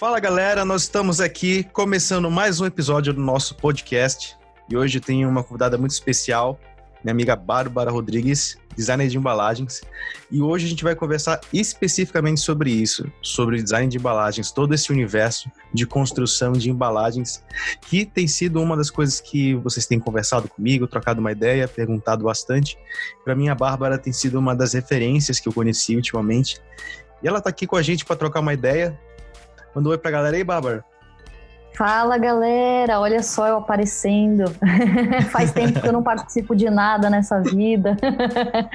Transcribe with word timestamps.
Fala 0.00 0.18
galera, 0.18 0.64
nós 0.64 0.84
estamos 0.84 1.20
aqui 1.20 1.62
começando 1.62 2.30
mais 2.30 2.58
um 2.58 2.64
episódio 2.64 3.12
do 3.12 3.20
nosso 3.20 3.54
podcast 3.54 4.34
e 4.66 4.74
hoje 4.74 4.98
tem 4.98 5.26
uma 5.26 5.44
convidada 5.44 5.76
muito 5.76 5.90
especial, 5.90 6.58
minha 7.04 7.12
amiga 7.12 7.36
Bárbara 7.36 7.90
Rodrigues, 7.90 8.56
designer 8.74 9.08
de 9.08 9.18
embalagens. 9.18 9.82
E 10.30 10.40
hoje 10.40 10.64
a 10.64 10.68
gente 10.70 10.82
vai 10.82 10.94
conversar 10.94 11.38
especificamente 11.52 12.40
sobre 12.40 12.70
isso, 12.70 13.12
sobre 13.20 13.62
design 13.62 13.88
de 13.88 13.98
embalagens, 13.98 14.50
todo 14.50 14.74
esse 14.74 14.90
universo 14.90 15.50
de 15.70 15.86
construção 15.86 16.52
de 16.52 16.70
embalagens, 16.70 17.44
que 17.82 18.06
tem 18.06 18.26
sido 18.26 18.58
uma 18.62 18.78
das 18.78 18.88
coisas 18.88 19.20
que 19.20 19.54
vocês 19.56 19.84
têm 19.84 20.00
conversado 20.00 20.48
comigo, 20.48 20.86
trocado 20.86 21.20
uma 21.20 21.30
ideia, 21.30 21.68
perguntado 21.68 22.24
bastante. 22.24 22.78
Para 23.22 23.34
mim, 23.34 23.50
a 23.50 23.54
Bárbara 23.54 23.98
tem 23.98 24.14
sido 24.14 24.38
uma 24.38 24.56
das 24.56 24.72
referências 24.72 25.38
que 25.38 25.46
eu 25.46 25.52
conheci 25.52 25.94
ultimamente. 25.94 26.58
E 27.22 27.28
ela 27.28 27.36
está 27.36 27.50
aqui 27.50 27.66
com 27.66 27.76
a 27.76 27.82
gente 27.82 28.02
para 28.02 28.16
trocar 28.16 28.40
uma 28.40 28.54
ideia 28.54 28.98
Manda 29.74 29.88
um 29.88 29.92
oi 29.92 29.98
pra 29.98 30.10
galera 30.10 30.36
aí, 30.36 30.44
Bárbara. 30.44 30.84
Fala 31.76 32.18
galera, 32.18 33.00
olha 33.00 33.22
só 33.22 33.46
eu 33.46 33.56
aparecendo. 33.56 34.44
Faz 35.30 35.52
tempo 35.52 35.80
que 35.80 35.88
eu 35.88 35.92
não 35.92 36.02
participo 36.02 36.54
de 36.54 36.68
nada 36.68 37.08
nessa 37.08 37.40
vida. 37.40 37.96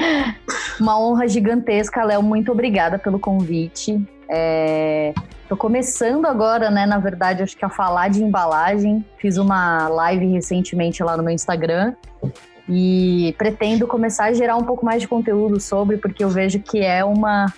Uma 0.79 0.99
honra 0.99 1.27
gigantesca, 1.27 2.03
Léo. 2.03 2.23
Muito 2.23 2.51
obrigada 2.51 2.97
pelo 2.97 3.19
convite. 3.19 4.03
É... 4.29 5.13
Tô 5.47 5.55
começando 5.55 6.25
agora, 6.25 6.71
né? 6.71 6.87
Na 6.87 6.97
verdade, 6.97 7.43
acho 7.43 7.55
que 7.55 7.63
a 7.63 7.69
falar 7.69 8.09
de 8.09 8.23
embalagem. 8.23 9.05
Fiz 9.19 9.37
uma 9.37 9.87
live 9.87 10.25
recentemente 10.25 11.03
lá 11.03 11.15
no 11.15 11.21
meu 11.21 11.33
Instagram 11.33 11.93
e 12.67 13.35
pretendo 13.37 13.85
começar 13.85 14.25
a 14.25 14.33
gerar 14.33 14.55
um 14.55 14.63
pouco 14.63 14.83
mais 14.83 15.01
de 15.01 15.07
conteúdo 15.07 15.59
sobre, 15.59 15.97
porque 15.97 16.23
eu 16.23 16.29
vejo 16.29 16.59
que 16.59 16.79
é 16.79 17.05
uma 17.05 17.53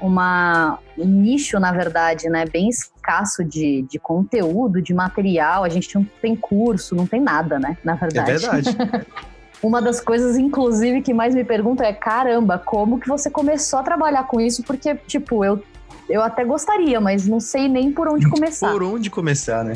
uma, 0.00 0.78
um 0.98 1.06
nicho, 1.06 1.58
na 1.58 1.72
verdade, 1.72 2.28
né, 2.28 2.44
bem 2.44 2.68
escasso 2.68 3.44
de, 3.44 3.82
de 3.82 3.98
conteúdo, 3.98 4.82
de 4.82 4.92
material. 4.92 5.64
A 5.64 5.68
gente 5.68 5.94
não 5.94 6.06
tem 6.20 6.36
curso, 6.36 6.94
não 6.94 7.06
tem 7.06 7.20
nada, 7.20 7.58
né, 7.58 7.76
na 7.84 7.94
verdade. 7.94 8.30
É 8.30 8.38
verdade. 8.38 8.76
Uma 9.62 9.80
das 9.80 9.98
coisas, 9.98 10.36
inclusive, 10.36 11.00
que 11.00 11.14
mais 11.14 11.34
me 11.34 11.42
perguntam 11.42 11.86
é: 11.86 11.92
caramba, 11.92 12.58
como 12.58 13.00
que 13.00 13.08
você 13.08 13.30
começou 13.30 13.78
a 13.78 13.82
trabalhar 13.82 14.24
com 14.24 14.38
isso? 14.38 14.62
Porque, 14.62 14.94
tipo, 14.94 15.42
eu, 15.42 15.62
eu 16.06 16.22
até 16.22 16.44
gostaria, 16.44 17.00
mas 17.00 17.26
não 17.26 17.40
sei 17.40 17.66
nem 17.66 17.90
por 17.90 18.06
onde 18.06 18.28
começar. 18.28 18.70
Por 18.70 18.82
onde 18.84 19.08
começar, 19.08 19.64
né? 19.64 19.74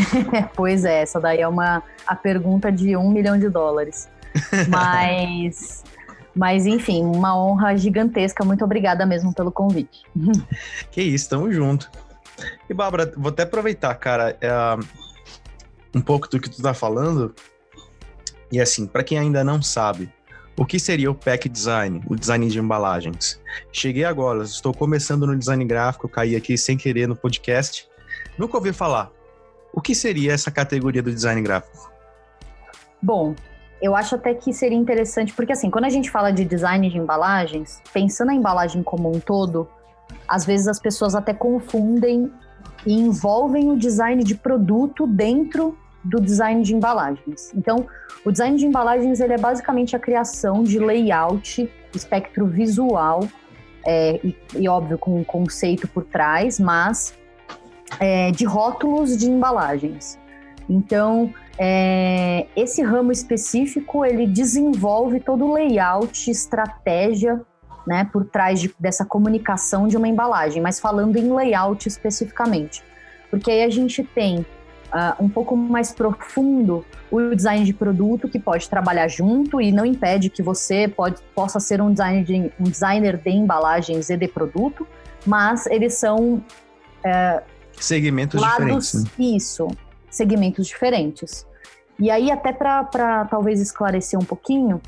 pois 0.54 0.84
é, 0.84 1.00
essa 1.00 1.18
daí 1.18 1.40
é 1.40 1.48
uma 1.48 1.82
a 2.06 2.14
pergunta 2.14 2.70
de 2.70 2.94
um 2.94 3.10
milhão 3.10 3.38
de 3.38 3.48
dólares. 3.48 4.06
Mas 4.68 5.82
mas, 6.34 6.66
enfim, 6.66 7.04
uma 7.04 7.36
honra 7.36 7.76
gigantesca. 7.76 8.44
Muito 8.44 8.64
obrigada 8.64 9.04
mesmo 9.04 9.34
pelo 9.34 9.52
convite. 9.52 10.02
Que 10.90 11.02
isso, 11.02 11.28
tamo 11.28 11.52
junto. 11.52 11.90
E, 12.68 12.74
Bárbara, 12.74 13.12
vou 13.16 13.30
até 13.30 13.42
aproveitar, 13.42 13.94
cara, 13.94 14.36
é, 14.40 14.50
um 15.94 16.00
pouco 16.00 16.28
do 16.28 16.40
que 16.40 16.48
tu 16.48 16.62
tá 16.62 16.72
falando. 16.72 17.34
E, 18.50 18.60
assim, 18.60 18.86
para 18.86 19.02
quem 19.02 19.18
ainda 19.18 19.44
não 19.44 19.62
sabe, 19.62 20.12
o 20.56 20.66
que 20.66 20.78
seria 20.78 21.10
o 21.10 21.14
pack 21.14 21.48
design, 21.48 22.02
o 22.06 22.14
design 22.14 22.48
de 22.48 22.58
embalagens? 22.58 23.40
Cheguei 23.72 24.04
agora, 24.04 24.42
estou 24.42 24.74
começando 24.74 25.26
no 25.26 25.36
design 25.36 25.64
gráfico, 25.64 26.08
caí 26.08 26.36
aqui 26.36 26.56
sem 26.56 26.76
querer 26.76 27.06
no 27.06 27.16
podcast. 27.16 27.88
Nunca 28.38 28.56
ouvi 28.56 28.72
falar. 28.72 29.10
O 29.72 29.80
que 29.80 29.94
seria 29.94 30.32
essa 30.32 30.50
categoria 30.50 31.02
do 31.02 31.12
design 31.12 31.40
gráfico? 31.40 31.90
Bom, 33.02 33.34
eu 33.82 33.96
acho 33.96 34.14
até 34.14 34.32
que 34.32 34.52
seria 34.52 34.78
interessante, 34.78 35.34
porque 35.34 35.52
assim, 35.52 35.68
quando 35.68 35.86
a 35.86 35.90
gente 35.90 36.08
fala 36.08 36.32
de 36.32 36.44
design 36.44 36.88
de 36.88 36.96
embalagens, 36.96 37.82
pensando 37.92 38.28
na 38.28 38.34
embalagem 38.34 38.80
como 38.82 39.10
um 39.10 39.18
todo, 39.18 39.68
às 40.28 40.46
vezes 40.46 40.68
as 40.68 40.78
pessoas 40.78 41.16
até 41.16 41.34
confundem 41.34 42.32
e 42.86 42.94
envolvem 42.94 43.70
o 43.70 43.76
design 43.76 44.22
de 44.22 44.36
produto 44.36 45.04
dentro 45.04 45.76
do 46.04 46.20
design 46.20 46.62
de 46.62 46.74
embalagens. 46.74 47.52
Então, 47.54 47.86
o 48.24 48.30
design 48.30 48.56
de 48.56 48.66
embalagens 48.66 49.20
ele 49.20 49.32
é 49.32 49.38
basicamente 49.38 49.96
a 49.96 49.98
criação 49.98 50.62
de 50.62 50.78
layout, 50.78 51.70
espectro 51.94 52.46
visual 52.46 53.26
é, 53.84 54.20
e, 54.22 54.36
e, 54.54 54.68
óbvio 54.68 54.96
com 54.96 55.18
um 55.18 55.24
conceito 55.24 55.88
por 55.88 56.04
trás, 56.04 56.60
mas 56.60 57.14
é, 57.98 58.30
de 58.30 58.44
rótulos 58.44 59.16
de 59.16 59.28
embalagens. 59.28 60.18
Então, 60.68 61.32
é, 61.58 62.46
esse 62.56 62.82
ramo 62.82 63.12
específico 63.12 64.04
ele 64.04 64.26
desenvolve 64.26 65.20
todo 65.20 65.44
o 65.44 65.54
layout, 65.54 66.30
estratégia, 66.30 67.40
né, 67.86 68.08
por 68.12 68.24
trás 68.24 68.60
de, 68.60 68.74
dessa 68.78 69.04
comunicação 69.04 69.88
de 69.88 69.96
uma 69.96 70.08
embalagem, 70.08 70.62
mas 70.62 70.78
falando 70.78 71.16
em 71.16 71.32
layout 71.32 71.88
especificamente, 71.88 72.82
porque 73.30 73.50
aí 73.50 73.64
a 73.64 73.70
gente 73.70 74.04
tem 74.04 74.46
uh, 74.92 75.22
um 75.22 75.28
pouco 75.28 75.56
mais 75.56 75.92
profundo 75.92 76.84
o 77.10 77.34
design 77.34 77.64
de 77.64 77.72
produto 77.72 78.28
que 78.28 78.38
pode 78.38 78.68
trabalhar 78.68 79.08
junto 79.08 79.60
e 79.60 79.72
não 79.72 79.84
impede 79.84 80.30
que 80.30 80.42
você 80.42 80.86
pode, 80.88 81.20
possa 81.34 81.58
ser 81.58 81.80
um, 81.80 81.92
design 81.92 82.24
de, 82.24 82.52
um 82.58 82.64
designer 82.64 83.16
de 83.16 83.30
embalagens 83.30 84.10
e 84.10 84.16
de 84.16 84.28
produto, 84.28 84.86
mas 85.26 85.66
eles 85.66 85.94
são 85.94 86.34
uh, 86.34 87.42
segmentos 87.78 88.40
lados, 88.40 88.58
diferentes. 88.58 89.04
Né? 89.04 89.10
Isso, 89.18 89.68
segmentos 90.12 90.66
diferentes. 90.68 91.46
E 91.98 92.10
aí, 92.10 92.30
até 92.30 92.52
para 92.52 93.24
talvez 93.24 93.60
esclarecer 93.60 94.18
um 94.18 94.24
pouquinho, 94.24 94.80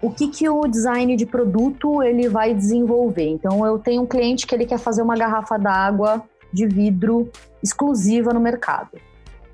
o 0.00 0.10
que, 0.10 0.28
que 0.28 0.48
o 0.48 0.66
design 0.66 1.14
de 1.16 1.26
produto 1.26 2.02
ele 2.02 2.28
vai 2.28 2.54
desenvolver. 2.54 3.28
Então, 3.28 3.64
eu 3.66 3.78
tenho 3.78 4.02
um 4.02 4.06
cliente 4.06 4.46
que 4.46 4.54
ele 4.54 4.64
quer 4.64 4.78
fazer 4.78 5.02
uma 5.02 5.16
garrafa 5.16 5.58
d'água 5.58 6.22
de 6.52 6.66
vidro 6.66 7.30
exclusiva 7.62 8.32
no 8.32 8.40
mercado. 8.40 8.98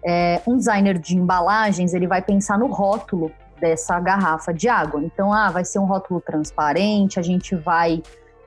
É, 0.04 0.40
um 0.46 0.56
designer 0.56 0.98
de 0.98 1.16
embalagens 1.16 1.92
ele 1.92 2.06
vai 2.06 2.22
pensar 2.22 2.56
no 2.58 2.66
rótulo 2.66 3.32
dessa 3.60 3.98
garrafa 3.98 4.52
de 4.52 4.68
água. 4.68 5.02
Então, 5.02 5.32
ah, 5.32 5.50
vai 5.50 5.64
ser 5.64 5.78
um 5.78 5.84
rótulo 5.84 6.20
transparente, 6.20 7.18
a 7.18 7.22
gente 7.22 7.56
vai 7.56 8.02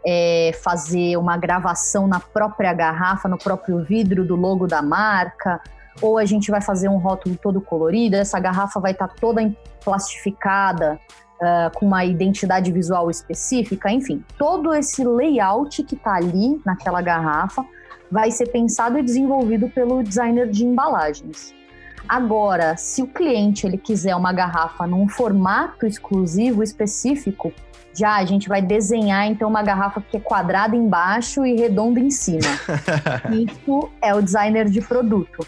é, 0.05 0.51
fazer 0.63 1.17
uma 1.17 1.35
gravação 1.35 2.07
na 2.07 2.19
própria 2.19 2.71
garrafa, 2.73 3.27
no 3.27 3.37
próprio 3.37 3.83
vidro 3.83 4.23
do 4.23 4.35
logo 4.35 4.67
da 4.67 4.81
marca 4.81 5.61
ou 6.01 6.17
a 6.17 6.25
gente 6.25 6.51
vai 6.51 6.61
fazer 6.61 6.89
um 6.89 6.97
rótulo 6.97 7.37
todo 7.41 7.61
colorido, 7.61 8.15
essa 8.15 8.39
garrafa 8.39 8.79
vai 8.79 8.91
estar 8.91 9.07
tá 9.07 9.15
toda 9.19 9.53
plastificada, 9.83 10.99
uh, 11.39 11.77
com 11.77 11.85
uma 11.85 12.05
identidade 12.05 12.71
visual 12.71 13.09
específica, 13.09 13.91
enfim, 13.91 14.23
todo 14.37 14.73
esse 14.73 15.03
layout 15.03 15.83
que 15.83 15.95
está 15.95 16.15
ali 16.15 16.61
naquela 16.65 17.01
garrafa 17.01 17.65
vai 18.11 18.31
ser 18.31 18.47
pensado 18.47 18.97
e 18.97 19.03
desenvolvido 19.03 19.69
pelo 19.69 20.03
designer 20.03 20.49
de 20.49 20.65
embalagens. 20.65 21.53
Agora, 22.07 22.75
se 22.75 23.03
o 23.03 23.07
cliente 23.07 23.67
ele 23.67 23.77
quiser 23.77 24.15
uma 24.15 24.33
garrafa 24.33 24.87
num 24.87 25.07
formato 25.07 25.85
exclusivo 25.85 26.63
específico, 26.63 27.53
já 27.93 28.15
a 28.15 28.25
gente 28.25 28.47
vai 28.47 28.61
desenhar 28.61 29.27
então 29.27 29.47
uma 29.47 29.61
garrafa 29.61 30.01
que 30.01 30.17
é 30.17 30.19
quadrada 30.19 30.75
embaixo 30.75 31.45
e 31.45 31.55
redonda 31.55 31.99
em 31.99 32.09
cima. 32.09 32.49
Isso 33.31 33.89
é 34.01 34.13
o 34.15 34.21
designer 34.21 34.69
de 34.69 34.81
produto. 34.81 35.45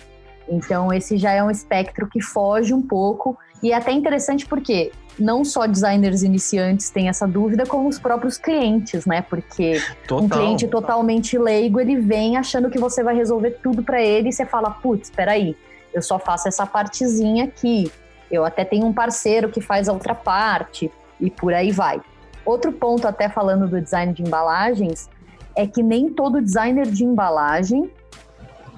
Então, 0.52 0.92
esse 0.92 1.18
já 1.18 1.32
é 1.32 1.42
um 1.42 1.50
espectro 1.50 2.08
que 2.10 2.22
foge 2.22 2.74
um 2.74 2.82
pouco 2.82 3.38
e 3.64 3.72
é 3.72 3.76
até 3.76 3.94
interessante 3.94 4.46
porque 4.46 4.92
não 5.18 5.46
só 5.46 5.66
designers 5.66 6.24
iniciantes 6.24 6.90
têm 6.90 7.08
essa 7.08 7.26
dúvida, 7.26 7.66
como 7.66 7.88
os 7.88 7.98
próprios 7.98 8.38
clientes, 8.38 9.06
né? 9.06 9.22
Porque 9.22 9.82
Total. 10.06 10.26
um 10.26 10.30
cliente 10.30 10.68
totalmente 10.68 11.38
leigo, 11.38 11.80
ele 11.80 11.96
vem 11.96 12.36
achando 12.36 12.70
que 12.70 12.78
você 12.78 13.02
vai 13.02 13.16
resolver 13.16 13.52
tudo 13.64 13.82
para 13.82 14.02
ele 14.02 14.30
e 14.30 14.34
você 14.34 14.46
fala, 14.46 14.70
putz, 14.70 15.08
espera 15.08 15.32
aí, 15.32 15.56
eu 15.94 16.02
só 16.02 16.20
faço 16.20 16.50
essa 16.50 16.66
partezinha 16.66 17.46
aqui. 17.46 17.90
Eu 18.30 18.44
até 18.44 18.66
tenho 18.66 18.86
um 18.86 18.94
parceiro 18.94 19.50
que 19.50 19.62
faz 19.62 19.88
a 19.88 19.94
outra 19.94 20.16
parte 20.16 20.92
e 21.20 21.30
por 21.30 21.54
aí 21.54 21.72
vai. 21.72 22.02
Outro 22.46 22.74
ponto, 22.74 23.08
até 23.08 23.30
falando 23.30 23.68
do 23.68 23.80
design 23.80 24.14
de 24.14 24.22
embalagens, 24.22 25.10
é 25.56 25.66
que 25.66 25.82
nem 25.82 26.10
todo 26.10 26.42
designer 26.42 26.88
de 26.88 27.06
embalagem 27.06 27.90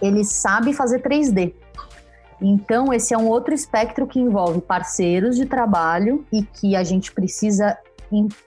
ele 0.02 0.24
sabe 0.26 0.74
fazer 0.74 1.02
3D. 1.02 1.54
Então, 2.44 2.94
esse 2.94 3.14
é 3.14 3.18
um 3.18 3.28
outro 3.28 3.54
espectro 3.54 4.06
que 4.06 4.20
envolve 4.20 4.60
parceiros 4.60 5.38
de 5.38 5.46
trabalho 5.46 6.26
e 6.32 6.44
que 6.44 6.76
a 6.76 6.84
gente 6.84 7.12
precisa 7.14 7.78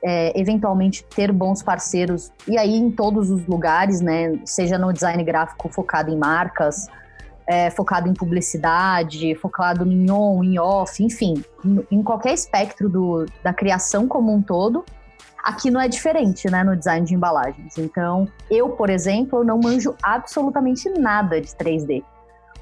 é, 0.04 0.38
eventualmente 0.38 1.04
ter 1.04 1.32
bons 1.32 1.62
parceiros, 1.62 2.30
e 2.46 2.56
aí 2.56 2.76
em 2.76 2.90
todos 2.90 3.30
os 3.30 3.46
lugares, 3.46 4.00
né? 4.00 4.38
Seja 4.44 4.78
no 4.78 4.92
design 4.92 5.24
gráfico 5.24 5.68
focado 5.68 6.10
em 6.10 6.16
marcas, 6.16 6.86
é, 7.46 7.70
focado 7.70 8.08
em 8.08 8.14
publicidade, 8.14 9.34
focado 9.36 9.90
em 9.90 10.10
on, 10.10 10.44
em 10.44 10.58
off, 10.58 11.02
enfim, 11.02 11.42
em 11.90 12.02
qualquer 12.02 12.34
espectro 12.34 12.88
do, 12.88 13.26
da 13.42 13.52
criação 13.52 14.06
como 14.06 14.32
um 14.32 14.42
todo. 14.42 14.84
Aqui 15.42 15.70
não 15.70 15.80
é 15.80 15.88
diferente, 15.88 16.50
né, 16.50 16.64
no 16.64 16.76
design 16.76 17.06
de 17.06 17.14
embalagens. 17.14 17.78
Então, 17.78 18.28
eu, 18.50 18.70
por 18.70 18.90
exemplo, 18.90 19.44
não 19.44 19.58
manjo 19.58 19.94
absolutamente 20.02 20.88
nada 20.90 21.40
de 21.40 21.48
3D. 21.48 22.02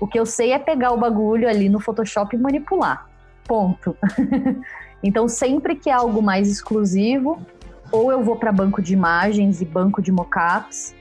O 0.04 0.06
que 0.06 0.20
eu 0.20 0.26
sei 0.26 0.52
é 0.52 0.58
pegar 0.58 0.92
o 0.92 0.98
bagulho 0.98 1.48
ali 1.48 1.66
no 1.70 1.80
Photoshop 1.80 2.36
e 2.36 2.38
manipular. 2.38 3.08
Ponto. 3.44 3.96
então, 5.02 5.26
sempre 5.26 5.76
que 5.76 5.88
é 5.88 5.94
algo 5.94 6.20
mais 6.20 6.46
exclusivo, 6.46 7.40
ou 7.90 8.12
eu 8.12 8.22
vou 8.22 8.36
para 8.36 8.52
banco 8.52 8.82
de 8.82 8.92
imagens 8.92 9.62
e 9.62 9.64
banco 9.64 10.02
de 10.02 10.12
mockups, 10.12 10.94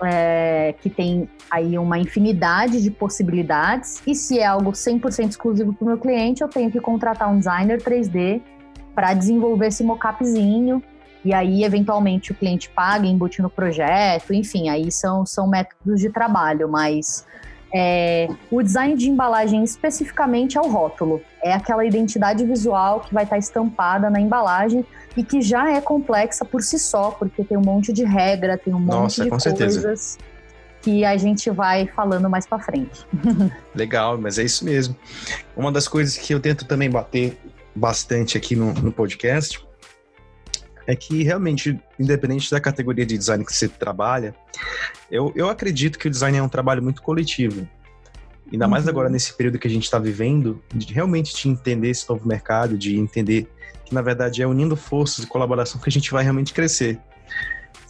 é, 0.00 0.72
que 0.80 0.88
tem 0.88 1.28
aí 1.50 1.76
uma 1.76 1.98
infinidade 1.98 2.80
de 2.80 2.92
possibilidades. 2.92 4.00
E 4.06 4.14
se 4.14 4.38
é 4.38 4.46
algo 4.46 4.70
100% 4.70 5.30
exclusivo 5.30 5.72
para 5.72 5.84
o 5.84 5.88
meu 5.88 5.98
cliente, 5.98 6.40
eu 6.40 6.48
tenho 6.48 6.70
que 6.70 6.78
contratar 6.80 7.28
um 7.28 7.38
designer 7.38 7.82
3D 7.82 8.40
para 8.94 9.14
desenvolver 9.14 9.66
esse 9.66 9.82
mockupzinho. 9.82 10.80
E 11.24 11.34
aí, 11.34 11.64
eventualmente, 11.64 12.30
o 12.30 12.36
cliente 12.36 12.70
paga, 12.70 13.04
embute 13.04 13.42
no 13.42 13.50
projeto, 13.50 14.32
enfim, 14.32 14.68
aí 14.68 14.92
são, 14.92 15.26
são 15.26 15.48
métodos 15.48 15.98
de 15.98 16.08
trabalho, 16.08 16.68
mas 16.68 17.26
é, 17.74 18.28
o 18.50 18.62
design 18.62 18.96
de 18.96 19.08
embalagem 19.08 19.62
especificamente 19.62 20.56
é 20.56 20.60
o 20.60 20.68
rótulo. 20.68 21.20
É 21.42 21.52
aquela 21.52 21.84
identidade 21.84 22.44
visual 22.44 23.00
que 23.00 23.12
vai 23.12 23.24
estar 23.24 23.38
estampada 23.38 24.08
na 24.08 24.20
embalagem 24.20 24.84
e 25.16 25.22
que 25.22 25.40
já 25.42 25.70
é 25.72 25.80
complexa 25.80 26.44
por 26.44 26.62
si 26.62 26.78
só, 26.78 27.10
porque 27.10 27.44
tem 27.44 27.56
um 27.56 27.62
monte 27.62 27.92
de 27.92 28.04
regra, 28.04 28.56
tem 28.56 28.74
um 28.74 28.80
Nossa, 28.80 29.22
monte 29.22 29.22
de 29.22 29.30
coisas 29.30 29.82
certeza. 29.82 30.18
que 30.80 31.04
a 31.04 31.16
gente 31.16 31.50
vai 31.50 31.86
falando 31.86 32.28
mais 32.30 32.46
para 32.46 32.58
frente. 32.58 33.06
Legal, 33.74 34.16
mas 34.18 34.38
é 34.38 34.44
isso 34.44 34.64
mesmo. 34.64 34.96
Uma 35.56 35.70
das 35.70 35.86
coisas 35.86 36.16
que 36.16 36.32
eu 36.32 36.40
tento 36.40 36.64
também 36.64 36.88
bater 36.88 37.38
bastante 37.74 38.36
aqui 38.36 38.56
no, 38.56 38.72
no 38.72 38.90
podcast 38.90 39.67
é 40.88 40.96
que 40.96 41.22
realmente, 41.22 41.78
independente 42.00 42.50
da 42.50 42.58
categoria 42.58 43.04
de 43.04 43.18
design 43.18 43.44
que 43.44 43.52
você 43.52 43.68
trabalha, 43.68 44.34
eu, 45.10 45.30
eu 45.36 45.50
acredito 45.50 45.98
que 45.98 46.08
o 46.08 46.10
design 46.10 46.38
é 46.38 46.42
um 46.42 46.48
trabalho 46.48 46.82
muito 46.82 47.02
coletivo. 47.02 47.68
Ainda 48.50 48.64
uhum. 48.64 48.70
mais 48.70 48.88
agora 48.88 49.10
nesse 49.10 49.34
período 49.34 49.58
que 49.58 49.68
a 49.68 49.70
gente 49.70 49.84
está 49.84 49.98
vivendo, 49.98 50.62
de 50.74 50.94
realmente 50.94 51.34
te 51.34 51.46
entender 51.46 51.90
esse 51.90 52.08
novo 52.08 52.26
mercado, 52.26 52.78
de 52.78 52.98
entender 52.98 53.46
que 53.84 53.94
na 53.94 54.00
verdade 54.00 54.40
é 54.40 54.46
unindo 54.46 54.74
forças 54.76 55.26
e 55.26 55.28
colaboração 55.28 55.78
que 55.78 55.90
a 55.90 55.92
gente 55.92 56.10
vai 56.10 56.22
realmente 56.24 56.54
crescer. 56.54 56.98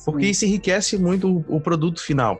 Porque 0.05 0.25
Sim. 0.25 0.31
isso 0.31 0.45
enriquece 0.47 0.99
muito 0.99 1.45
o, 1.49 1.57
o 1.57 1.61
produto 1.61 2.03
final. 2.03 2.37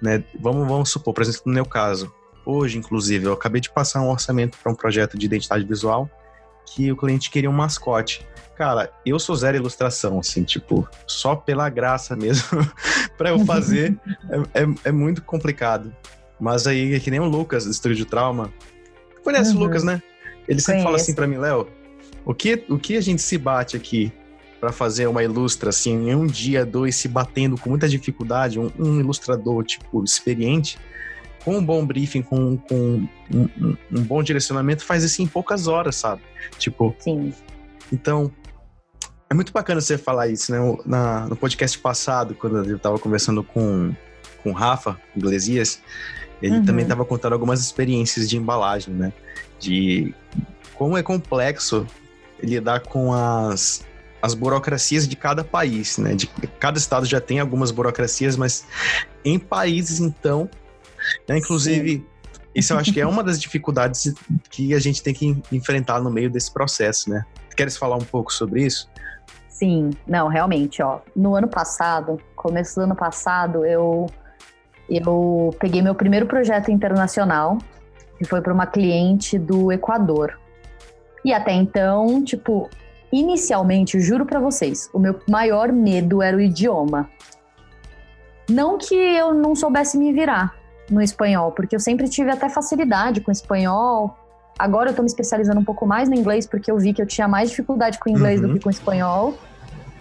Né? 0.00 0.22
Vamos, 0.38 0.68
vamos 0.68 0.90
supor, 0.90 1.12
por 1.12 1.24
exemplo, 1.24 1.42
no 1.46 1.52
meu 1.52 1.66
caso, 1.66 2.14
hoje, 2.46 2.78
inclusive, 2.78 3.26
eu 3.26 3.32
acabei 3.32 3.60
de 3.60 3.68
passar 3.68 4.00
um 4.00 4.10
orçamento 4.10 4.56
para 4.62 4.70
um 4.70 4.76
projeto 4.76 5.18
de 5.18 5.26
identidade 5.26 5.64
visual 5.64 6.08
que 6.74 6.90
o 6.92 6.96
cliente 6.96 7.30
queria 7.30 7.50
um 7.50 7.52
mascote. 7.52 8.26
Cara, 8.56 8.90
eu 9.06 9.18
sou 9.18 9.36
zero 9.36 9.56
ilustração, 9.56 10.18
assim, 10.18 10.42
tipo, 10.42 10.88
só 11.06 11.36
pela 11.36 11.68
graça 11.68 12.16
mesmo 12.16 12.48
para 13.16 13.30
eu 13.30 13.44
fazer 13.44 13.96
é, 14.28 14.62
é, 14.62 14.66
é, 14.84 14.92
muito 14.92 15.22
complicado. 15.22 15.94
Mas 16.40 16.66
aí 16.66 16.94
é 16.94 17.00
que 17.00 17.10
nem 17.10 17.20
o 17.20 17.24
Lucas 17.24 17.64
do 17.64 17.70
Estúdio 17.70 18.04
Trauma. 18.04 18.52
Conhece 19.22 19.52
uhum. 19.52 19.58
o 19.58 19.60
Lucas, 19.60 19.84
né? 19.84 20.02
Ele 20.48 20.60
sempre 20.60 20.82
Conheço. 20.82 20.84
fala 20.84 20.96
assim 20.96 21.14
para 21.14 21.26
mim, 21.26 21.36
Léo, 21.36 21.68
o 22.24 22.34
que, 22.34 22.64
o 22.68 22.78
que 22.78 22.96
a 22.96 23.00
gente 23.00 23.22
se 23.22 23.38
bate 23.38 23.76
aqui 23.76 24.12
para 24.60 24.72
fazer 24.72 25.06
uma 25.06 25.22
ilustra, 25.22 25.70
assim, 25.70 26.10
em 26.10 26.14
um 26.14 26.26
dia, 26.26 26.66
dois, 26.66 26.96
se 26.96 27.06
batendo 27.06 27.56
com 27.56 27.70
muita 27.70 27.88
dificuldade, 27.88 28.58
um, 28.58 28.70
um 28.78 28.98
ilustrador, 28.98 29.64
tipo, 29.64 30.02
experiente, 30.02 30.78
com 31.48 31.56
um 31.56 31.64
bom 31.64 31.86
briefing, 31.86 32.20
com, 32.20 32.58
com 32.58 33.08
um, 33.32 33.48
um, 33.58 33.76
um, 33.90 34.02
bom 34.02 34.22
direcionamento, 34.22 34.84
faz 34.84 35.02
isso 35.02 35.22
em 35.22 35.26
poucas 35.26 35.66
horas, 35.66 35.96
sabe? 35.96 36.20
Tipo. 36.58 36.94
Sim. 36.98 37.32
Então, 37.90 38.30
é 39.30 39.34
muito 39.34 39.50
bacana 39.50 39.80
você 39.80 39.96
falar 39.96 40.28
isso, 40.28 40.52
né? 40.52 40.58
Na, 40.84 41.26
no 41.26 41.34
podcast 41.34 41.78
passado, 41.78 42.34
quando 42.34 42.62
eu 42.68 42.76
estava 42.76 42.98
conversando 42.98 43.42
com, 43.42 43.94
com 44.42 44.50
o 44.50 44.52
Rafa 44.52 45.00
Iglesias, 45.16 45.80
ele 46.42 46.56
uhum. 46.56 46.64
também 46.66 46.82
estava 46.82 47.02
contando 47.02 47.32
algumas 47.32 47.62
experiências 47.62 48.28
de 48.28 48.36
embalagem, 48.36 48.92
né? 48.92 49.10
De 49.58 50.14
como 50.74 50.98
é 50.98 51.02
complexo 51.02 51.86
lidar 52.42 52.80
com 52.80 53.10
as, 53.14 53.86
as 54.20 54.34
burocracias 54.34 55.08
de 55.08 55.16
cada 55.16 55.42
país, 55.42 55.96
né? 55.96 56.14
De 56.14 56.26
cada 56.60 56.76
estado 56.76 57.06
já 57.06 57.22
tem 57.22 57.40
algumas 57.40 57.70
burocracias, 57.70 58.36
mas 58.36 58.66
em 59.24 59.38
países, 59.38 59.98
então, 59.98 60.46
né? 61.28 61.38
inclusive, 61.38 61.90
Sim. 61.90 62.06
isso 62.54 62.72
eu 62.72 62.78
acho 62.78 62.92
que 62.92 63.00
é 63.00 63.06
uma 63.06 63.22
das 63.22 63.40
dificuldades 63.40 64.14
que 64.50 64.74
a 64.74 64.78
gente 64.78 65.02
tem 65.02 65.14
que 65.14 65.40
enfrentar 65.52 66.00
no 66.00 66.10
meio 66.10 66.30
desse 66.30 66.52
processo, 66.52 67.10
né? 67.10 67.24
Queres 67.56 67.76
falar 67.76 67.96
um 67.96 68.04
pouco 68.04 68.32
sobre 68.32 68.64
isso? 68.64 68.88
Sim, 69.48 69.90
não, 70.06 70.28
realmente, 70.28 70.80
ó. 70.80 71.00
No 71.16 71.34
ano 71.34 71.48
passado, 71.48 72.20
começo 72.36 72.76
do 72.76 72.82
ano 72.84 72.94
passado, 72.94 73.64
eu 73.64 74.06
eu 74.88 75.54
peguei 75.58 75.82
meu 75.82 75.94
primeiro 75.94 76.26
projeto 76.26 76.70
internacional, 76.70 77.58
que 78.16 78.24
foi 78.24 78.40
para 78.40 78.54
uma 78.54 78.66
cliente 78.66 79.38
do 79.38 79.70
Equador. 79.70 80.38
E 81.24 81.32
até 81.32 81.52
então, 81.52 82.24
tipo, 82.24 82.70
inicialmente, 83.12 84.00
juro 84.00 84.24
para 84.24 84.40
vocês, 84.40 84.88
o 84.94 84.98
meu 84.98 85.20
maior 85.28 85.72
medo 85.72 86.22
era 86.22 86.36
o 86.36 86.40
idioma. 86.40 87.10
Não 88.48 88.78
que 88.78 88.94
eu 88.94 89.34
não 89.34 89.54
soubesse 89.54 89.98
me 89.98 90.12
virar 90.12 90.57
no 90.90 91.02
espanhol, 91.02 91.52
porque 91.52 91.76
eu 91.76 91.80
sempre 91.80 92.08
tive 92.08 92.30
até 92.30 92.48
facilidade 92.48 93.20
com 93.20 93.30
espanhol, 93.30 94.16
Agora 94.58 94.90
eu 94.90 94.94
tô 94.94 95.02
me 95.02 95.08
especializando 95.08 95.60
um 95.60 95.64
pouco 95.64 95.86
mais 95.86 96.08
no 96.08 96.16
inglês, 96.16 96.46
porque 96.46 96.70
eu 96.70 96.76
vi 96.76 96.92
que 96.92 97.00
eu 97.00 97.06
tinha 97.06 97.28
mais 97.28 97.50
dificuldade 97.50 97.98
com 97.98 98.10
inglês 98.10 98.40
uhum. 98.40 98.48
do 98.48 98.54
que 98.54 98.60
com 98.60 98.70
espanhol. 98.70 99.38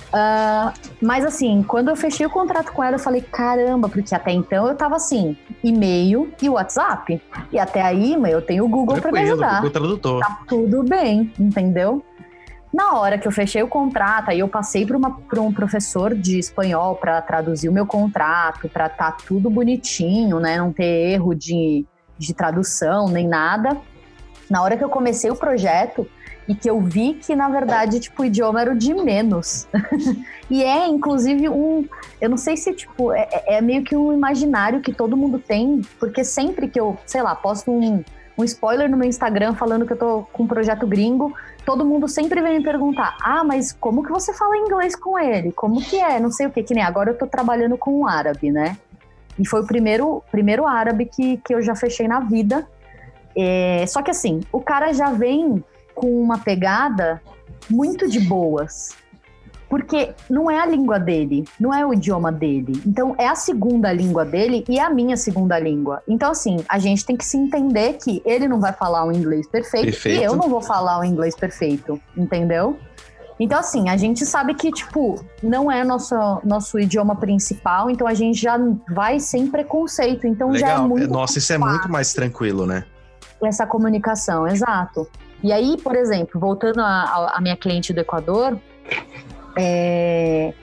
Uh, 0.08 0.72
mas 1.02 1.26
assim, 1.26 1.62
quando 1.62 1.90
eu 1.90 1.96
fechei 1.96 2.26
o 2.26 2.30
contrato 2.30 2.72
com 2.72 2.84
ela, 2.84 2.96
eu 2.96 3.00
falei, 3.00 3.22
caramba, 3.22 3.88
porque 3.88 4.16
até 4.16 4.32
então 4.32 4.68
eu 4.68 4.74
tava 4.74 4.96
assim, 4.96 5.38
e-mail 5.64 6.32
e 6.42 6.50
WhatsApp. 6.50 7.22
E 7.52 7.60
até 7.60 7.82
aí, 7.82 8.14
eu 8.14 8.42
tenho 8.42 8.66
o 8.66 8.68
Google 8.68 9.00
para 9.00 9.12
me 9.12 9.20
ajudar. 9.20 9.56
Google 9.56 9.70
Tradutor. 9.70 10.20
Tá 10.22 10.40
tudo 10.48 10.82
bem, 10.82 11.32
entendeu? 11.38 12.04
Na 12.74 13.00
hora 13.00 13.18
que 13.18 13.28
eu 13.28 13.32
fechei 13.32 13.64
o 13.64 13.68
contrato, 13.68 14.30
aí 14.30 14.40
eu 14.40 14.48
passei 14.48 14.86
para 14.86 15.42
um 15.42 15.54
professor 15.54 16.14
de 16.14 16.38
espanhol 16.38 16.96
para 16.96 17.22
traduzir 17.22 17.70
o 17.70 17.74
meu 17.74 17.86
contrato, 17.86 18.68
para 18.68 18.90
tá 18.90 19.12
tudo 19.12 19.50
bonitinho, 19.50 20.40
né? 20.40 20.58
Não 20.58 20.74
ter 20.74 21.12
erro 21.12 21.34
de, 21.34 21.86
de 22.18 22.34
tradução 22.34 23.08
nem 23.08 23.28
nada. 23.28 23.78
Na 24.50 24.62
hora 24.62 24.78
que 24.78 24.84
eu 24.84 24.90
comecei 24.90 25.30
o 25.32 25.36
projeto 25.36 26.08
e 26.48 26.56
que 26.56 26.70
eu 26.70 26.80
vi 26.80 27.14
que, 27.14 27.36
na 27.36 27.50
verdade, 27.50 28.00
tipo, 28.00 28.22
o 28.22 28.26
idioma 28.26 28.62
era 28.62 28.72
o 28.72 28.78
de 28.78 28.94
menos. 28.94 29.68
e 30.50 30.64
é, 30.64 30.88
inclusive, 30.88 31.50
um. 31.50 31.86
Eu 32.22 32.30
não 32.30 32.38
sei 32.38 32.56
se, 32.56 32.74
tipo, 32.74 33.12
é, 33.12 33.28
é, 33.32 33.58
é, 33.58 33.62
meio 33.62 33.84
que 33.84 33.96
um 33.96 34.14
imaginário 34.14 34.82
que 34.82 34.94
todo 34.94 35.18
mundo 35.18 35.40
tem, 35.40 35.82
porque 36.00 36.24
sempre 36.24 36.68
que 36.70 36.80
eu, 36.80 36.98
sei 37.06 37.22
lá, 37.22 37.36
posto 37.36 37.72
um, 37.72 38.04
um 38.38 38.44
spoiler 38.44 38.90
no 38.90 38.98
meu 38.98 39.08
Instagram 39.08 39.56
falando 39.56 39.86
que 39.86 39.94
eu 39.94 39.98
tô 39.98 40.28
com 40.32 40.44
um 40.44 40.48
projeto 40.48 40.86
gringo, 40.86 41.34
todo 41.66 41.86
mundo 41.86 42.08
sempre 42.08 42.42
vem 42.42 42.60
me 42.60 42.64
perguntar: 42.64 43.18
ah, 43.22 43.44
mas 43.44 43.72
como 43.74 44.04
que 44.04 44.12
você 44.12 44.34
fala 44.34 44.58
inglês 44.58 44.96
com 44.96 45.18
ele? 45.18 45.52
Como 45.52 45.82
que 45.82 46.00
é? 46.00 46.20
Não 46.20 46.32
sei 46.32 46.48
o 46.48 46.52
que, 46.52 46.64
que 46.64 46.74
nem 46.74 46.84
agora 46.84 47.12
eu 47.12 47.18
tô 47.18 47.26
trabalhando 47.26 47.78
com 47.78 48.00
um 48.00 48.08
árabe, 48.08 48.52
né? 48.52 48.78
E 49.40 49.48
foi 49.48 49.62
o 49.62 49.68
primeiro, 49.68 50.24
primeiro 50.32 50.66
árabe 50.66 51.06
que, 51.06 51.38
que 51.38 51.54
eu 51.54 51.62
já 51.62 51.76
fechei 51.76 52.08
na 52.08 52.20
vida. 52.20 52.68
É, 53.36 53.86
só 53.88 54.02
que 54.02 54.12
assim, 54.12 54.42
o 54.52 54.60
cara 54.60 54.94
já 54.94 55.12
vem 55.12 55.64
com 55.94 56.22
uma 56.22 56.38
pegada 56.38 57.22
muito 57.70 58.08
de 58.08 58.20
boas. 58.20 58.96
Porque 59.70 60.14
não 60.30 60.50
é 60.50 60.60
a 60.60 60.66
língua 60.66 60.98
dele, 61.00 61.44
não 61.60 61.74
é 61.74 61.86
o 61.86 61.94
idioma 61.94 62.32
dele. 62.32 62.82
Então, 62.86 63.16
é 63.18 63.28
a 63.28 63.36
segunda 63.36 63.92
língua 63.92 64.24
dele 64.24 64.64
e 64.70 64.80
é 64.80 64.84
a 64.84 64.90
minha 64.90 65.18
segunda 65.18 65.60
língua. 65.60 66.02
Então, 66.08 66.32
assim, 66.32 66.64
a 66.70 66.80
gente 66.80 67.06
tem 67.06 67.18
que 67.18 67.26
se 67.26 67.38
entender 67.38 67.94
que 67.94 68.22
ele 68.26 68.48
não 68.48 68.60
vai 68.60 68.72
falar 68.72 69.06
o 69.06 69.12
inglês 69.12 69.48
perfeito, 69.48 69.86
perfeito. 69.86 70.22
e 70.22 70.24
eu 70.24 70.36
não 70.36 70.50
vou 70.50 70.62
falar 70.62 71.00
o 71.00 71.04
inglês 71.04 71.36
perfeito, 71.36 72.00
entendeu? 72.16 72.78
Então, 73.40 73.60
assim, 73.60 73.90
a 73.90 73.98
gente 73.98 74.26
sabe 74.26 74.56
que, 74.56 74.72
tipo, 74.72 75.24
não 75.44 75.72
é 75.72 75.84
nosso, 75.84 76.16
nosso 76.44 76.80
idioma 76.80 77.16
principal, 77.16 77.90
então 77.90 78.08
a 78.08 78.14
gente 78.14 78.42
já 78.42 78.58
vai 78.90 79.20
sem 79.20 79.48
preconceito. 79.48 80.26
Então 80.26 80.50
Legal. 80.50 80.70
já 80.70 80.76
é 80.76 80.88
muito. 80.88 81.14
Nossa, 81.14 81.38
isso 81.38 81.54
é 81.54 81.58
muito 81.58 81.90
mais 81.90 82.14
tranquilo, 82.14 82.66
né? 82.66 82.86
essa 83.46 83.68
comunicação, 83.68 84.48
exato. 84.48 85.08
E 85.44 85.52
aí, 85.52 85.78
por 85.84 85.96
exemplo, 85.96 86.40
voltando 86.40 86.80
à 86.82 87.38
minha 87.40 87.56
cliente 87.56 87.94
do 87.94 88.00
Equador, 88.00 88.58
é, 89.58 90.54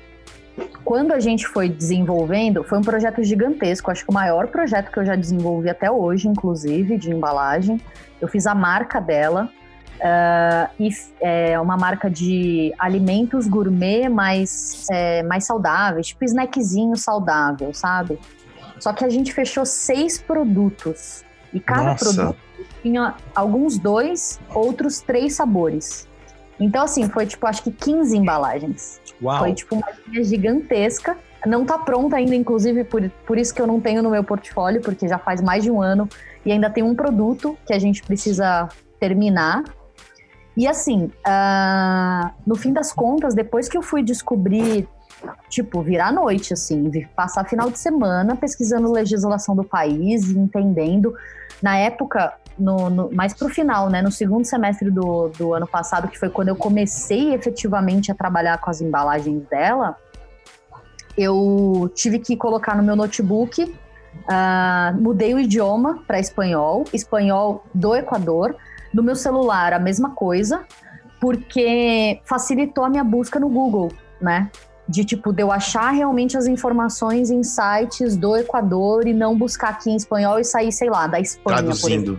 quando 0.84 1.12
a 1.12 1.20
gente 1.20 1.46
foi 1.46 1.68
desenvolvendo, 1.68 2.62
foi 2.62 2.78
um 2.78 2.82
projeto 2.82 3.22
gigantesco, 3.22 3.90
acho 3.90 4.04
que 4.04 4.10
o 4.10 4.14
maior 4.14 4.48
projeto 4.48 4.90
que 4.90 4.98
eu 4.98 5.04
já 5.04 5.16
desenvolvi 5.16 5.68
até 5.68 5.90
hoje, 5.90 6.28
inclusive, 6.28 6.96
de 6.96 7.10
embalagem. 7.10 7.80
Eu 8.20 8.28
fiz 8.28 8.46
a 8.46 8.54
marca 8.54 9.00
dela, 9.00 9.50
uh, 9.96 10.70
e 10.78 10.90
é 11.20 11.58
uma 11.58 11.76
marca 11.76 12.10
de 12.10 12.72
alimentos 12.78 13.48
gourmet 13.48 14.08
mais, 14.08 14.86
é, 14.90 15.22
mais 15.22 15.44
saudáveis, 15.44 16.08
tipo 16.08 16.24
snackzinho 16.24 16.96
saudável, 16.96 17.72
sabe? 17.72 18.18
Só 18.78 18.92
que 18.92 19.04
a 19.04 19.08
gente 19.08 19.32
fechou 19.32 19.64
seis 19.64 20.18
produtos. 20.18 21.24
E 21.52 21.60
cada 21.60 21.84
Nossa. 21.84 22.12
produto 22.12 22.38
tinha 22.82 23.14
alguns 23.34 23.78
dois, 23.78 24.40
outros 24.52 25.00
três 25.00 25.34
sabores. 25.34 26.08
Então, 26.58 26.84
assim, 26.84 27.08
foi 27.08 27.26
tipo, 27.26 27.46
acho 27.46 27.62
que 27.62 27.70
15 27.70 28.16
embalagens. 28.16 29.00
Uau. 29.23 29.38
Foi 29.38 29.52
tipo 29.52 29.75
uma 29.76 29.87
linha 30.06 30.25
gigantesca. 30.25 31.16
Não 31.46 31.64
tá 31.64 31.78
pronta 31.78 32.16
ainda, 32.16 32.34
inclusive, 32.34 32.84
por, 32.84 33.08
por 33.26 33.37
isso 33.37 33.54
que 33.54 33.61
eu 33.61 33.66
não 33.66 33.80
tenho 33.80 34.02
no 34.02 34.11
meu 34.11 34.25
portfólio, 34.25 34.80
porque 34.80 35.06
já 35.06 35.18
faz 35.18 35.42
mais 35.42 35.62
de 35.62 35.70
um 35.70 35.82
ano 35.82 36.08
e 36.44 36.52
ainda 36.52 36.70
tem 36.70 36.82
um 36.82 36.94
produto 36.94 37.58
que 37.66 37.73
a 37.73 37.78
gente 37.78 38.02
precisa 38.02 38.68
terminar. 38.99 39.62
E 40.56 40.66
assim, 40.66 41.11
uh, 41.26 42.30
no 42.46 42.54
fim 42.54 42.73
das 42.73 42.92
contas, 42.92 43.34
depois 43.34 43.68
que 43.68 43.76
eu 43.76 43.82
fui 43.82 44.02
descobrir 44.02 44.88
tipo, 45.49 45.82
virar 45.82 46.12
noite, 46.12 46.52
assim, 46.52 46.90
passar 47.14 47.44
final 47.44 47.70
de 47.70 47.78
semana 47.78 48.37
pesquisando 48.37 48.90
legislação 48.90 49.54
do 49.54 49.64
país, 49.64 50.30
entendendo. 50.30 51.14
Na 51.62 51.76
época, 51.76 52.34
no, 52.58 52.90
no, 52.90 53.11
mais 53.12 53.34
pro 53.34 53.49
final, 53.49 53.88
né? 53.88 54.02
No 54.02 54.11
segundo 54.11 54.44
semestre 54.44 54.90
do, 54.90 55.28
do 55.28 55.54
ano 55.54 55.66
passado, 55.66 56.08
que 56.08 56.18
foi 56.18 56.28
quando 56.28 56.49
eu 56.49 56.56
comecei 56.56 57.34
efetivamente 57.34 58.11
a 58.11 58.14
trabalhar 58.14 58.58
com 58.58 58.70
as 58.70 58.80
embalagens 58.80 59.46
dela, 59.49 59.96
eu 61.16 61.90
tive 61.94 62.18
que 62.18 62.37
colocar 62.37 62.76
no 62.76 62.82
meu 62.82 62.96
notebook, 62.96 63.62
uh, 63.62 65.00
mudei 65.00 65.34
o 65.34 65.38
idioma 65.38 66.02
para 66.06 66.18
espanhol, 66.18 66.84
espanhol 66.92 67.64
do 67.75 67.94
Equador. 67.94 68.56
No 68.92 69.02
meu 69.02 69.16
celular, 69.16 69.73
a 69.73 69.78
mesma 69.78 70.11
coisa, 70.11 70.64
porque 71.20 72.20
facilitou 72.25 72.84
a 72.84 72.88
minha 72.88 73.02
busca 73.02 73.40
no 73.40 73.49
Google, 73.49 73.90
né? 74.20 74.50
De 74.87 75.04
tipo, 75.04 75.32
de 75.32 75.42
eu 75.42 75.50
achar 75.50 75.90
realmente 75.90 76.37
as 76.37 76.46
informações 76.46 77.30
em 77.30 77.42
sites 77.42 78.16
do 78.16 78.37
Equador 78.37 79.06
e 79.06 79.14
não 79.14 79.37
buscar 79.37 79.70
aqui 79.70 79.90
em 79.90 79.96
espanhol 79.96 80.38
e 80.38 80.44
sair, 80.44 80.70
sei 80.70 80.90
lá, 80.90 81.06
da 81.06 81.18
Espanha. 81.18 81.62
Traduzindo. 81.62 82.18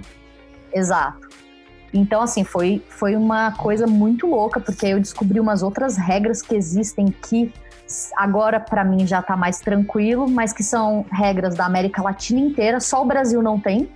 Exato. 0.76 1.30
Então, 1.94 2.22
assim, 2.22 2.44
foi, 2.44 2.84
foi 2.90 3.16
uma 3.16 3.54
coisa 3.54 3.88
muito 3.88 4.28
louca, 4.28 4.60
porque 4.60 4.86
eu 4.86 5.00
descobri 5.00 5.40
umas 5.40 5.64
outras 5.64 5.96
regras 5.96 6.42
que 6.42 6.54
existem 6.54 7.08
que 7.08 7.54
agora 8.18 8.60
para 8.60 8.84
mim 8.84 9.08
já 9.08 9.22
tá 9.22 9.38
mais 9.38 9.60
tranquilo, 9.60 10.30
mas 10.30 10.52
que 10.52 10.64
são 10.64 11.06
regras 11.12 11.56
da 11.56 11.66
América 11.66 12.02
Latina 12.02 12.40
inteira, 12.40 12.80
só 12.80 13.02
o 13.02 13.06
Brasil 13.06 13.42
não 13.42 13.60
tem. 13.60 13.90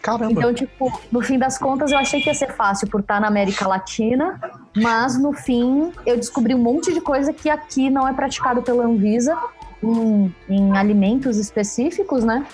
Caramba. 0.00 0.32
Então, 0.32 0.54
tipo, 0.54 0.90
no 1.10 1.20
fim 1.20 1.38
das 1.38 1.58
contas, 1.58 1.90
eu 1.90 1.98
achei 1.98 2.22
que 2.22 2.28
ia 2.28 2.34
ser 2.34 2.52
fácil 2.52 2.88
por 2.88 3.00
estar 3.00 3.20
na 3.20 3.26
América 3.26 3.68
Latina, 3.68 4.40
mas 4.76 5.18
no 5.18 5.32
fim 5.32 5.92
eu 6.06 6.16
descobri 6.16 6.54
um 6.54 6.58
monte 6.58 6.92
de 6.92 7.00
coisa 7.00 7.32
que 7.32 7.50
aqui 7.50 7.90
não 7.90 8.08
é 8.08 8.12
praticado 8.12 8.62
pela 8.62 8.84
Anvisa 8.84 9.36
em, 9.82 10.34
em 10.48 10.76
alimentos 10.76 11.36
específicos, 11.36 12.24
né? 12.24 12.46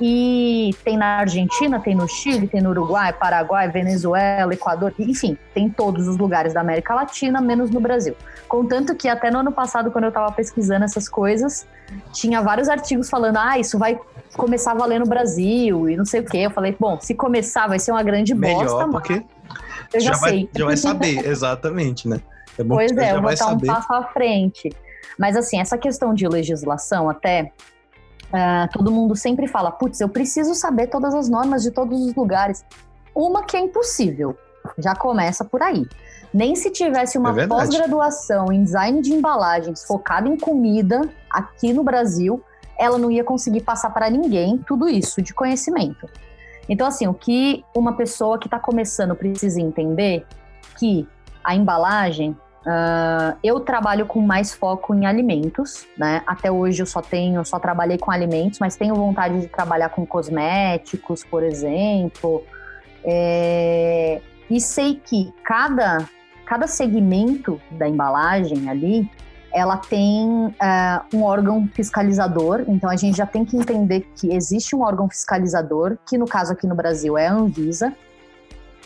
E 0.00 0.74
tem 0.84 0.96
na 0.96 1.18
Argentina, 1.18 1.78
tem 1.80 1.94
no 1.94 2.08
Chile, 2.08 2.48
tem 2.48 2.60
no 2.60 2.70
Uruguai, 2.70 3.12
Paraguai, 3.12 3.68
Venezuela, 3.68 4.52
Equador, 4.52 4.92
enfim, 4.98 5.38
tem 5.52 5.66
em 5.66 5.70
todos 5.70 6.08
os 6.08 6.16
lugares 6.16 6.52
da 6.52 6.60
América 6.60 6.94
Latina, 6.94 7.40
menos 7.40 7.70
no 7.70 7.80
Brasil. 7.80 8.16
Contanto 8.48 8.94
que 8.94 9.08
até 9.08 9.30
no 9.30 9.38
ano 9.38 9.52
passado, 9.52 9.90
quando 9.90 10.04
eu 10.04 10.08
estava 10.08 10.30
pesquisando 10.32 10.84
essas 10.84 11.08
coisas, 11.08 11.66
tinha 12.12 12.42
vários 12.42 12.68
artigos 12.68 13.08
falando: 13.08 13.36
ah, 13.36 13.58
isso 13.58 13.78
vai 13.78 13.98
começar 14.36 14.72
a 14.72 14.74
valer 14.74 15.00
no 15.00 15.06
Brasil 15.06 15.88
e 15.88 15.96
não 15.96 16.04
sei 16.04 16.20
o 16.20 16.24
quê. 16.24 16.38
Eu 16.38 16.50
falei: 16.50 16.76
bom, 16.78 16.98
se 17.00 17.14
começar, 17.14 17.68
vai 17.68 17.78
ser 17.78 17.92
uma 17.92 18.02
grande 18.02 18.34
Melhor, 18.34 18.64
bosta. 18.64 18.88
porque 18.88 19.24
eu 19.92 20.00
já, 20.00 20.12
já 20.12 20.14
sei. 20.14 20.44
Vai, 20.44 20.50
já 20.54 20.64
vai 20.64 20.76
saber, 20.76 21.24
exatamente, 21.26 22.08
né? 22.08 22.20
É 22.58 22.64
pois 22.64 22.96
é, 22.96 23.12
eu 23.12 23.22
vou 23.22 23.30
estar 23.30 23.48
um 23.48 23.58
passo 23.58 23.92
à 23.92 24.04
frente. 24.04 24.70
Mas 25.18 25.36
assim, 25.36 25.60
essa 25.60 25.78
questão 25.78 26.12
de 26.12 26.26
legislação 26.26 27.08
até 27.08 27.52
Uh, 28.34 28.66
todo 28.72 28.90
mundo 28.90 29.14
sempre 29.14 29.46
fala, 29.46 29.70
putz, 29.70 30.00
eu 30.00 30.08
preciso 30.08 30.56
saber 30.56 30.88
todas 30.88 31.14
as 31.14 31.28
normas 31.28 31.62
de 31.62 31.70
todos 31.70 32.04
os 32.04 32.14
lugares. 32.16 32.64
Uma 33.14 33.44
que 33.44 33.56
é 33.56 33.60
impossível, 33.60 34.36
já 34.76 34.96
começa 34.96 35.44
por 35.44 35.62
aí. 35.62 35.86
Nem 36.32 36.56
se 36.56 36.68
tivesse 36.70 37.16
uma 37.16 37.40
é 37.40 37.46
pós-graduação 37.46 38.52
em 38.52 38.64
design 38.64 39.00
de 39.00 39.12
embalagens 39.12 39.84
focada 39.84 40.28
em 40.28 40.36
comida 40.36 41.08
aqui 41.30 41.72
no 41.72 41.84
Brasil, 41.84 42.42
ela 42.76 42.98
não 42.98 43.08
ia 43.08 43.22
conseguir 43.22 43.60
passar 43.60 43.90
para 43.90 44.10
ninguém 44.10 44.58
tudo 44.58 44.88
isso 44.88 45.22
de 45.22 45.32
conhecimento. 45.32 46.10
Então, 46.68 46.88
assim, 46.88 47.06
o 47.06 47.14
que 47.14 47.64
uma 47.72 47.92
pessoa 47.92 48.36
que 48.36 48.48
está 48.48 48.58
começando 48.58 49.14
precisa 49.14 49.60
entender 49.60 50.26
que 50.76 51.06
a 51.44 51.54
embalagem 51.54 52.36
Uh, 52.64 53.36
eu 53.44 53.60
trabalho 53.60 54.06
com 54.06 54.22
mais 54.22 54.54
foco 54.54 54.94
em 54.94 55.04
alimentos, 55.04 55.86
né? 55.98 56.22
Até 56.26 56.50
hoje 56.50 56.80
eu 56.80 56.86
só 56.86 57.02
tenho, 57.02 57.44
só 57.44 57.58
trabalhei 57.58 57.98
com 57.98 58.10
alimentos, 58.10 58.58
mas 58.58 58.74
tenho 58.74 58.94
vontade 58.94 59.38
de 59.40 59.48
trabalhar 59.48 59.90
com 59.90 60.06
cosméticos, 60.06 61.22
por 61.24 61.42
exemplo. 61.42 62.42
É, 63.04 64.22
e 64.48 64.60
sei 64.62 64.94
que 65.04 65.30
cada, 65.44 66.08
cada 66.46 66.66
segmento 66.66 67.60
da 67.70 67.86
embalagem 67.86 68.70
ali, 68.70 69.10
ela 69.52 69.76
tem 69.76 70.26
uh, 70.26 71.16
um 71.16 71.22
órgão 71.22 71.68
fiscalizador. 71.74 72.64
Então 72.66 72.88
a 72.88 72.96
gente 72.96 73.18
já 73.18 73.26
tem 73.26 73.44
que 73.44 73.58
entender 73.58 74.08
que 74.16 74.34
existe 74.34 74.74
um 74.74 74.82
órgão 74.82 75.06
fiscalizador, 75.06 75.98
que 76.08 76.16
no 76.16 76.26
caso 76.26 76.54
aqui 76.54 76.66
no 76.66 76.74
Brasil 76.74 77.18
é 77.18 77.26
a 77.26 77.32
Anvisa 77.34 77.94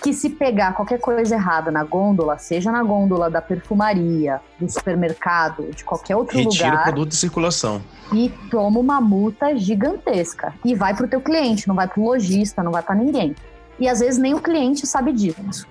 que 0.02 0.12
se 0.12 0.30
pegar 0.30 0.74
qualquer 0.74 1.00
coisa 1.00 1.34
errada 1.34 1.70
na 1.70 1.82
gôndola, 1.84 2.38
seja 2.38 2.70
na 2.70 2.82
gôndola 2.82 3.28
da 3.28 3.42
perfumaria, 3.42 4.40
do 4.58 4.70
supermercado, 4.70 5.70
de 5.74 5.84
qualquer 5.84 6.16
outro 6.16 6.36
Retira 6.36 6.50
lugar... 6.50 6.70
Retira 6.70 6.80
o 6.80 6.84
produto 6.84 7.08
de 7.10 7.16
circulação. 7.16 7.82
E 8.12 8.28
toma 8.50 8.78
uma 8.78 9.00
multa 9.00 9.56
gigantesca. 9.56 10.54
E 10.64 10.74
vai 10.74 10.94
para 10.94 11.06
o 11.06 11.08
teu 11.08 11.20
cliente, 11.20 11.66
não 11.66 11.74
vai 11.74 11.88
para 11.88 12.00
o 12.00 12.04
lojista, 12.04 12.62
não 12.62 12.72
vai 12.72 12.82
para 12.82 12.94
ninguém. 12.94 13.34
E 13.78 13.88
às 13.88 14.00
vezes 14.00 14.18
nem 14.18 14.34
o 14.34 14.40
cliente 14.40 14.86
sabe 14.86 15.12
disso. 15.12 15.66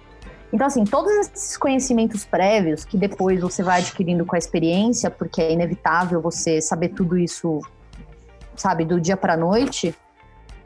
Então, 0.51 0.65
assim, 0.65 0.86
todos 0.86 1.12
esses 1.12 1.57
conhecimentos 1.57 2.24
prévios 2.24 2.86
que 2.86 2.98
depois 2.98 3.41
você 3.41 3.62
vai 3.62 3.79
adquirindo 3.79 4.25
com 4.25 4.36
a 4.36 4.39
experiência, 4.39 5.10
porque 5.12 5.41
é 5.41 5.51
inevitável 5.51 6.22
você 6.22 6.62
saber 6.62 6.89
tudo 6.89 7.17
isso, 7.17 7.60
sabe, 8.55 8.86
do 8.86 9.00
dia 9.00 9.17
para 9.17 9.36
noite, 9.36 9.93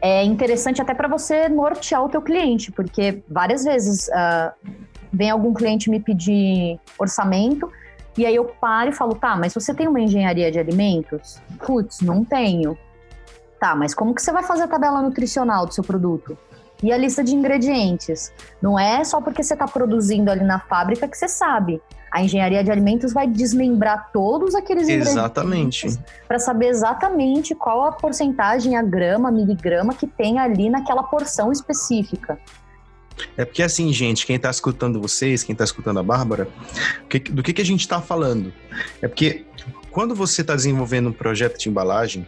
é 0.01 0.23
interessante 0.23 0.81
até 0.81 0.93
para 0.93 1.07
você 1.07 1.47
nortear 1.47 2.03
o 2.03 2.09
teu 2.09 2.21
cliente, 2.21 2.71
porque 2.71 3.23
várias 3.29 3.63
vezes 3.63 4.07
uh, 4.07 4.51
vem 5.13 5.29
algum 5.29 5.53
cliente 5.53 5.89
me 5.89 5.99
pedir 5.99 6.79
orçamento 6.97 7.71
e 8.17 8.25
aí 8.25 8.35
eu 8.35 8.45
paro 8.45 8.89
e 8.89 8.93
falo, 8.93 9.15
tá, 9.15 9.35
mas 9.35 9.53
você 9.53 9.73
tem 9.73 9.87
uma 9.87 9.99
engenharia 9.99 10.51
de 10.51 10.59
alimentos? 10.59 11.41
Putz, 11.65 12.01
não 12.01 12.25
tenho. 12.25 12.77
Tá, 13.59 13.75
mas 13.75 13.93
como 13.93 14.13
que 14.13 14.21
você 14.21 14.31
vai 14.31 14.43
fazer 14.43 14.63
a 14.63 14.67
tabela 14.67 15.01
nutricional 15.01 15.65
do 15.65 15.73
seu 15.73 15.83
produto? 15.83 16.37
E 16.83 16.91
a 16.91 16.97
lista 16.97 17.23
de 17.23 17.35
ingredientes? 17.35 18.33
Não 18.61 18.77
é 18.77 19.03
só 19.03 19.21
porque 19.21 19.43
você 19.43 19.53
está 19.53 19.67
produzindo 19.67 20.31
ali 20.31 20.43
na 20.43 20.59
fábrica 20.59 21.07
que 21.07 21.15
você 21.15 21.27
sabe. 21.27 21.81
A 22.11 22.21
engenharia 22.21 22.63
de 22.63 22.69
alimentos 22.69 23.13
vai 23.13 23.25
desmembrar 23.25 24.09
todos 24.11 24.53
aqueles 24.53 24.89
exatamente. 24.89 25.85
ingredientes 25.87 25.99
para 26.27 26.39
saber 26.39 26.67
exatamente 26.67 27.55
qual 27.55 27.85
a 27.85 27.91
porcentagem, 27.93 28.75
a 28.75 28.81
grama, 28.83 29.29
a 29.29 29.31
miligrama 29.31 29.93
que 29.93 30.05
tem 30.05 30.37
ali 30.37 30.69
naquela 30.69 31.03
porção 31.03 31.51
específica. 31.51 32.37
É 33.37 33.45
porque 33.45 33.63
assim, 33.63 33.91
gente, 33.93 34.25
quem 34.25 34.35
está 34.35 34.49
escutando 34.49 34.99
vocês, 34.99 35.43
quem 35.43 35.53
está 35.53 35.63
escutando 35.63 35.99
a 35.99 36.03
Bárbara, 36.03 36.47
do 37.29 37.43
que, 37.43 37.53
que 37.53 37.61
a 37.61 37.65
gente 37.65 37.81
está 37.81 38.01
falando? 38.01 38.51
É 39.01 39.07
porque 39.07 39.45
quando 39.89 40.15
você 40.15 40.41
está 40.41 40.55
desenvolvendo 40.55 41.09
um 41.09 41.13
projeto 41.13 41.57
de 41.57 41.69
embalagem, 41.69 42.25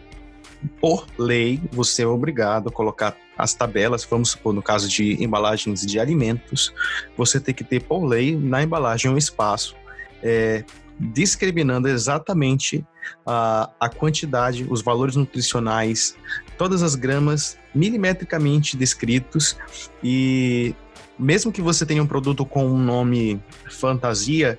por 0.80 1.06
lei, 1.18 1.60
você 1.72 2.02
é 2.02 2.06
obrigado 2.06 2.68
a 2.68 2.72
colocar 2.72 3.16
as 3.36 3.54
tabelas, 3.54 4.04
vamos 4.04 4.30
supor, 4.30 4.52
no 4.52 4.62
caso 4.62 4.88
de 4.88 5.22
embalagens 5.22 5.84
de 5.84 5.98
alimentos, 5.98 6.72
você 7.16 7.40
tem 7.40 7.54
que 7.54 7.64
ter, 7.64 7.82
por 7.82 8.04
lei, 8.04 8.36
na 8.36 8.62
embalagem 8.62 9.10
um 9.10 9.18
espaço 9.18 9.74
é, 10.22 10.64
discriminando 10.98 11.88
exatamente 11.88 12.84
a, 13.26 13.70
a 13.78 13.88
quantidade, 13.88 14.66
os 14.68 14.80
valores 14.80 15.16
nutricionais, 15.16 16.16
todas 16.56 16.82
as 16.82 16.94
gramas 16.94 17.58
milimetricamente 17.74 18.76
descritos 18.76 19.56
e 20.02 20.74
mesmo 21.18 21.52
que 21.52 21.62
você 21.62 21.84
tenha 21.84 22.02
um 22.02 22.06
produto 22.06 22.44
com 22.44 22.66
um 22.66 22.78
nome 22.78 23.40
fantasia, 23.70 24.58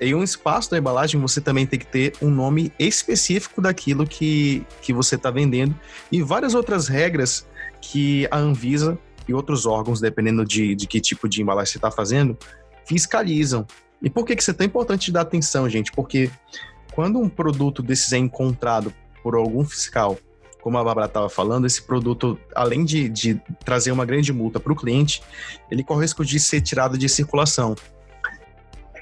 em 0.00 0.14
um 0.14 0.22
espaço 0.22 0.70
da 0.70 0.78
embalagem 0.78 1.20
você 1.20 1.40
também 1.40 1.66
tem 1.66 1.78
que 1.78 1.86
ter 1.86 2.14
um 2.20 2.30
nome 2.30 2.72
específico 2.78 3.60
daquilo 3.60 4.06
que, 4.06 4.64
que 4.82 4.92
você 4.92 5.14
está 5.14 5.30
vendendo 5.30 5.74
e 6.12 6.22
várias 6.22 6.54
outras 6.54 6.88
regras 6.88 7.46
que 7.80 8.26
a 8.30 8.36
Anvisa 8.36 8.98
e 9.28 9.34
outros 9.34 9.66
órgãos, 9.66 10.00
dependendo 10.00 10.44
de, 10.44 10.74
de 10.74 10.86
que 10.86 11.00
tipo 11.00 11.28
de 11.28 11.42
embalagem 11.42 11.72
você 11.72 11.78
está 11.78 11.90
fazendo, 11.90 12.36
fiscalizam. 12.84 13.66
E 14.02 14.08
por 14.08 14.24
que, 14.24 14.36
que 14.36 14.42
isso 14.42 14.50
é 14.50 14.54
tão 14.54 14.66
importante 14.66 15.10
dar 15.10 15.22
atenção, 15.22 15.68
gente? 15.68 15.90
Porque 15.92 16.30
quando 16.92 17.18
um 17.18 17.28
produto 17.28 17.82
desses 17.82 18.12
é 18.12 18.18
encontrado 18.18 18.92
por 19.22 19.34
algum 19.34 19.64
fiscal, 19.64 20.18
como 20.60 20.78
a 20.78 20.84
Bárbara 20.84 21.06
estava 21.06 21.28
falando, 21.28 21.66
esse 21.66 21.82
produto, 21.82 22.38
além 22.54 22.84
de, 22.84 23.08
de 23.08 23.40
trazer 23.64 23.92
uma 23.92 24.04
grande 24.04 24.32
multa 24.32 24.58
para 24.58 24.72
o 24.72 24.76
cliente, 24.76 25.22
ele 25.70 25.84
corre 25.84 25.98
o 25.98 26.02
risco 26.02 26.24
de 26.24 26.38
ser 26.40 26.60
tirado 26.60 26.98
de 26.98 27.08
circulação. 27.08 27.74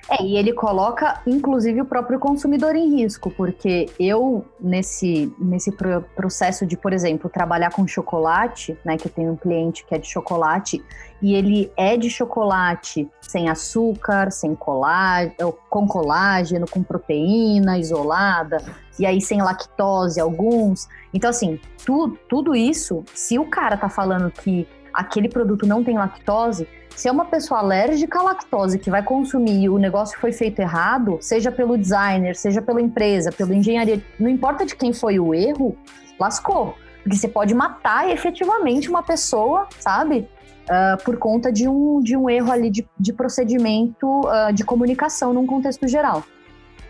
É, 0.08 0.23
e 0.23 0.37
ele 0.37 0.52
coloca, 0.52 1.20
inclusive, 1.26 1.80
o 1.80 1.84
próprio 1.84 2.18
consumidor 2.18 2.76
em 2.76 2.96
risco, 2.96 3.30
porque 3.30 3.87
eu, 3.99 4.44
nesse, 4.61 5.32
nesse 5.38 5.73
processo 6.14 6.66
de, 6.66 6.76
por 6.76 6.92
exemplo, 6.92 7.30
trabalhar 7.30 7.70
com 7.70 7.87
chocolate, 7.87 8.78
né, 8.84 8.99
que 8.99 9.06
eu 9.06 9.12
tenho 9.12 9.32
um 9.32 9.37
cliente 9.37 9.84
que 9.87 9.94
é 9.94 9.99
de 9.99 10.06
chocolate, 10.06 10.84
e 11.23 11.34
ele 11.34 11.73
é 11.75 11.96
de 11.96 12.11
chocolate 12.11 13.08
sem 13.23 13.49
açúcar, 13.49 14.30
sem 14.30 14.54
colágeno, 14.54 15.56
com 15.70 15.87
colágeno, 15.87 16.66
com 16.68 16.82
proteína 16.82 17.78
isolada, 17.78 18.62
e 18.99 19.06
aí 19.06 19.23
sem 19.23 19.40
lactose 19.40 20.20
alguns. 20.20 20.87
Então, 21.14 21.30
assim, 21.30 21.58
tu, 21.84 22.18
tudo 22.28 22.54
isso, 22.54 23.02
se 23.14 23.38
o 23.38 23.46
cara 23.46 23.76
tá 23.76 23.88
falando 23.88 24.30
que 24.30 24.68
aquele 24.94 25.28
produto 25.28 25.66
não 25.66 25.82
tem 25.82 25.96
lactose, 25.96 26.66
se 26.96 27.08
é 27.08 27.12
uma 27.12 27.24
pessoa 27.24 27.60
alérgica 27.60 28.20
à 28.20 28.22
lactose 28.22 28.78
que 28.78 28.88
vai 28.88 29.02
consumir 29.02 29.64
e 29.64 29.68
o 29.68 29.78
negócio 29.78 30.18
foi 30.20 30.32
feito 30.32 30.60
errado, 30.60 31.18
seja 31.20 31.50
pelo 31.50 31.76
designer, 31.76 32.36
seja 32.36 32.62
pela 32.62 32.80
empresa, 32.80 33.32
pela 33.32 33.54
engenharia, 33.54 34.00
não 34.18 34.28
importa 34.28 34.64
de 34.64 34.76
quem 34.76 34.92
foi 34.92 35.18
o 35.18 35.34
erro, 35.34 35.76
lascou. 36.18 36.76
Porque 37.02 37.16
você 37.16 37.28
pode 37.28 37.52
matar 37.52 38.08
efetivamente 38.08 38.88
uma 38.88 39.02
pessoa, 39.02 39.66
sabe? 39.80 40.28
Uh, 40.64 41.02
por 41.04 41.18
conta 41.18 41.52
de 41.52 41.68
um, 41.68 42.00
de 42.00 42.16
um 42.16 42.30
erro 42.30 42.50
ali 42.50 42.70
de, 42.70 42.88
de 42.98 43.12
procedimento 43.12 44.06
uh, 44.20 44.52
de 44.52 44.64
comunicação 44.64 45.34
num 45.34 45.44
contexto 45.44 45.86
geral. 45.86 46.22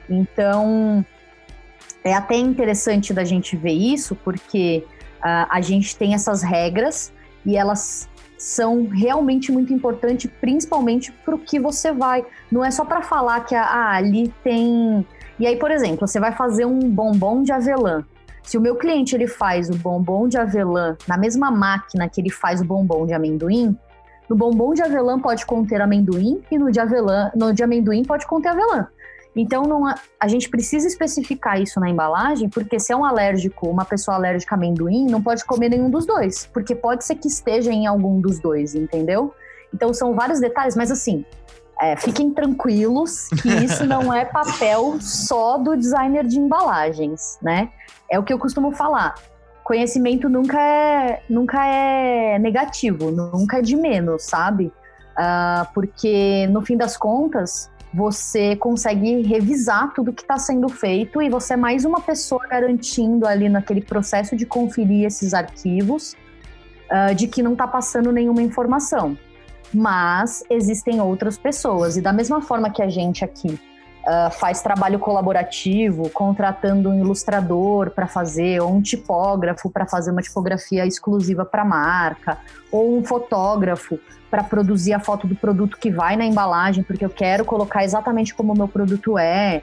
Então, 0.09 1.05
é 2.05 2.15
até 2.15 2.37
interessante 2.37 3.13
da 3.13 3.25
gente 3.25 3.57
ver 3.57 3.73
isso, 3.73 4.15
porque 4.15 4.85
uh, 5.19 5.49
a 5.51 5.61
gente 5.61 5.97
tem 5.97 6.15
essas 6.15 6.43
regras 6.43 7.13
e 7.45 7.57
elas 7.57 8.09
são 8.39 8.87
realmente 8.89 9.51
muito 9.51 9.73
importantes, 9.73 10.31
principalmente 10.41 11.11
para 11.11 11.35
o 11.35 11.39
que 11.39 11.59
você 11.59 11.93
vai. 11.93 12.25
Não 12.51 12.65
é 12.65 12.71
só 12.71 12.85
para 12.85 13.03
falar 13.03 13.41
que 13.41 13.55
ah, 13.55 13.93
ali 13.93 14.29
tem. 14.43 15.07
E 15.39 15.47
aí, 15.47 15.57
por 15.57 15.71
exemplo, 15.71 16.07
você 16.07 16.21
vai 16.21 16.33
fazer 16.33 16.65
um 16.65 16.79
bombom 16.79 17.43
de 17.43 17.53
avelã. 17.53 18.05
Se 18.43 18.59
o 18.59 18.61
meu 18.61 18.77
cliente 18.77 19.15
ele 19.15 19.27
faz 19.27 19.71
o 19.71 19.75
bombom 19.75 20.29
de 20.29 20.37
avelã 20.37 20.97
na 21.09 21.17
mesma 21.17 21.51
máquina 21.51 22.09
que 22.09 22.21
ele 22.21 22.31
faz 22.31 22.61
o 22.61 22.65
bombom 22.65 23.07
de 23.07 23.15
amendoim, 23.15 23.77
no 24.29 24.37
bombom 24.37 24.75
de 24.75 24.83
avelã 24.83 25.19
pode 25.19 25.47
conter 25.47 25.81
amendoim 25.81 26.43
e 26.51 26.59
no 26.59 26.71
de 26.71 26.79
avelã, 26.79 27.31
no 27.35 27.53
de 27.53 27.63
amendoim 27.63 28.03
pode 28.05 28.27
conter 28.27 28.49
avelã. 28.49 28.87
Então, 29.37 29.65
não, 29.65 29.85
a 30.21 30.29
gente 30.29 30.49
precisa 30.49 30.87
especificar 30.87 31.61
isso 31.61 31.81
na 31.81 31.91
embalagem, 31.91 32.49
porque 32.49 32.79
se 32.79 32.93
é 32.93 32.97
um 32.97 33.05
alérgico, 33.05 33.69
uma 33.69 33.85
pessoa 33.85 34.17
alérgica 34.17 34.55
a 34.55 34.59
amendoim, 34.59 35.07
não 35.07 35.21
pode 35.21 35.45
comer 35.45 35.71
nenhum 35.71 35.91
dos 35.91 36.07
dois, 36.07 36.47
porque 36.53 36.75
pode 36.75 37.05
ser 37.05 37.17
que 37.17 37.27
esteja 37.27 37.73
em 37.73 37.87
algum 37.87 38.21
dos 38.21 38.39
dois, 38.39 38.75
entendeu? 38.75 39.35
Então, 39.73 39.93
são 39.93 40.15
vários 40.15 40.39
detalhes, 40.39 40.77
mas 40.77 40.91
assim, 40.91 41.25
é, 41.81 41.97
fiquem 41.97 42.31
tranquilos 42.31 43.29
que 43.43 43.49
isso 43.65 43.85
não 43.85 44.13
é 44.13 44.25
papel 44.25 44.99
só 45.01 45.59
do 45.59 45.77
designer 45.77 46.25
de 46.25 46.39
embalagens, 46.39 47.39
né? 47.43 47.71
É 48.09 48.19
o 48.19 48.23
que 48.23 48.33
eu 48.33 48.39
costumo 48.39 48.73
falar. 48.73 49.15
Conhecimento 49.65 50.29
nunca 50.29 50.61
é, 50.61 51.23
nunca 51.29 51.67
é 51.67 52.39
negativo, 52.39 53.11
nunca 53.11 53.59
é 53.59 53.63
de 53.63 53.77
menos, 53.77 54.25
sabe? 54.25 54.73
Uh, 55.17 55.67
porque 55.73 56.47
no 56.49 56.61
fim 56.61 56.77
das 56.77 56.97
contas, 56.97 57.71
você 57.95 58.57
consegue 58.57 59.23
revisar 59.23 59.95
tudo 59.95 60.13
que 60.13 60.23
está 60.23 60.37
sendo 60.37 60.69
feito 60.69 61.23
e 61.23 61.31
você 61.31 61.55
é 61.55 61.57
mais 61.57 61.85
uma 61.85 62.01
pessoa 62.01 62.45
garantindo 62.49 63.25
ali 63.25 63.49
naquele 63.49 63.81
processo 63.81 64.35
de 64.35 64.45
conferir 64.45 65.07
esses 65.07 65.33
arquivos 65.33 66.17
uh, 66.91 67.15
de 67.15 67.29
que 67.29 67.41
não 67.41 67.53
está 67.53 67.69
passando 67.69 68.11
nenhuma 68.11 68.43
informação. 68.43 69.17
Mas 69.73 70.43
existem 70.51 71.01
outras 71.01 71.39
pessoas, 71.39 71.97
e 71.97 72.01
da 72.01 72.13
mesma 72.13 72.43
forma 72.43 72.69
que 72.69 72.83
a 72.83 72.89
gente 72.89 73.25
aqui 73.25 73.61
uh, 74.05 74.31
faz 74.31 74.63
trabalho 74.63 74.99
colaborativo, 74.99 76.09
contratando 76.11 76.91
um 76.91 76.99
ilustrador 76.99 77.91
para 77.91 78.07
fazer, 78.07 78.61
ou 78.61 78.73
um 78.73 78.81
tipógrafo 78.81 79.71
para 79.71 79.87
fazer 79.87 80.11
uma 80.11 80.23
tipografia 80.23 80.87
exclusiva 80.87 81.45
para 81.45 81.63
a 81.63 81.65
marca, 81.65 82.39
ou 82.71 82.97
um 82.97 83.05
fotógrafo 83.05 83.99
para 84.31 84.43
produzir 84.43 84.93
a 84.93 85.01
foto 85.01 85.27
do 85.27 85.35
produto 85.37 85.79
que 85.79 85.91
vai 85.91 86.17
na 86.17 86.25
embalagem, 86.25 86.83
porque 86.83 87.05
eu 87.05 87.11
quero 87.11 87.45
colocar 87.45 87.85
exatamente 87.85 88.35
como 88.35 88.53
o 88.53 88.57
meu 88.57 88.69
produto 88.69 89.19
é. 89.19 89.63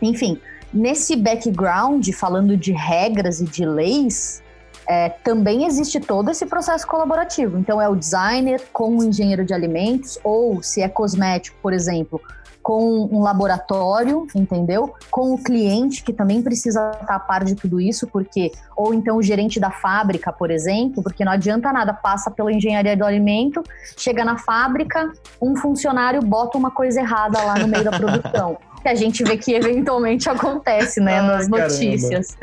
Enfim, 0.00 0.40
nesse 0.72 1.16
background, 1.16 2.08
falando 2.12 2.56
de 2.56 2.72
regras 2.72 3.40
e 3.40 3.44
de 3.44 3.64
leis, 3.64 4.42
é, 4.86 5.08
também 5.08 5.66
existe 5.66 6.00
todo 6.00 6.30
esse 6.30 6.46
processo 6.46 6.86
colaborativo. 6.86 7.58
Então, 7.58 7.80
é 7.80 7.88
o 7.88 7.94
designer 7.94 8.60
com 8.72 8.98
o 8.98 9.04
engenheiro 9.04 9.44
de 9.44 9.54
alimentos, 9.54 10.18
ou 10.22 10.62
se 10.62 10.82
é 10.82 10.88
cosmético, 10.88 11.56
por 11.62 11.72
exemplo, 11.72 12.20
com 12.64 13.06
um 13.12 13.20
laboratório, 13.20 14.26
entendeu? 14.34 14.94
Com 15.10 15.34
o 15.34 15.38
cliente, 15.38 16.02
que 16.02 16.14
também 16.14 16.42
precisa 16.42 16.92
estar 16.98 17.16
a 17.16 17.20
par 17.20 17.44
de 17.44 17.54
tudo 17.54 17.78
isso, 17.78 18.06
porque, 18.06 18.50
ou 18.74 18.94
então 18.94 19.18
o 19.18 19.22
gerente 19.22 19.60
da 19.60 19.70
fábrica, 19.70 20.32
por 20.32 20.50
exemplo, 20.50 21.02
porque 21.02 21.26
não 21.26 21.32
adianta 21.32 21.70
nada, 21.70 21.92
passa 21.92 22.30
pela 22.30 22.50
engenharia 22.50 22.96
do 22.96 23.04
alimento, 23.04 23.62
chega 23.98 24.24
na 24.24 24.38
fábrica, 24.38 25.12
um 25.40 25.54
funcionário 25.54 26.22
bota 26.22 26.56
uma 26.56 26.70
coisa 26.70 27.00
errada 27.00 27.38
lá 27.44 27.58
no 27.58 27.68
meio 27.68 27.84
da 27.84 27.90
produção. 27.90 28.56
que 28.80 28.88
a 28.88 28.94
gente 28.94 29.22
vê 29.22 29.36
que 29.36 29.52
eventualmente 29.52 30.28
acontece, 30.28 31.00
né, 31.00 31.20
nas 31.20 31.48
notícias. 31.48 32.36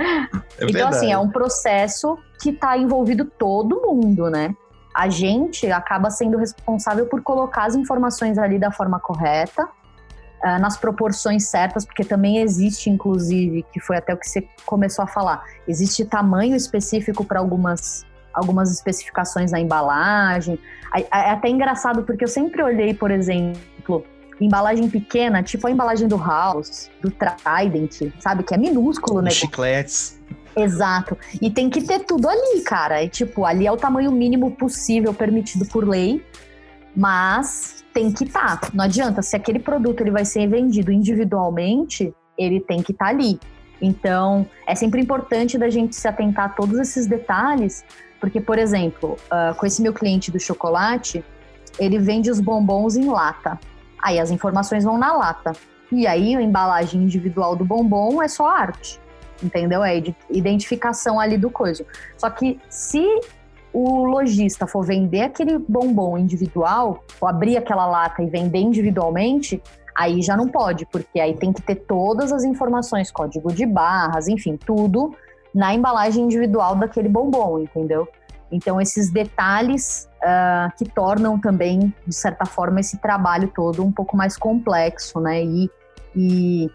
É 0.60 0.66
então, 0.68 0.90
assim, 0.90 1.12
é 1.12 1.18
um 1.18 1.30
processo 1.30 2.18
que 2.42 2.50
está 2.50 2.78
envolvido 2.78 3.26
todo 3.26 3.82
mundo, 3.82 4.30
né? 4.30 4.56
A 4.94 5.08
gente 5.08 5.72
acaba 5.72 6.10
sendo 6.10 6.38
responsável 6.38 7.06
por 7.06 7.22
colocar 7.22 7.66
as 7.66 7.76
informações 7.76 8.40
ali 8.40 8.58
da 8.58 8.72
forma 8.72 9.00
correta, 9.00 9.70
uh, 10.44 10.60
nas 10.60 10.78
proporções 10.78 11.46
certas, 11.46 11.86
porque 11.86 12.04
também 12.04 12.40
existe, 12.40 12.90
inclusive, 12.90 13.66
que 13.72 13.80
foi 13.80 13.98
até 13.98 14.14
o 14.14 14.18
que 14.18 14.28
você 14.28 14.48
começou 14.66 15.04
a 15.04 15.08
falar, 15.08 15.44
existe 15.68 16.06
tamanho 16.06 16.56
específico 16.56 17.24
para 17.24 17.40
algumas 17.40 18.06
algumas 18.34 18.72
especificações 18.72 19.52
na 19.52 19.60
embalagem. 19.60 20.58
É, 20.96 21.02
é 21.02 21.32
até 21.32 21.50
engraçado 21.50 22.04
porque 22.04 22.24
eu 22.24 22.30
sempre 22.30 22.64
olhei, 22.64 22.94
por 22.94 23.12
exemplo, 23.12 24.06
embalagem 24.40 24.90
pequena, 24.90 25.44
tipo 25.44 25.68
a 25.68 25.72
embalagem 25.72 26.08
do 26.08 26.18
House, 26.18 26.90
do 27.02 27.12
Trident, 27.12 28.12
sabe? 28.20 28.44
Que 28.44 28.54
é 28.56 28.58
minúsculo, 28.58 29.22
né? 29.22 29.30
Chicletes. 29.30 30.20
Exato. 30.56 31.18
E 31.42 31.50
tem 31.50 31.70
que 31.70 31.82
ter 31.82 32.00
tudo 32.00 32.28
ali, 32.28 32.62
cara. 32.62 33.02
E, 33.04 33.10
tipo, 33.10 33.46
ali 33.46 33.66
é 33.66 33.72
o 33.72 33.78
tamanho 33.78 34.12
mínimo 34.12 34.52
possível 34.52 35.14
permitido 35.14 35.66
por 35.66 35.88
lei, 35.88 36.24
mas 36.96 37.84
tem 37.94 38.12
que 38.12 38.24
estar. 38.24 38.60
Tá. 38.60 38.70
Não 38.74 38.86
adianta, 38.86 39.22
se 39.22 39.36
aquele 39.36 39.60
produto 39.60 40.02
ele 40.02 40.12
vai 40.12 40.26
ser 40.26 40.48
vendido 40.48 40.92
individualmente, 40.92 42.14
ele 42.38 42.60
tem 42.60 42.82
que 42.82 42.92
estar 42.92 43.06
tá 43.06 43.12
ali. 43.12 43.40
Então, 43.82 44.46
é 44.68 44.76
sempre 44.76 45.02
importante 45.02 45.58
da 45.58 45.70
gente 45.70 45.96
se 45.96 46.08
atentar 46.08 46.46
a 46.46 46.50
todos 46.50 46.80
esses 46.80 47.08
detalhes, 47.08 47.84
porque, 48.20 48.40
por 48.40 48.60
exemplo, 48.60 49.18
uh, 49.26 49.56
com 49.56 49.66
esse 49.66 49.82
meu 49.82 49.92
cliente 49.92 50.30
do 50.30 50.40
chocolate, 50.40 51.24
ele 51.80 51.98
vende 51.98 52.30
os 52.30 52.40
bombons 52.40 52.96
em 52.96 53.06
lata. 53.06 53.60
Aí 54.02 54.20
as 54.20 54.30
informações 54.30 54.84
vão 54.84 54.98
na 54.98 55.14
lata. 55.14 55.54
E 55.92 56.06
aí 56.06 56.36
a 56.36 56.42
embalagem 56.42 57.02
individual 57.02 57.56
do 57.56 57.66
bombom 57.66 58.22
é 58.22 58.28
só 58.28 58.48
arte, 58.48 59.00
entendeu? 59.44 59.84
É 59.84 60.02
identificação 60.30 61.20
ali 61.20 61.38
do 61.38 61.50
coisa. 61.50 61.86
Só 62.18 62.30
que 62.30 62.60
se 62.70 63.06
o 63.74 64.06
lojista 64.06 64.68
for 64.68 64.84
vender 64.84 65.22
aquele 65.22 65.58
bombom 65.58 66.18
individual, 66.18 67.04
ou 67.20 67.28
abrir 67.28 67.58
aquela 67.58 67.86
lata 67.86 68.22
e 68.22 68.30
vender 68.30 68.60
individualmente, 68.60 69.62
aí 69.96 70.22
já 70.22 70.36
não 70.36 70.48
pode, 70.48 70.86
porque 70.86 71.20
aí 71.20 71.36
tem 71.36 71.54
que 71.54 71.62
ter 71.62 71.76
todas 71.76 72.32
as 72.32 72.44
informações, 72.44 73.12
código 73.12 73.52
de 73.54 73.66
barras, 73.66 74.28
enfim, 74.28 74.58
tudo 74.58 75.16
na 75.54 75.74
embalagem 75.74 76.26
individual 76.26 76.76
daquele 76.76 77.10
bombom, 77.10 77.60
entendeu? 77.60 78.08
Então, 78.52 78.82
esses 78.82 79.10
detalhes 79.10 80.10
uh, 80.18 80.72
que 80.78 80.86
tornam 80.86 81.40
também, 81.40 81.94
de 82.06 82.16
certa 82.16 82.46
forma, 82.46 82.82
esse 82.82 82.98
trabalho 82.98 83.50
todo 83.56 83.84
um 83.84 83.92
pouco 83.92 84.18
mais 84.18 84.36
complexo, 84.38 85.20
né? 85.22 85.42
E, 85.44 85.70
e, 86.16 86.70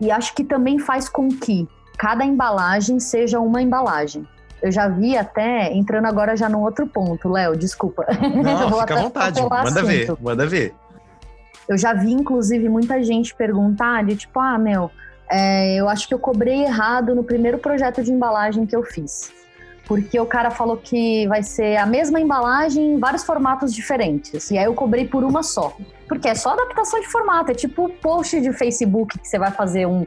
e 0.00 0.10
acho 0.10 0.34
que 0.34 0.42
também 0.42 0.78
faz 0.78 1.08
com 1.08 1.28
que 1.28 1.68
cada 1.98 2.24
embalagem 2.24 2.98
seja 2.98 3.40
uma 3.40 3.60
embalagem. 3.60 4.26
Eu 4.66 4.72
já 4.72 4.88
vi 4.88 5.16
até, 5.16 5.72
entrando 5.72 6.06
agora 6.06 6.36
já 6.36 6.48
num 6.48 6.62
outro 6.62 6.88
ponto, 6.88 7.28
Léo, 7.28 7.56
desculpa. 7.56 8.04
Não, 8.42 8.72
fica 8.80 8.98
à 8.98 9.02
vontade, 9.02 9.40
manda 9.40 9.62
assunto. 9.62 9.86
ver, 9.86 10.16
manda 10.20 10.46
ver. 10.46 10.74
Eu 11.68 11.78
já 11.78 11.92
vi, 11.92 12.12
inclusive, 12.12 12.68
muita 12.68 13.00
gente 13.02 13.32
perguntar 13.32 14.04
de 14.04 14.16
tipo, 14.16 14.40
ah, 14.40 14.58
meu, 14.58 14.90
é, 15.30 15.76
eu 15.76 15.88
acho 15.88 16.08
que 16.08 16.14
eu 16.14 16.18
cobrei 16.18 16.64
errado 16.64 17.14
no 17.14 17.22
primeiro 17.22 17.58
projeto 17.58 18.02
de 18.02 18.12
embalagem 18.12 18.66
que 18.66 18.74
eu 18.74 18.82
fiz. 18.82 19.32
Porque 19.84 20.18
o 20.18 20.26
cara 20.26 20.50
falou 20.50 20.76
que 20.76 21.28
vai 21.28 21.44
ser 21.44 21.76
a 21.76 21.86
mesma 21.86 22.20
embalagem 22.20 22.94
em 22.94 22.98
vários 22.98 23.22
formatos 23.22 23.72
diferentes. 23.72 24.50
E 24.50 24.58
aí 24.58 24.64
eu 24.64 24.74
cobrei 24.74 25.06
por 25.06 25.22
uma 25.22 25.44
só. 25.44 25.76
Porque 26.08 26.26
é 26.26 26.34
só 26.34 26.54
adaptação 26.54 26.98
de 27.00 27.06
formato. 27.06 27.52
É 27.52 27.54
tipo 27.54 27.88
post 27.88 28.40
de 28.40 28.52
Facebook 28.52 29.16
que 29.16 29.28
você 29.28 29.38
vai 29.38 29.52
fazer 29.52 29.86
um 29.86 30.04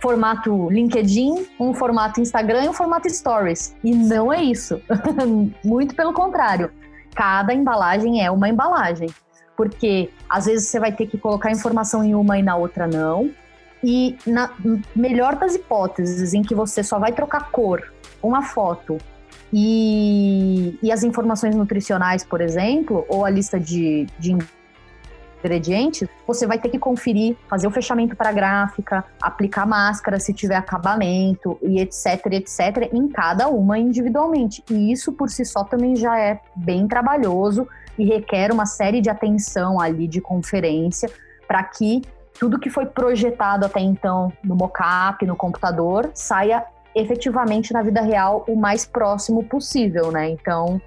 formato 0.00 0.68
LinkedIn, 0.70 1.46
um 1.58 1.74
formato 1.74 2.20
Instagram 2.20 2.64
e 2.64 2.68
um 2.68 2.72
formato 2.72 3.08
Stories. 3.08 3.74
E 3.84 3.94
não 3.94 4.32
é 4.32 4.42
isso. 4.42 4.80
Muito 5.64 5.94
pelo 5.94 6.12
contrário. 6.12 6.70
Cada 7.14 7.52
embalagem 7.52 8.24
é 8.24 8.30
uma 8.30 8.48
embalagem. 8.48 9.08
Porque 9.56 10.10
às 10.28 10.46
vezes 10.46 10.68
você 10.68 10.80
vai 10.80 10.92
ter 10.92 11.06
que 11.06 11.18
colocar 11.18 11.50
informação 11.50 12.02
em 12.02 12.14
uma 12.14 12.38
e 12.38 12.42
na 12.42 12.56
outra 12.56 12.86
não. 12.86 13.30
E 13.82 14.16
na 14.26 14.50
melhor 14.94 15.36
das 15.36 15.54
hipóteses, 15.54 16.34
em 16.34 16.42
que 16.42 16.54
você 16.54 16.82
só 16.82 16.98
vai 16.98 17.12
trocar 17.12 17.50
cor, 17.50 17.92
uma 18.22 18.42
foto 18.42 18.98
e, 19.52 20.78
e 20.82 20.92
as 20.92 21.02
informações 21.02 21.54
nutricionais, 21.54 22.22
por 22.22 22.40
exemplo, 22.40 23.04
ou 23.08 23.24
a 23.24 23.30
lista 23.30 23.58
de, 23.58 24.06
de 24.18 24.36
ingredientes, 25.40 26.08
você 26.26 26.46
vai 26.46 26.58
ter 26.58 26.68
que 26.68 26.78
conferir, 26.78 27.36
fazer 27.48 27.66
o 27.66 27.70
fechamento 27.70 28.14
para 28.14 28.32
gráfica, 28.32 29.04
aplicar 29.20 29.66
máscara 29.66 30.20
se 30.20 30.32
tiver 30.32 30.56
acabamento 30.56 31.58
e 31.62 31.80
etc, 31.80 32.26
etc, 32.32 32.92
em 32.92 33.08
cada 33.08 33.48
uma 33.48 33.78
individualmente. 33.78 34.62
E 34.70 34.92
isso 34.92 35.12
por 35.12 35.28
si 35.28 35.44
só 35.44 35.64
também 35.64 35.96
já 35.96 36.18
é 36.18 36.40
bem 36.54 36.86
trabalhoso 36.86 37.66
e 37.98 38.04
requer 38.04 38.52
uma 38.52 38.66
série 38.66 39.00
de 39.00 39.10
atenção 39.10 39.80
ali 39.80 40.06
de 40.06 40.20
conferência 40.20 41.10
para 41.46 41.62
que 41.64 42.02
tudo 42.38 42.58
que 42.58 42.70
foi 42.70 42.86
projetado 42.86 43.66
até 43.66 43.80
então 43.80 44.32
no 44.42 44.56
mockup, 44.56 45.26
no 45.26 45.36
computador, 45.36 46.10
saia 46.14 46.64
efetivamente 46.94 47.72
na 47.72 47.82
vida 47.82 48.00
real 48.00 48.44
o 48.48 48.56
mais 48.56 48.86
próximo 48.86 49.44
possível, 49.44 50.10
né? 50.10 50.30
Então, 50.30 50.80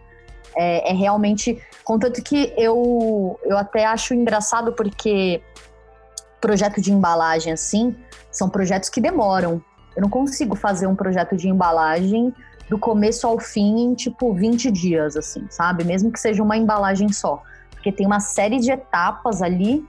é, 0.55 0.91
é, 0.91 0.93
realmente. 0.93 1.61
Contanto 1.83 2.21
que 2.21 2.53
eu, 2.57 3.39
eu 3.43 3.57
até 3.57 3.85
acho 3.85 4.13
engraçado 4.13 4.73
porque 4.73 5.41
projeto 6.39 6.81
de 6.81 6.91
embalagem 6.91 7.53
assim 7.53 7.95
são 8.31 8.49
projetos 8.49 8.89
que 8.89 8.99
demoram. 8.99 9.61
Eu 9.95 10.01
não 10.01 10.09
consigo 10.09 10.55
fazer 10.55 10.87
um 10.87 10.95
projeto 10.95 11.35
de 11.35 11.47
embalagem 11.47 12.33
do 12.69 12.79
começo 12.79 13.27
ao 13.27 13.39
fim 13.39 13.81
em 13.81 13.93
tipo 13.93 14.33
20 14.33 14.71
dias, 14.71 15.15
assim, 15.15 15.45
sabe? 15.49 15.83
Mesmo 15.83 16.11
que 16.11 16.19
seja 16.19 16.41
uma 16.41 16.57
embalagem 16.57 17.11
só. 17.11 17.41
Porque 17.71 17.91
tem 17.91 18.05
uma 18.05 18.19
série 18.19 18.59
de 18.59 18.71
etapas 18.71 19.41
ali 19.41 19.85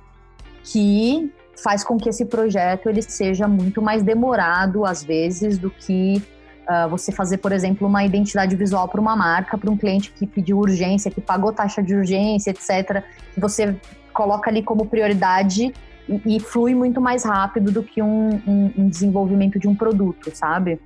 que 0.62 1.33
faz 1.62 1.85
com 1.85 1.96
que 1.96 2.09
esse 2.09 2.24
projeto 2.24 2.88
ele 2.88 3.00
seja 3.00 3.46
muito 3.46 3.81
mais 3.81 4.03
demorado, 4.03 4.85
às 4.85 5.03
vezes, 5.03 5.57
do 5.57 5.70
que 5.70 6.22
uh, 6.68 6.88
você 6.88 7.12
fazer, 7.12 7.38
por 7.38 7.53
exemplo, 7.53 7.87
uma 7.87 8.05
identidade 8.05 8.55
visual 8.57 8.88
para 8.88 9.00
uma 9.00 9.16
marca, 9.16 9.57
para 9.57 9.70
um 9.70 9.77
cliente 9.77 10.11
que 10.11 10.27
pediu 10.27 10.59
urgência, 10.59 11.11
que 11.11 11.20
pagou 11.20 11.53
taxa 11.53 11.83
de 11.83 11.94
urgência, 11.94 12.50
etc. 12.50 13.03
Que 13.33 13.40
você 13.40 13.77
coloca 14.12 14.50
ali 14.50 14.62
como 14.62 14.87
prioridade 14.87 15.74
e, 16.09 16.37
e 16.37 16.40
flui 16.40 16.74
muito 16.74 17.00
mais 17.00 17.24
rápido 17.24 17.70
do 17.70 17.83
que 17.83 18.03
um, 18.03 18.40
um, 18.46 18.72
um 18.77 18.88
desenvolvimento 18.88 19.59
de 19.59 19.68
um 19.68 19.74
produto, 19.74 20.31
sabe? 20.35 20.81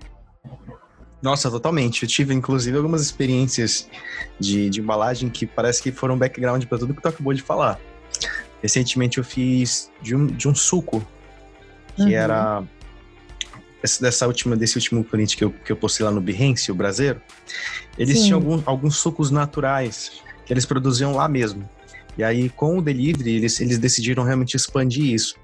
Nossa, 1.20 1.50
totalmente. 1.50 2.04
Eu 2.04 2.08
tive, 2.08 2.32
inclusive, 2.32 2.76
algumas 2.76 3.02
experiências 3.02 3.88
de, 4.38 4.70
de 4.70 4.80
embalagem 4.80 5.28
que 5.28 5.46
parece 5.46 5.82
que 5.82 5.90
foram 5.90 6.16
background 6.16 6.64
para 6.64 6.78
tudo 6.78 6.94
que 6.94 7.02
tu 7.02 7.08
acabou 7.08 7.34
de 7.34 7.42
falar. 7.42 7.78
Recentemente 8.62 9.18
eu 9.18 9.24
fiz 9.24 9.90
de 10.00 10.14
um, 10.14 10.26
de 10.26 10.48
um 10.48 10.54
suco, 10.54 11.04
que 11.96 12.02
uhum. 12.02 12.08
era 12.10 12.62
dessa 14.00 14.26
última, 14.26 14.56
desse 14.56 14.76
último 14.76 15.04
print 15.04 15.36
que 15.36 15.44
eu, 15.44 15.50
que 15.50 15.70
eu 15.70 15.76
postei 15.76 16.04
lá 16.04 16.12
no 16.12 16.20
Behance, 16.20 16.70
o 16.70 16.74
brasileiro, 16.74 17.20
eles 17.96 18.18
Sim. 18.18 18.24
tinham 18.24 18.38
algum, 18.38 18.62
alguns 18.66 18.96
sucos 18.96 19.30
naturais 19.30 20.22
que 20.44 20.52
eles 20.52 20.66
produziam 20.66 21.14
lá 21.14 21.28
mesmo. 21.28 21.68
E 22.16 22.24
aí, 22.24 22.48
com 22.48 22.78
o 22.78 22.82
delivery, 22.82 23.36
eles, 23.36 23.60
eles 23.60 23.78
decidiram 23.78 24.24
realmente 24.24 24.56
expandir 24.56 25.14
isso. 25.14 25.36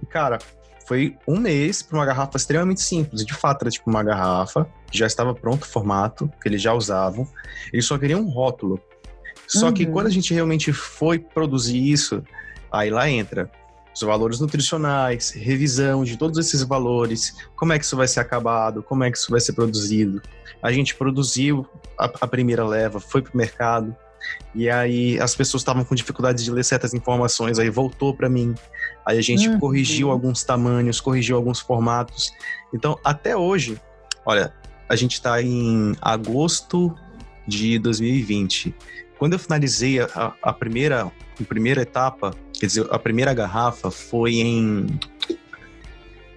E, 0.00 0.06
cara, 0.06 0.38
foi 0.86 1.16
um 1.26 1.38
mês 1.38 1.82
para 1.82 1.98
uma 1.98 2.06
garrafa 2.06 2.36
extremamente 2.36 2.80
simples. 2.80 3.24
De 3.24 3.34
fato, 3.34 3.62
era 3.62 3.70
tipo 3.70 3.90
uma 3.90 4.02
garrafa, 4.02 4.68
já 4.92 5.06
estava 5.06 5.34
pronto 5.34 5.64
o 5.64 5.66
formato, 5.66 6.30
que 6.40 6.48
eles 6.48 6.62
já 6.62 6.72
usavam. 6.72 7.26
Eles 7.72 7.84
só 7.84 7.98
queriam 7.98 8.20
um 8.20 8.28
rótulo. 8.28 8.80
Só 9.48 9.66
uhum. 9.66 9.72
que 9.72 9.86
quando 9.86 10.06
a 10.06 10.10
gente 10.10 10.32
realmente 10.32 10.72
foi 10.72 11.18
produzir 11.18 11.90
isso, 11.90 12.22
Aí 12.72 12.88
lá 12.88 13.08
entra 13.10 13.50
os 13.94 14.00
valores 14.02 14.40
nutricionais, 14.40 15.30
revisão 15.30 16.04
de 16.04 16.16
todos 16.16 16.38
esses 16.38 16.62
valores, 16.62 17.34
como 17.56 17.72
é 17.72 17.78
que 17.78 17.84
isso 17.84 17.96
vai 17.96 18.08
ser 18.08 18.20
acabado, 18.20 18.82
como 18.82 19.04
é 19.04 19.10
que 19.10 19.18
isso 19.18 19.30
vai 19.30 19.40
ser 19.40 19.52
produzido. 19.52 20.22
A 20.62 20.72
gente 20.72 20.94
produziu 20.94 21.66
a, 21.98 22.04
a 22.04 22.26
primeira 22.26 22.66
leva, 22.66 23.00
foi 23.00 23.22
para 23.22 23.34
o 23.34 23.36
mercado, 23.36 23.94
e 24.54 24.68
aí 24.68 25.18
as 25.20 25.34
pessoas 25.34 25.62
estavam 25.62 25.84
com 25.84 25.94
dificuldade 25.94 26.44
de 26.44 26.50
ler 26.50 26.64
certas 26.64 26.92
informações, 26.94 27.58
aí 27.58 27.70
voltou 27.70 28.14
para 28.14 28.28
mim. 28.28 28.54
Aí 29.06 29.18
a 29.18 29.22
gente 29.22 29.48
uhum. 29.48 29.58
corrigiu 29.58 30.10
alguns 30.10 30.42
tamanhos, 30.44 31.00
corrigiu 31.00 31.36
alguns 31.36 31.60
formatos. 31.60 32.30
Então, 32.74 32.98
até 33.04 33.36
hoje, 33.36 33.80
olha, 34.24 34.52
a 34.88 34.96
gente 34.96 35.14
está 35.14 35.40
em 35.40 35.96
agosto 36.00 36.94
de 37.46 37.78
2020. 37.78 38.74
Quando 39.18 39.34
eu 39.34 39.38
finalizei 39.38 40.00
a, 40.00 40.34
a 40.42 40.52
primeira, 40.52 41.04
a 41.04 41.44
primeira 41.44 41.82
etapa, 41.82 42.32
quer 42.60 42.66
dizer, 42.66 42.86
a 42.90 42.98
primeira 42.98 43.32
garrafa 43.32 43.90
foi 43.90 44.34
em. 44.34 44.86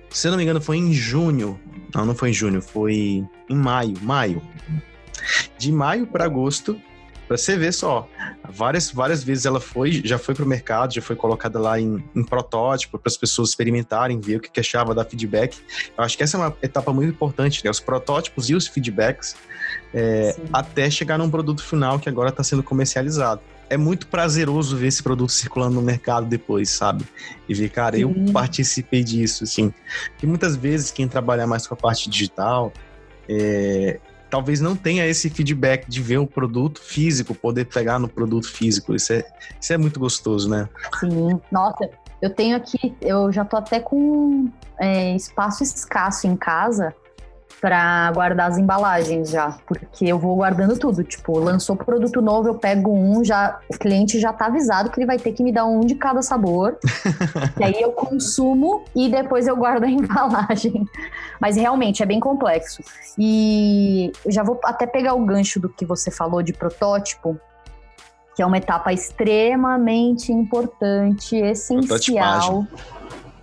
Se 0.10 0.28
eu 0.28 0.32
não 0.32 0.38
me 0.38 0.44
engano, 0.44 0.62
foi 0.62 0.78
em 0.78 0.94
junho. 0.94 1.60
Não, 1.94 2.06
não 2.06 2.16
foi 2.16 2.30
em 2.30 2.34
junho, 2.34 2.62
foi 2.62 3.24
em 3.50 3.56
maio. 3.56 3.96
Maio. 4.02 4.42
De 5.58 5.72
maio 5.72 6.08
para 6.08 6.24
agosto, 6.26 6.80
Pra 7.28 7.38
você 7.38 7.58
ver 7.58 7.74
só, 7.74 8.08
várias, 8.48 8.92
várias 8.92 9.24
vezes 9.24 9.46
ela 9.46 9.60
foi, 9.60 10.02
já 10.04 10.18
foi 10.18 10.36
pro 10.36 10.46
mercado, 10.46 10.94
já 10.94 11.02
foi 11.02 11.16
colocada 11.16 11.58
lá 11.58 11.80
em, 11.80 12.04
em 12.14 12.24
protótipo 12.24 13.00
para 13.00 13.10
as 13.10 13.18
pessoas 13.18 13.50
experimentarem, 13.50 14.20
ver 14.20 14.36
o 14.36 14.40
que, 14.40 14.52
que 14.52 14.60
achava, 14.60 14.94
dar 14.94 15.06
feedback. 15.06 15.58
Eu 15.98 16.04
acho 16.04 16.18
que 16.18 16.24
essa 16.24 16.38
é 16.38 16.40
uma 16.40 16.56
etapa 16.62 16.92
muito 16.92 17.10
importante, 17.10 17.64
né? 17.64 17.72
Os 17.72 17.80
protótipos 17.80 18.50
e 18.50 18.56
os 18.56 18.68
feedbacks 18.68 19.36
é, 19.94 20.36
até 20.52 20.90
chegar 20.90 21.18
num 21.18 21.30
produto 21.30 21.64
final 21.64 21.98
que 21.98 22.10
agora 22.10 22.30
está 22.30 22.44
sendo 22.44 22.62
comercializado. 22.62 23.42
É 23.74 23.78
muito 23.78 24.06
prazeroso 24.06 24.78
ver 24.78 24.88
esse 24.88 25.02
produto 25.02 25.32
circulando 25.32 25.74
no 25.74 25.82
mercado 25.82 26.28
depois, 26.28 26.70
sabe? 26.70 27.04
E 27.50 27.56
ver, 27.56 27.70
cara, 27.70 27.98
eu 27.98 28.14
participei 28.32 29.04
disso, 29.04 29.46
assim. 29.46 29.74
Porque 30.12 30.28
muitas 30.28 30.56
vezes 30.56 30.92
quem 30.92 31.08
trabalha 31.08 31.48
mais 31.48 31.66
com 31.66 31.74
a 31.74 31.78
parte 31.78 32.08
digital, 32.08 32.72
é, 33.28 34.00
talvez 34.30 34.62
não 34.62 34.76
tenha 34.76 35.08
esse 35.08 35.28
feedback 35.28 35.90
de 35.90 36.04
ver 36.04 36.20
o 36.20 36.28
produto 36.28 36.82
físico, 36.82 37.34
poder 37.34 37.66
pegar 37.66 37.98
no 37.98 38.08
produto 38.08 38.48
físico. 38.48 38.94
Isso 38.94 39.12
é, 39.12 39.26
isso 39.60 39.74
é 39.74 39.78
muito 39.78 40.00
gostoso, 40.00 40.48
né? 40.48 40.70
Sim, 41.00 41.42
nossa, 41.52 41.90
eu 42.22 42.30
tenho 42.30 42.56
aqui, 42.56 42.96
eu 43.02 43.32
já 43.32 43.44
tô 43.44 43.58
até 43.58 43.80
com 43.80 44.52
é, 44.80 45.16
espaço 45.16 45.64
escasso 45.64 46.28
em 46.28 46.36
casa 46.36 46.94
para 47.64 48.12
guardar 48.12 48.50
as 48.50 48.58
embalagens 48.58 49.30
já, 49.30 49.58
porque 49.66 50.04
eu 50.04 50.20
vou 50.20 50.36
guardando 50.36 50.78
tudo. 50.78 51.02
Tipo, 51.02 51.40
lançou 51.40 51.78
produto 51.78 52.22
novo, 52.22 52.50
eu 52.50 52.56
pego 52.56 52.92
um, 52.92 53.24
já 53.24 53.58
o 53.70 53.78
cliente 53.78 54.20
já 54.20 54.34
tá 54.34 54.48
avisado 54.48 54.90
que 54.90 55.00
ele 55.00 55.08
vai 55.08 55.18
ter 55.18 55.32
que 55.32 55.42
me 55.42 55.50
dar 55.50 55.64
um 55.64 55.80
de 55.80 55.96
cada 55.96 56.22
sabor. 56.22 56.78
e 57.58 57.64
aí 57.64 57.82
eu 57.82 57.94
consumo 57.94 58.84
e 58.94 59.08
depois 59.08 59.48
eu 59.48 59.56
guardo 59.56 59.86
a 59.86 59.88
embalagem. 59.90 60.86
Mas 61.40 61.56
realmente 61.56 62.04
é 62.04 62.06
bem 62.06 62.20
complexo. 62.20 62.84
E 63.18 64.12
já 64.28 64.44
vou 64.44 64.60
até 64.66 64.86
pegar 64.86 65.14
o 65.14 65.24
gancho 65.24 65.58
do 65.58 65.70
que 65.70 65.86
você 65.86 66.12
falou 66.12 66.44
de 66.44 66.52
protótipo, 66.52 67.40
que 68.36 68.42
é 68.42 68.46
uma 68.46 68.58
etapa 68.58 68.92
extremamente 68.92 70.34
importante, 70.34 71.38
essencial 71.38 72.68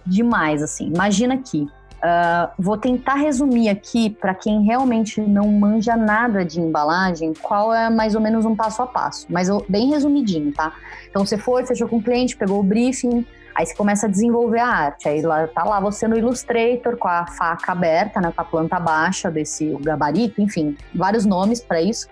demais 0.05 0.63
assim. 0.63 0.89
Imagina 0.89 1.37
aqui, 1.37 1.67
Uh, 2.01 2.51
vou 2.59 2.79
tentar 2.79 3.17
resumir 3.17 3.69
aqui 3.69 4.09
para 4.09 4.35
quem 4.35 4.63
realmente 4.63 5.21
não 5.21 5.47
manja 5.49 5.97
nada 5.97 6.43
de 6.43 6.59
embalagem, 6.59 7.35
qual 7.43 7.75
é 7.75 7.91
mais 7.91 8.15
ou 8.15 8.23
menos 8.23 8.47
um 8.47 8.57
passo 8.57 8.81
a 8.81 8.87
passo, 8.87 9.27
mas 9.29 9.51
eu, 9.51 9.63
bem 9.69 9.91
resumidinho, 9.91 10.51
tá? 10.51 10.73
Então 11.11 11.27
você 11.27 11.37
foi, 11.37 11.67
fechou 11.67 11.87
com 11.87 11.99
o 11.99 12.03
cliente, 12.03 12.39
pegou 12.39 12.59
o 12.59 12.63
briefing, 12.63 13.27
aí 13.55 13.67
você 13.67 13.75
começa 13.75 14.07
a 14.07 14.09
desenvolver 14.09 14.61
a 14.61 14.67
arte. 14.67 15.11
Aí 15.11 15.21
lá, 15.21 15.47
tá 15.47 15.63
lá 15.63 15.79
você 15.79 16.09
no 16.09 16.17
Illustrator 16.17 16.97
com 16.97 17.07
a 17.07 17.27
faca 17.27 17.73
aberta, 17.73 18.19
né, 18.19 18.33
com 18.35 18.41
a 18.41 18.45
planta 18.47 18.81
baixa 18.81 19.31
desse 19.31 19.77
gabarito, 19.83 20.41
enfim, 20.41 20.79
vários 20.95 21.27
nomes 21.27 21.61
para 21.61 21.83
isso. 21.83 22.09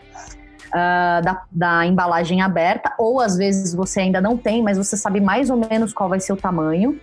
Uh, 0.69 1.25
da, 1.25 1.43
da, 1.51 1.87
embalagem 1.87 2.43
aberta, 2.43 2.93
ou 2.99 3.23
às 3.23 3.39
vezes 3.39 3.73
você 3.73 4.01
ainda 4.01 4.21
não 4.21 4.37
tem, 4.37 4.63
mas 4.63 4.77
você 4.77 4.99
sabe 4.99 5.19
mais 5.19 5.49
ou 5.49 5.57
menos 5.57 5.95
qual 5.95 6.11
vai 6.11 6.21
ser 6.21 6.35
o 6.35 6.37
tamanho. 6.37 7.01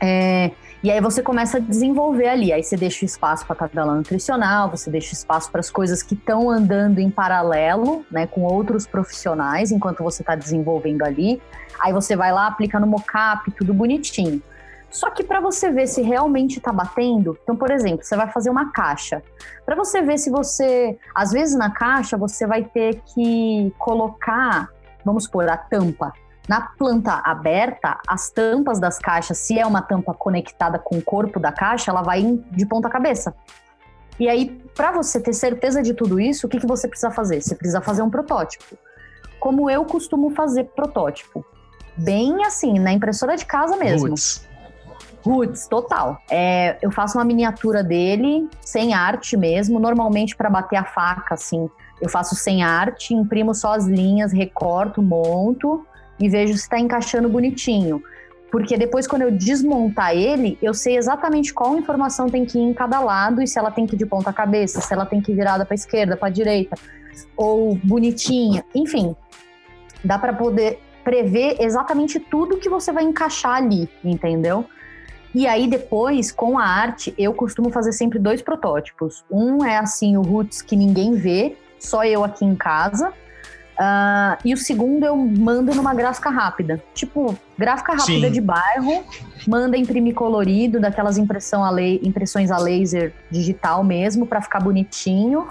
É, 0.00 0.50
e 0.82 0.92
aí 0.92 1.00
você 1.00 1.22
começa 1.22 1.56
a 1.56 1.60
desenvolver 1.60 2.28
ali. 2.28 2.52
Aí 2.52 2.62
você 2.62 2.76
deixa 2.76 3.04
espaço 3.04 3.44
para 3.44 3.54
a 3.54 3.58
tabela 3.68 3.94
nutricional, 3.94 4.70
você 4.70 4.88
deixa 4.90 5.12
espaço 5.12 5.50
para 5.50 5.60
as 5.60 5.70
coisas 5.70 6.02
que 6.02 6.14
estão 6.14 6.48
andando 6.48 7.00
em 7.00 7.10
paralelo, 7.10 8.04
né, 8.10 8.26
com 8.28 8.42
outros 8.42 8.86
profissionais, 8.86 9.72
enquanto 9.72 10.04
você 10.04 10.22
está 10.22 10.36
desenvolvendo 10.36 11.02
ali. 11.02 11.42
Aí 11.80 11.92
você 11.92 12.14
vai 12.14 12.32
lá, 12.32 12.46
aplica 12.46 12.78
no 12.78 12.86
mockup, 12.86 13.50
tudo 13.52 13.74
bonitinho. 13.74 14.40
Só 14.90 15.10
que 15.10 15.22
para 15.22 15.40
você 15.40 15.70
ver 15.70 15.86
se 15.86 16.00
realmente 16.00 16.58
está 16.58 16.72
batendo, 16.72 17.36
então, 17.42 17.54
por 17.54 17.70
exemplo, 17.70 18.04
você 18.04 18.16
vai 18.16 18.30
fazer 18.30 18.48
uma 18.48 18.72
caixa. 18.72 19.22
Para 19.66 19.76
você 19.76 20.00
ver 20.00 20.16
se 20.16 20.30
você, 20.30 20.96
às 21.14 21.30
vezes 21.30 21.56
na 21.56 21.70
caixa 21.70 22.16
você 22.16 22.46
vai 22.46 22.62
ter 22.62 23.02
que 23.04 23.72
colocar, 23.78 24.70
vamos 25.04 25.24
supor, 25.24 25.48
a 25.48 25.56
tampa. 25.56 26.12
Na 26.48 26.62
planta 26.62 27.20
aberta, 27.24 27.98
as 28.08 28.30
tampas 28.30 28.80
das 28.80 28.98
caixas, 28.98 29.36
se 29.36 29.58
é 29.58 29.66
uma 29.66 29.82
tampa 29.82 30.14
conectada 30.14 30.78
com 30.78 30.96
o 30.96 31.02
corpo 31.02 31.38
da 31.38 31.52
caixa, 31.52 31.90
ela 31.90 32.00
vai 32.00 32.22
de 32.50 32.64
ponta 32.64 32.88
cabeça. 32.88 33.34
E 34.18 34.28
aí, 34.28 34.58
para 34.74 34.90
você 34.90 35.20
ter 35.20 35.34
certeza 35.34 35.82
de 35.82 35.92
tudo 35.92 36.18
isso, 36.18 36.46
o 36.46 36.50
que, 36.50 36.58
que 36.58 36.66
você 36.66 36.88
precisa 36.88 37.10
fazer? 37.10 37.42
Você 37.42 37.54
precisa 37.54 37.82
fazer 37.82 38.00
um 38.00 38.08
protótipo. 38.08 38.78
Como 39.38 39.68
eu 39.68 39.84
costumo 39.84 40.30
fazer 40.30 40.64
protótipo. 40.74 41.44
Bem 41.96 42.42
assim, 42.44 42.78
na 42.78 42.92
impressora 42.92 43.36
de 43.36 43.44
casa 43.44 43.76
mesmo. 43.76 44.08
Roots. 44.08 44.48
Roots, 45.22 45.68
total. 45.68 46.18
É, 46.30 46.78
eu 46.80 46.90
faço 46.90 47.18
uma 47.18 47.24
miniatura 47.24 47.84
dele, 47.84 48.48
sem 48.60 48.94
arte 48.94 49.36
mesmo. 49.36 49.78
Normalmente, 49.78 50.34
para 50.34 50.48
bater 50.48 50.76
a 50.76 50.84
faca, 50.84 51.34
assim, 51.34 51.68
eu 52.00 52.08
faço 52.08 52.34
sem 52.34 52.62
arte, 52.62 53.12
imprimo 53.12 53.54
só 53.54 53.74
as 53.74 53.84
linhas, 53.84 54.32
recorto, 54.32 55.02
monto 55.02 55.86
e 56.18 56.28
vejo 56.28 56.54
se 56.54 56.60
está 56.60 56.78
encaixando 56.78 57.28
bonitinho. 57.28 58.02
Porque 58.50 58.78
depois, 58.78 59.06
quando 59.06 59.22
eu 59.22 59.30
desmontar 59.30 60.16
ele, 60.16 60.58
eu 60.62 60.72
sei 60.72 60.96
exatamente 60.96 61.52
qual 61.52 61.76
informação 61.76 62.28
tem 62.28 62.44
que 62.46 62.58
ir 62.58 62.62
em 62.62 62.72
cada 62.72 62.98
lado 63.00 63.42
e 63.42 63.46
se 63.46 63.58
ela 63.58 63.70
tem 63.70 63.86
que 63.86 63.94
ir 63.94 63.98
de 63.98 64.06
ponta 64.06 64.32
cabeça, 64.32 64.80
se 64.80 64.92
ela 64.92 65.04
tem 65.04 65.20
que 65.20 65.32
ir 65.32 65.34
virada 65.34 65.66
para 65.66 65.74
esquerda, 65.74 66.16
para 66.16 66.30
direita, 66.30 66.76
ou 67.36 67.74
bonitinha. 67.84 68.64
Enfim, 68.74 69.14
dá 70.02 70.18
para 70.18 70.32
poder 70.32 70.80
prever 71.04 71.56
exatamente 71.60 72.18
tudo 72.18 72.58
que 72.58 72.68
você 72.68 72.90
vai 72.90 73.04
encaixar 73.04 73.56
ali, 73.56 73.88
entendeu? 74.02 74.64
E 75.34 75.46
aí 75.46 75.68
depois, 75.68 76.32
com 76.32 76.58
a 76.58 76.64
arte, 76.64 77.14
eu 77.18 77.34
costumo 77.34 77.70
fazer 77.70 77.92
sempre 77.92 78.18
dois 78.18 78.40
protótipos. 78.40 79.24
Um 79.30 79.64
é 79.64 79.76
assim 79.76 80.16
o 80.16 80.22
roots 80.22 80.62
que 80.62 80.74
ninguém 80.74 81.14
vê, 81.14 81.56
só 81.78 82.04
eu 82.04 82.24
aqui 82.24 82.44
em 82.44 82.54
casa. 82.54 83.12
Uh, 83.78 84.36
e 84.44 84.52
o 84.52 84.56
segundo 84.56 85.04
eu 85.04 85.16
mando 85.16 85.72
numa 85.72 85.94
gráfica 85.94 86.30
rápida. 86.30 86.82
Tipo, 86.94 87.38
gráfica 87.56 87.92
rápida 87.92 88.26
Sim. 88.26 88.32
de 88.32 88.40
bairro, 88.40 89.04
manda 89.46 89.76
imprimir 89.76 90.14
colorido, 90.14 90.80
daquelas 90.80 91.16
impressão 91.16 91.64
a 91.64 91.70
impressões 91.80 92.50
a 92.50 92.58
laser 92.58 93.14
digital 93.30 93.84
mesmo, 93.84 94.26
para 94.26 94.42
ficar 94.42 94.58
bonitinho. 94.60 95.46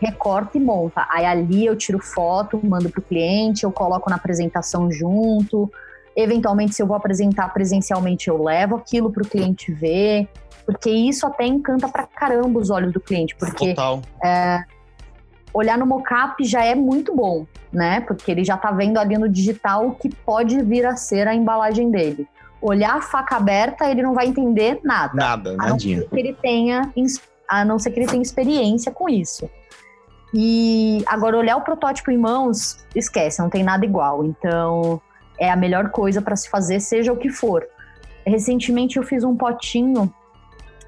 Recorta 0.00 0.58
e 0.58 0.60
monta. 0.60 1.06
Aí 1.10 1.24
ali 1.24 1.66
eu 1.66 1.76
tiro 1.76 1.98
foto, 1.98 2.60
mando 2.62 2.88
pro 2.88 3.02
cliente, 3.02 3.64
eu 3.64 3.72
coloco 3.72 4.08
na 4.08 4.16
apresentação 4.16 4.90
junto. 4.90 5.70
Eventualmente, 6.14 6.74
se 6.74 6.82
eu 6.82 6.86
vou 6.86 6.96
apresentar 6.96 7.52
presencialmente, 7.52 8.28
eu 8.28 8.40
levo 8.40 8.76
aquilo 8.76 9.10
pro 9.10 9.24
cliente 9.24 9.72
ver. 9.72 10.28
Porque 10.64 10.90
isso 10.90 11.26
até 11.26 11.44
encanta 11.46 11.88
pra 11.88 12.06
caramba 12.06 12.60
os 12.60 12.70
olhos 12.70 12.92
do 12.92 13.00
cliente. 13.00 13.34
Porque 13.34 13.70
Total. 13.70 14.00
É, 14.22 14.62
olhar 15.52 15.78
no 15.78 15.86
mockup 15.86 16.42
já 16.44 16.64
é 16.64 16.74
muito 16.74 17.14
bom, 17.14 17.46
né? 17.72 18.00
Porque 18.00 18.30
ele 18.30 18.44
já 18.44 18.56
tá 18.56 18.70
vendo 18.70 18.98
ali 18.98 19.16
no 19.18 19.28
digital 19.28 19.88
o 19.88 19.94
que 19.94 20.08
pode 20.08 20.60
vir 20.62 20.86
a 20.86 20.96
ser 20.96 21.28
a 21.28 21.34
embalagem 21.34 21.90
dele. 21.90 22.26
Olhar 22.60 22.96
a 22.96 23.00
faca 23.00 23.36
aberta, 23.36 23.90
ele 23.90 24.02
não 24.02 24.14
vai 24.14 24.26
entender 24.26 24.80
nada. 24.84 25.14
Nada, 25.14 25.56
nadinha. 25.56 25.98
A 25.98 26.00
não 26.00 26.08
ser 26.08 26.08
que 26.08 26.20
ele 26.20 26.36
tenha, 26.40 26.92
a 27.48 27.64
não 27.64 27.78
ser 27.78 27.90
que 27.90 28.00
ele 28.00 28.06
tenha 28.06 28.22
experiência 28.22 28.92
com 28.92 29.08
isso. 29.08 29.50
E 30.34 31.02
agora 31.06 31.36
olhar 31.36 31.56
o 31.56 31.60
protótipo 31.60 32.10
em 32.10 32.16
mãos, 32.16 32.78
esquece, 32.94 33.40
não 33.40 33.50
tem 33.50 33.62
nada 33.62 33.84
igual. 33.84 34.24
Então, 34.24 35.00
é 35.38 35.50
a 35.50 35.56
melhor 35.56 35.90
coisa 35.90 36.22
para 36.22 36.36
se 36.36 36.48
fazer, 36.48 36.80
seja 36.80 37.12
o 37.12 37.16
que 37.16 37.28
for. 37.28 37.66
Recentemente 38.24 38.96
eu 38.96 39.02
fiz 39.02 39.24
um 39.24 39.36
potinho 39.36 40.12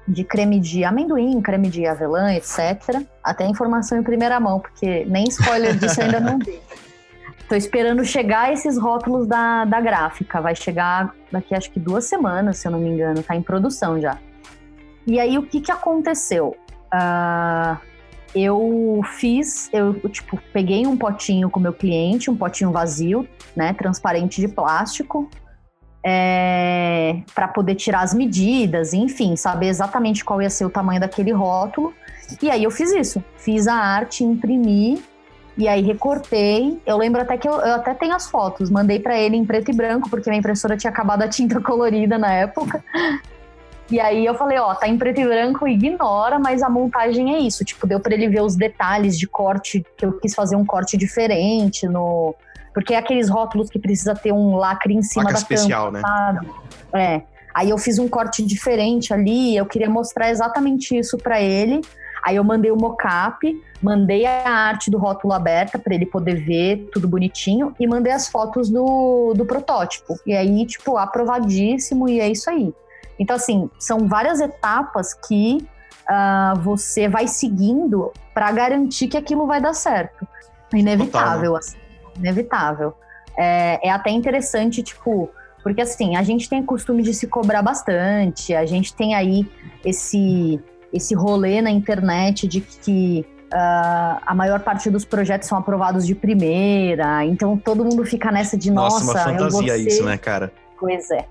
de 0.07 0.23
creme 0.23 0.59
de 0.59 0.83
amendoim, 0.83 1.41
creme 1.41 1.69
de 1.69 1.85
avelã, 1.85 2.33
etc. 2.33 3.01
Até 3.23 3.45
informação 3.45 3.97
em 3.97 4.03
primeira 4.03 4.39
mão, 4.39 4.59
porque 4.59 5.05
nem 5.05 5.25
spoiler 5.27 5.77
disso 5.77 6.01
ainda 6.01 6.19
não 6.19 6.37
dei. 6.37 6.61
Tô 7.47 7.55
esperando 7.55 8.03
chegar 8.03 8.51
esses 8.51 8.77
rótulos 8.77 9.27
da, 9.27 9.65
da 9.65 9.79
gráfica. 9.79 10.41
Vai 10.41 10.55
chegar 10.55 11.13
daqui 11.31 11.53
acho 11.53 11.69
que 11.69 11.79
duas 11.79 12.05
semanas, 12.05 12.57
se 12.57 12.67
eu 12.67 12.71
não 12.71 12.79
me 12.79 12.89
engano. 12.89 13.21
Tá 13.21 13.35
em 13.35 13.41
produção 13.41 13.99
já. 14.01 14.17
E 15.05 15.19
aí, 15.19 15.37
o 15.37 15.43
que 15.43 15.61
que 15.61 15.71
aconteceu? 15.71 16.55
Uh, 16.91 17.77
eu 18.35 19.01
fiz, 19.17 19.69
eu, 19.71 19.93
tipo, 20.09 20.39
peguei 20.51 20.87
um 20.87 20.97
potinho 20.97 21.49
com 21.49 21.59
meu 21.59 21.71
cliente, 21.71 22.29
um 22.29 22.35
potinho 22.35 22.71
vazio, 22.71 23.27
né, 23.55 23.73
transparente 23.73 24.41
de 24.41 24.47
plástico, 24.47 25.29
é, 26.07 27.17
para 27.33 27.47
poder 27.47 27.73
tirar 27.73 28.01
as 28.01 28.13
medidas, 28.13 28.93
enfim, 28.93 29.35
saber 29.35 29.69
exatamente 29.69 30.23
qual 30.23 30.39
ia 30.39 30.51
ser 30.51 30.63
o 30.63 30.69
tamanho 30.69 30.99
daquele 30.99 31.31
rótulo. 31.31 31.91
E 32.39 32.51
aí 32.51 32.63
eu 32.63 32.69
fiz 32.69 32.91
isso, 32.91 33.23
fiz 33.37 33.67
a 33.67 33.73
arte, 33.73 34.23
imprimi 34.23 35.03
e 35.57 35.67
aí 35.67 35.81
recortei. 35.81 36.79
Eu 36.85 36.97
lembro 36.97 37.21
até 37.21 37.37
que 37.37 37.47
eu, 37.47 37.53
eu 37.53 37.73
até 37.73 37.95
tenho 37.95 38.13
as 38.13 38.29
fotos, 38.29 38.69
mandei 38.69 38.99
para 38.99 39.17
ele 39.17 39.35
em 39.35 39.43
preto 39.43 39.71
e 39.71 39.73
branco 39.73 40.07
porque 40.07 40.29
minha 40.29 40.39
impressora 40.39 40.77
tinha 40.77 40.91
acabado 40.91 41.23
a 41.23 41.27
tinta 41.27 41.59
colorida 41.61 42.19
na 42.19 42.31
época. 42.31 42.83
E 43.89 43.99
aí 43.99 44.23
eu 44.23 44.35
falei, 44.35 44.59
ó, 44.59 44.75
tá 44.75 44.87
em 44.87 44.97
preto 44.97 45.21
e 45.21 45.25
branco, 45.25 45.67
ignora, 45.67 46.37
mas 46.37 46.61
a 46.61 46.69
montagem 46.69 47.33
é 47.33 47.39
isso. 47.39 47.65
Tipo, 47.65 47.87
deu 47.87 47.99
para 47.99 48.13
ele 48.13 48.27
ver 48.27 48.41
os 48.41 48.55
detalhes 48.55 49.17
de 49.17 49.27
corte, 49.27 49.83
que 49.97 50.05
eu 50.05 50.13
quis 50.19 50.35
fazer 50.35 50.55
um 50.55 50.65
corte 50.65 50.97
diferente 50.97 51.87
no, 51.87 52.35
porque 52.75 52.93
é 52.93 52.97
aqueles 52.97 53.29
rótulos 53.29 53.69
que 53.69 53.79
precisa 53.79 54.13
ter 54.13 54.33
um 54.33 54.57
lacre 54.57 54.93
em 54.93 55.01
cima 55.01 55.23
Lacre 55.23 55.33
da 55.33 55.39
especial, 55.39 55.93
tampa, 55.93 55.97
né? 55.97 56.01
sabe? 56.01 56.51
É. 56.93 57.21
Aí 57.53 57.69
eu 57.69 57.77
fiz 57.77 57.97
um 57.97 58.07
corte 58.09 58.45
diferente 58.45 59.13
ali, 59.13 59.55
eu 59.55 59.65
queria 59.65 59.89
mostrar 59.89 60.29
exatamente 60.29 60.95
isso 60.95 61.17
para 61.17 61.39
ele. 61.39 61.79
Aí 62.21 62.35
eu 62.35 62.43
mandei 62.43 62.71
o 62.71 62.75
mocap, 62.75 63.39
mandei 63.81 64.25
a 64.25 64.49
arte 64.49 64.91
do 64.91 64.97
rótulo 64.97 65.31
aberta 65.31 65.79
para 65.79 65.95
ele 65.95 66.05
poder 66.05 66.43
ver 66.43 66.89
tudo 66.91 67.07
bonitinho 67.07 67.73
e 67.79 67.87
mandei 67.87 68.11
as 68.11 68.27
fotos 68.27 68.69
do, 68.69 69.33
do 69.33 69.45
protótipo. 69.45 70.19
E 70.25 70.35
aí, 70.35 70.65
tipo, 70.65 70.97
aprovadíssimo 70.97 72.09
e 72.09 72.19
é 72.19 72.27
isso 72.27 72.49
aí. 72.49 72.73
Então, 73.17 73.37
assim, 73.37 73.69
são 73.79 74.05
várias 74.05 74.41
etapas 74.41 75.13
que 75.13 75.65
uh, 76.09 76.59
você 76.59 77.07
vai 77.07 77.25
seguindo 77.25 78.11
para 78.33 78.51
garantir 78.51 79.07
que 79.07 79.15
aquilo 79.15 79.47
vai 79.47 79.61
dar 79.61 79.73
certo. 79.73 80.27
Inevitável, 80.73 81.53
Total, 81.53 81.53
né? 81.53 81.59
assim 81.59 81.84
inevitável. 82.17 82.93
É, 83.37 83.87
é 83.87 83.91
até 83.91 84.09
interessante, 84.09 84.81
tipo, 84.81 85.29
porque 85.63 85.81
assim, 85.81 86.15
a 86.15 86.23
gente 86.23 86.49
tem 86.49 86.61
o 86.61 86.63
costume 86.63 87.03
de 87.03 87.13
se 87.13 87.27
cobrar 87.27 87.61
bastante, 87.61 88.53
a 88.53 88.65
gente 88.65 88.93
tem 88.93 89.15
aí 89.15 89.49
esse, 89.83 90.59
esse 90.93 91.13
rolê 91.15 91.61
na 91.61 91.71
internet 91.71 92.47
de 92.47 92.61
que 92.61 93.25
uh, 93.45 94.21
a 94.25 94.33
maior 94.35 94.59
parte 94.59 94.89
dos 94.89 95.03
projetos 95.03 95.47
são 95.47 95.57
aprovados 95.57 96.05
de 96.05 96.13
primeira, 96.13 97.25
então 97.25 97.57
todo 97.57 97.83
mundo 97.83 98.05
fica 98.05 98.31
nessa 98.31 98.57
de 98.57 98.71
nossa. 98.71 99.05
Nossa, 99.05 99.29
uma 99.29 99.37
fantasia 99.37 99.73
ser... 99.73 99.87
isso, 99.87 100.03
né, 100.05 100.17
cara? 100.17 100.51
Pois 100.79 101.09
é. 101.09 101.25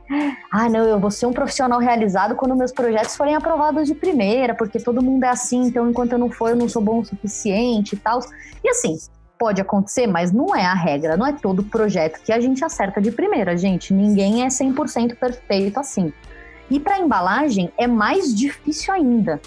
Ah, 0.51 0.68
não, 0.68 0.81
eu 0.81 0.99
vou 0.99 1.11
ser 1.11 1.27
um 1.27 1.33
profissional 1.33 1.79
realizado 1.79 2.35
quando 2.35 2.57
meus 2.57 2.73
projetos 2.73 3.14
forem 3.14 3.35
aprovados 3.35 3.87
de 3.87 3.94
primeira, 3.94 4.55
porque 4.55 4.81
todo 4.81 5.03
mundo 5.03 5.25
é 5.25 5.29
assim, 5.29 5.66
então 5.66 5.88
enquanto 5.88 6.12
eu 6.12 6.18
não 6.18 6.31
for, 6.31 6.51
eu 6.51 6.57
não 6.57 6.68
sou 6.68 6.81
bom 6.81 7.01
o 7.01 7.05
suficiente 7.05 7.94
e 7.94 7.99
tal. 7.99 8.20
E 8.64 8.68
assim, 8.68 8.97
Pode 9.44 9.61
acontecer, 9.61 10.07
mas 10.07 10.33
não 10.33 10.57
é 10.57 10.64
a 10.64 10.72
regra, 10.72 11.18
não 11.18 11.26
é 11.26 11.33
todo 11.35 11.62
projeto 11.62 12.18
que 12.24 12.33
a 12.33 12.40
gente 12.40 12.64
acerta 12.64 12.98
de 12.98 13.12
primeira, 13.12 13.54
gente. 13.59 13.92
Ninguém 13.92 14.42
é 14.42 14.46
100% 14.46 15.16
perfeito 15.16 15.78
assim. 15.78 16.11
E 16.70 16.80
para 16.80 16.98
embalagem 16.98 17.70
é 17.76 17.87
mais 17.87 18.35
difícil 18.35 18.94
ainda, 18.94 19.38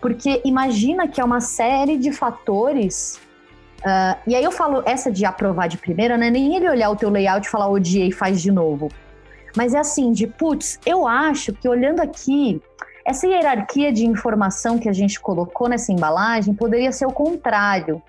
porque 0.00 0.40
imagina 0.44 1.08
que 1.08 1.20
é 1.20 1.24
uma 1.24 1.40
série 1.40 1.98
de 1.98 2.12
fatores. 2.12 3.18
Uh, 3.80 4.16
e 4.24 4.36
aí 4.36 4.44
eu 4.44 4.52
falo 4.52 4.84
essa 4.86 5.10
de 5.10 5.24
aprovar 5.24 5.66
de 5.66 5.78
primeira, 5.78 6.16
não 6.16 6.26
é 6.26 6.30
nem 6.30 6.54
ele 6.54 6.70
olhar 6.70 6.90
o 6.90 6.94
teu 6.94 7.10
layout 7.10 7.44
e 7.44 7.50
falar 7.50 7.68
odiei 7.68 8.10
e 8.10 8.12
faz 8.12 8.40
de 8.40 8.52
novo. 8.52 8.88
Mas 9.56 9.74
é 9.74 9.80
assim, 9.80 10.12
de 10.12 10.28
putz, 10.28 10.78
eu 10.86 11.08
acho 11.08 11.52
que 11.52 11.68
olhando 11.68 11.98
aqui, 11.98 12.62
essa 13.04 13.26
hierarquia 13.26 13.92
de 13.92 14.06
informação 14.06 14.78
que 14.78 14.88
a 14.88 14.92
gente 14.92 15.18
colocou 15.18 15.68
nessa 15.68 15.90
embalagem 15.90 16.54
poderia 16.54 16.92
ser 16.92 17.06
o 17.06 17.12
contrário 17.12 18.00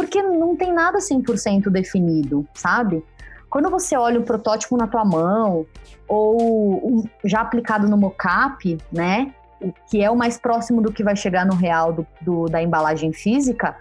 porque 0.00 0.22
não 0.22 0.56
tem 0.56 0.72
nada 0.72 0.98
100% 0.98 1.68
definido, 1.68 2.46
sabe? 2.54 3.04
Quando 3.50 3.68
você 3.68 3.94
olha 3.98 4.18
o 4.18 4.22
protótipo 4.22 4.74
na 4.74 4.86
tua 4.86 5.04
mão, 5.04 5.66
ou 6.08 7.04
já 7.22 7.42
aplicado 7.42 7.86
no 7.86 7.98
mockup, 7.98 8.78
né? 8.90 9.34
O 9.60 9.70
que 9.90 10.02
é 10.02 10.10
o 10.10 10.16
mais 10.16 10.38
próximo 10.38 10.80
do 10.80 10.90
que 10.90 11.04
vai 11.04 11.14
chegar 11.14 11.44
no 11.44 11.54
real 11.54 11.92
do, 11.92 12.06
do, 12.22 12.46
da 12.46 12.62
embalagem 12.62 13.12
física, 13.12 13.76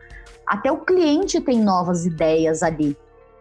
até 0.45 0.69
o 0.69 0.79
cliente 0.79 1.39
tem 1.39 1.61
novas 1.61 2.05
ideias 2.05 2.63
ali. 2.63 2.97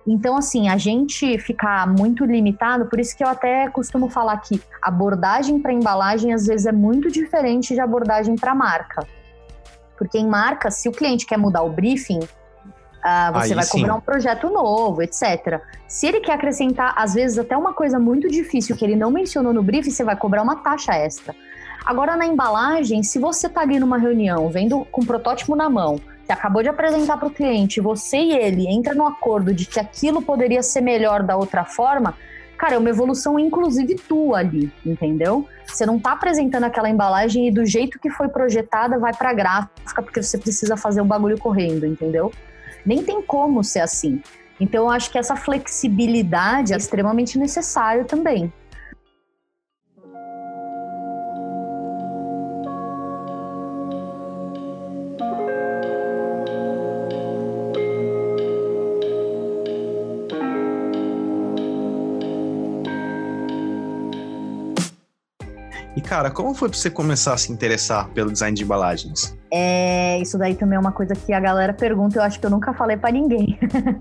Então, 0.06 0.36
assim, 0.36 0.68
a 0.68 0.76
gente 0.76 1.36
ficar 1.36 1.84
muito 1.88 2.24
limitado, 2.24 2.86
por 2.86 3.00
isso 3.00 3.16
que 3.16 3.24
eu 3.24 3.28
até 3.28 3.68
costumo 3.70 4.08
falar 4.08 4.36
que 4.36 4.62
abordagem 4.80 5.58
para 5.58 5.72
embalagem 5.72 6.32
às 6.32 6.46
vezes 6.46 6.64
é 6.64 6.72
muito 6.72 7.10
diferente 7.10 7.74
de 7.74 7.80
abordagem 7.80 8.36
para 8.36 8.54
marca. 8.54 9.04
Porque 9.96 10.16
em 10.16 10.28
marca, 10.28 10.70
se 10.70 10.88
o 10.88 10.92
cliente 10.92 11.26
quer 11.26 11.36
mudar 11.36 11.62
o 11.62 11.70
briefing, 11.70 12.20
Uh, 12.98 13.32
você 13.32 13.50
Aí 13.50 13.54
vai 13.54 13.64
sim. 13.64 13.80
cobrar 13.80 13.94
um 13.94 14.00
projeto 14.00 14.50
novo, 14.50 15.02
etc. 15.02 15.60
Se 15.86 16.06
ele 16.06 16.20
quer 16.20 16.32
acrescentar, 16.32 16.94
às 16.96 17.14
vezes, 17.14 17.38
até 17.38 17.56
uma 17.56 17.72
coisa 17.72 17.98
muito 17.98 18.28
difícil 18.28 18.76
que 18.76 18.84
ele 18.84 18.96
não 18.96 19.10
mencionou 19.10 19.52
no 19.52 19.62
brief, 19.62 19.90
você 19.90 20.02
vai 20.02 20.16
cobrar 20.16 20.42
uma 20.42 20.56
taxa 20.56 20.94
extra. 20.94 21.34
Agora, 21.86 22.16
na 22.16 22.26
embalagem, 22.26 23.02
se 23.02 23.18
você 23.18 23.46
está 23.46 23.62
ali 23.62 23.78
numa 23.78 23.98
reunião, 23.98 24.48
vendo 24.50 24.84
com 24.86 25.00
o 25.00 25.06
protótipo 25.06 25.54
na 25.54 25.70
mão, 25.70 26.00
que 26.26 26.32
acabou 26.32 26.62
de 26.62 26.68
apresentar 26.68 27.16
para 27.16 27.28
o 27.28 27.30
cliente, 27.30 27.80
você 27.80 28.18
e 28.18 28.32
ele 28.32 28.68
entra 28.68 28.94
no 28.94 29.06
acordo 29.06 29.54
de 29.54 29.64
que 29.64 29.80
aquilo 29.80 30.20
poderia 30.20 30.62
ser 30.62 30.82
melhor 30.82 31.22
da 31.22 31.36
outra 31.36 31.64
forma, 31.64 32.14
cara, 32.58 32.74
é 32.74 32.78
uma 32.78 32.90
evolução 32.90 33.38
inclusive 33.38 33.94
tua 33.94 34.40
ali, 34.40 34.70
entendeu? 34.84 35.48
Você 35.66 35.86
não 35.86 35.96
está 35.96 36.12
apresentando 36.12 36.64
aquela 36.64 36.90
embalagem 36.90 37.48
e 37.48 37.50
do 37.50 37.64
jeito 37.64 37.98
que 37.98 38.10
foi 38.10 38.28
projetada 38.28 38.98
vai 38.98 39.14
para 39.14 39.32
gráfica 39.32 40.02
porque 40.02 40.22
você 40.22 40.36
precisa 40.36 40.76
fazer 40.76 41.00
o 41.00 41.04
bagulho 41.04 41.38
correndo, 41.38 41.86
entendeu? 41.86 42.30
Nem 42.88 43.04
tem 43.04 43.20
como 43.20 43.62
ser 43.62 43.80
assim. 43.80 44.18
Então, 44.58 44.84
eu 44.84 44.90
acho 44.90 45.10
que 45.10 45.18
essa 45.18 45.36
flexibilidade 45.36 46.72
é 46.72 46.76
extremamente 46.78 47.38
necessário 47.38 48.06
também. 48.06 48.50
Cara, 66.08 66.30
como 66.30 66.54
foi 66.54 66.70
para 66.70 66.78
você 66.78 66.88
começar 66.88 67.34
a 67.34 67.36
se 67.36 67.52
interessar 67.52 68.08
pelo 68.08 68.32
design 68.32 68.56
de 68.56 68.64
embalagens? 68.64 69.36
É, 69.52 70.18
isso 70.20 70.38
daí 70.38 70.54
também 70.54 70.76
é 70.76 70.80
uma 70.80 70.92
coisa 70.92 71.14
que 71.14 71.32
a 71.32 71.38
galera 71.38 71.74
pergunta, 71.74 72.18
eu 72.18 72.22
acho 72.22 72.40
que 72.40 72.46
eu 72.46 72.50
nunca 72.50 72.72
falei 72.72 72.96
para 72.96 73.12
ninguém. 73.12 73.58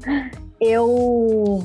eu 0.61 1.61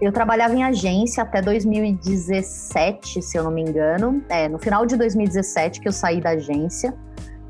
eu 0.00 0.12
trabalhava 0.12 0.54
em 0.54 0.62
agência 0.62 1.22
até 1.22 1.42
2017, 1.42 3.22
se 3.22 3.36
eu 3.36 3.42
não 3.42 3.50
me 3.50 3.62
engano. 3.62 4.22
É, 4.28 4.48
no 4.48 4.58
final 4.58 4.86
de 4.86 4.96
2017 4.96 5.80
que 5.80 5.88
eu 5.88 5.92
saí 5.92 6.20
da 6.20 6.30
agência. 6.30 6.94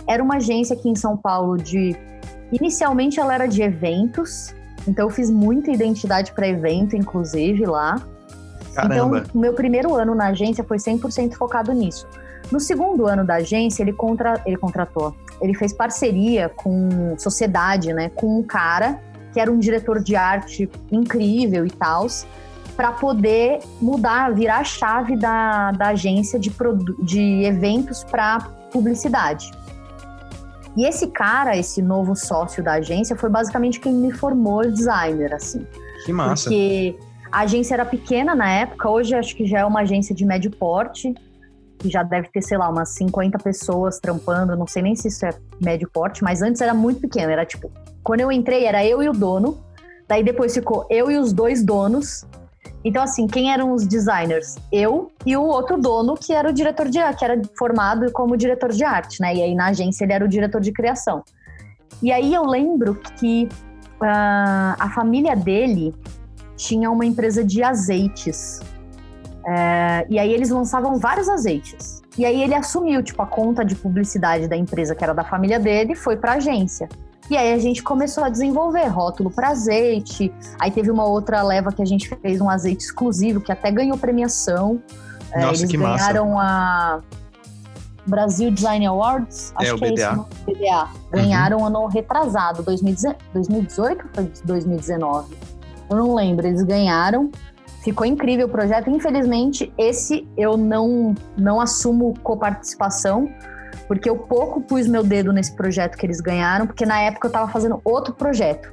Era 0.07 0.23
uma 0.23 0.37
agência 0.37 0.75
aqui 0.75 0.89
em 0.89 0.95
São 0.95 1.17
Paulo 1.17 1.57
de 1.57 1.95
inicialmente 2.51 3.21
ela 3.21 3.35
era 3.35 3.47
de 3.47 3.63
eventos, 3.63 4.55
então 4.87 5.07
eu 5.07 5.11
fiz 5.11 5.31
muita 5.31 5.71
identidade 5.71 6.33
para 6.33 6.47
evento, 6.47 6.97
inclusive 6.97 7.67
lá. 7.67 7.97
Caramba. 8.75 9.19
Então, 9.19 9.31
o 9.35 9.39
meu 9.39 9.53
primeiro 9.55 9.95
ano 9.95 10.15
na 10.15 10.27
agência 10.27 10.65
foi 10.65 10.79
100% 10.79 11.35
focado 11.35 11.73
nisso. 11.73 12.07
No 12.51 12.61
segundo 12.61 13.07
ano 13.07 13.25
da 13.25 13.37
agência, 13.37 13.83
ele, 13.83 13.93
contra, 13.93 14.41
ele 14.45 14.57
contratou, 14.57 15.15
ele 15.41 15.55
fez 15.55 15.73
parceria 15.73 16.49
com 16.49 17.17
sociedade, 17.19 17.93
né, 17.93 18.11
com 18.11 18.39
um 18.39 18.43
cara 18.43 19.01
que 19.33 19.41
era 19.41 19.51
um 19.51 19.59
diretor 19.59 20.01
de 20.01 20.15
arte 20.15 20.71
incrível 20.93 21.67
e 21.67 21.71
tal, 21.71 22.07
para 22.77 22.93
poder 22.93 23.61
mudar, 23.81 24.33
virar 24.33 24.59
a 24.59 24.65
chave 24.65 25.17
da, 25.17 25.73
da 25.73 25.89
agência 25.89 26.39
de, 26.39 26.53
de 27.03 27.43
eventos 27.43 28.05
para 28.05 28.39
publicidade. 28.71 29.51
E 30.77 30.85
esse 30.85 31.09
cara, 31.09 31.57
esse 31.57 31.81
novo 31.81 32.17
sócio 32.17 32.63
da 32.63 32.75
agência, 32.75 33.17
foi 33.17 33.31
basicamente 33.31 33.79
quem 33.79 33.93
me 33.93 34.13
formou 34.13 34.63
designer, 34.63 35.33
assim. 35.33 35.67
Que 36.05 36.13
massa. 36.13 36.45
Porque 36.45 36.97
a 37.35 37.41
agência 37.41 37.75
era 37.75 37.85
pequena 37.85 38.33
na 38.33 38.49
época, 38.49 38.89
hoje 38.89 39.13
acho 39.13 39.35
que 39.35 39.45
já 39.45 39.59
é 39.59 39.65
uma 39.65 39.81
agência 39.81 40.15
de 40.15 40.25
médio 40.25 40.53
porte, 40.53 41.13
que 41.81 41.91
já 41.91 42.05
deve 42.05 42.29
ter, 42.29 42.41
sei 42.41 42.57
lá, 42.57 42.69
umas 42.69 42.91
50 42.91 43.39
pessoas 43.39 43.99
trampando, 43.99 44.57
não 44.57 44.69
sei 44.69 44.83
nem 44.83 44.95
se 44.95 45.09
isso 45.09 45.27
é 45.27 45.31
médio 45.61 45.91
porte, 45.93 46.23
mas 46.23 46.43
antes 46.43 46.61
era 46.61 46.73
muito 46.73 47.01
pequeno, 47.01 47.33
era 47.33 47.45
tipo, 47.45 47.73
quando 48.05 48.21
eu 48.21 48.31
entrei 48.31 48.67
era 48.67 48.87
eu 48.87 49.03
e 49.03 49.09
o 49.09 49.13
dono, 49.13 49.59
daí 50.07 50.23
depois 50.23 50.55
ficou 50.55 50.87
eu 50.89 51.11
e 51.11 51.19
os 51.19 51.33
dois 51.33 51.65
donos. 51.65 52.25
Então 52.85 53.03
assim, 53.03 53.27
quem 53.27 53.53
eram 53.53 53.73
os 53.73 53.85
designers? 53.85 54.55
Eu 54.71 55.11
e 55.27 55.37
o 55.37 55.43
outro 55.43 55.77
dono 55.77 56.15
que 56.15 56.33
era 56.33 56.49
o 56.49 56.53
diretor 56.53 56.89
de 56.89 57.01
arte, 57.01 57.19
que 57.19 57.25
era 57.25 57.43
formado 57.59 58.13
como 58.13 58.37
diretor 58.37 58.71
de 58.71 58.85
arte, 58.85 59.21
né? 59.21 59.35
E 59.35 59.43
aí 59.43 59.57
na 59.57 59.71
agência 59.71 60.05
ele 60.05 60.13
era 60.13 60.25
o 60.25 60.29
diretor 60.29 60.61
de 60.61 60.71
criação. 60.71 61.25
E 62.01 62.13
aí 62.13 62.33
eu 62.33 62.45
lembro 62.45 62.95
que 63.19 63.49
uh, 64.01 64.77
a 64.79 64.93
família 64.95 65.35
dele 65.35 65.93
tinha 66.67 66.91
uma 66.91 67.05
empresa 67.05 67.45
de 67.45 67.63
azeites. 67.63 68.61
É, 69.47 70.07
e 70.09 70.19
aí 70.19 70.33
eles 70.33 70.51
lançavam 70.51 70.99
vários 70.99 71.29
azeites. 71.29 72.03
E 72.17 72.25
aí 72.25 72.43
ele 72.43 72.55
assumiu, 72.55 73.03
tipo, 73.03 73.21
a 73.21 73.27
conta 73.27 73.65
de 73.65 73.75
publicidade 73.75 74.49
da 74.49 74.57
empresa, 74.57 74.95
que 74.95 75.05
era 75.05 75.13
da 75.13 75.25
família 75.25 75.59
dele, 75.59 75.95
foi 75.95 76.17
para 76.17 76.33
agência. 76.33 76.89
E 77.29 77.37
aí 77.37 77.53
a 77.53 77.59
gente 77.59 77.83
começou 77.83 78.23
a 78.23 78.29
desenvolver 78.29 78.87
rótulo 78.87 79.31
para 79.31 79.49
azeite. 79.49 80.33
Aí 80.59 80.71
teve 80.71 80.91
uma 80.91 81.05
outra 81.05 81.43
leva 81.43 81.73
que 81.73 81.83
a 81.83 81.85
gente 81.85 82.09
fez 82.17 82.41
um 82.41 82.49
azeite 82.49 82.85
exclusivo, 82.85 83.41
que 83.41 83.51
até 83.51 83.71
ganhou 83.71 83.97
premiação. 83.99 84.81
É, 85.33 85.41
Nossa, 85.41 85.63
eles 85.63 85.71
que 85.71 85.77
ganharam 85.77 86.31
massa. 86.31 86.45
a 86.47 87.01
Brasil 88.07 88.51
Design 88.51 88.87
Awards, 88.87 89.53
é, 89.59 89.65
acho 89.65 89.77
o 89.77 89.79
que 89.79 89.91
BDA. 89.91 90.03
é 90.03 90.13
isso, 90.13 90.27
BDA. 90.47 90.89
Ganharam 91.11 91.59
uhum. 91.59 91.67
ano 91.67 91.87
retrasado, 91.87 92.63
2018 92.63 94.05
ou 94.05 94.11
foi 94.15 94.33
2019? 94.45 95.35
Eu 95.91 95.97
não 95.97 96.15
lembro, 96.15 96.47
eles 96.47 96.63
ganharam. 96.63 97.31
Ficou 97.83 98.07
incrível 98.07 98.47
o 98.47 98.49
projeto. 98.49 98.89
Infelizmente, 98.89 99.73
esse 99.77 100.27
eu 100.37 100.57
não, 100.57 101.15
não 101.37 101.61
assumo 101.61 102.15
coparticipação, 102.23 103.29
porque 103.87 104.09
eu 104.09 104.17
pouco 104.17 104.61
pus 104.63 104.87
meu 104.87 105.03
dedo 105.03 105.33
nesse 105.33 105.55
projeto 105.55 105.97
que 105.97 106.07
eles 106.07 106.21
ganharam, 106.21 106.67
porque 106.67 106.87
na 106.87 107.01
época 107.01 107.27
eu 107.27 107.29
estava 107.29 107.51
fazendo 107.51 107.81
outro 107.85 108.15
projeto. 108.15 108.73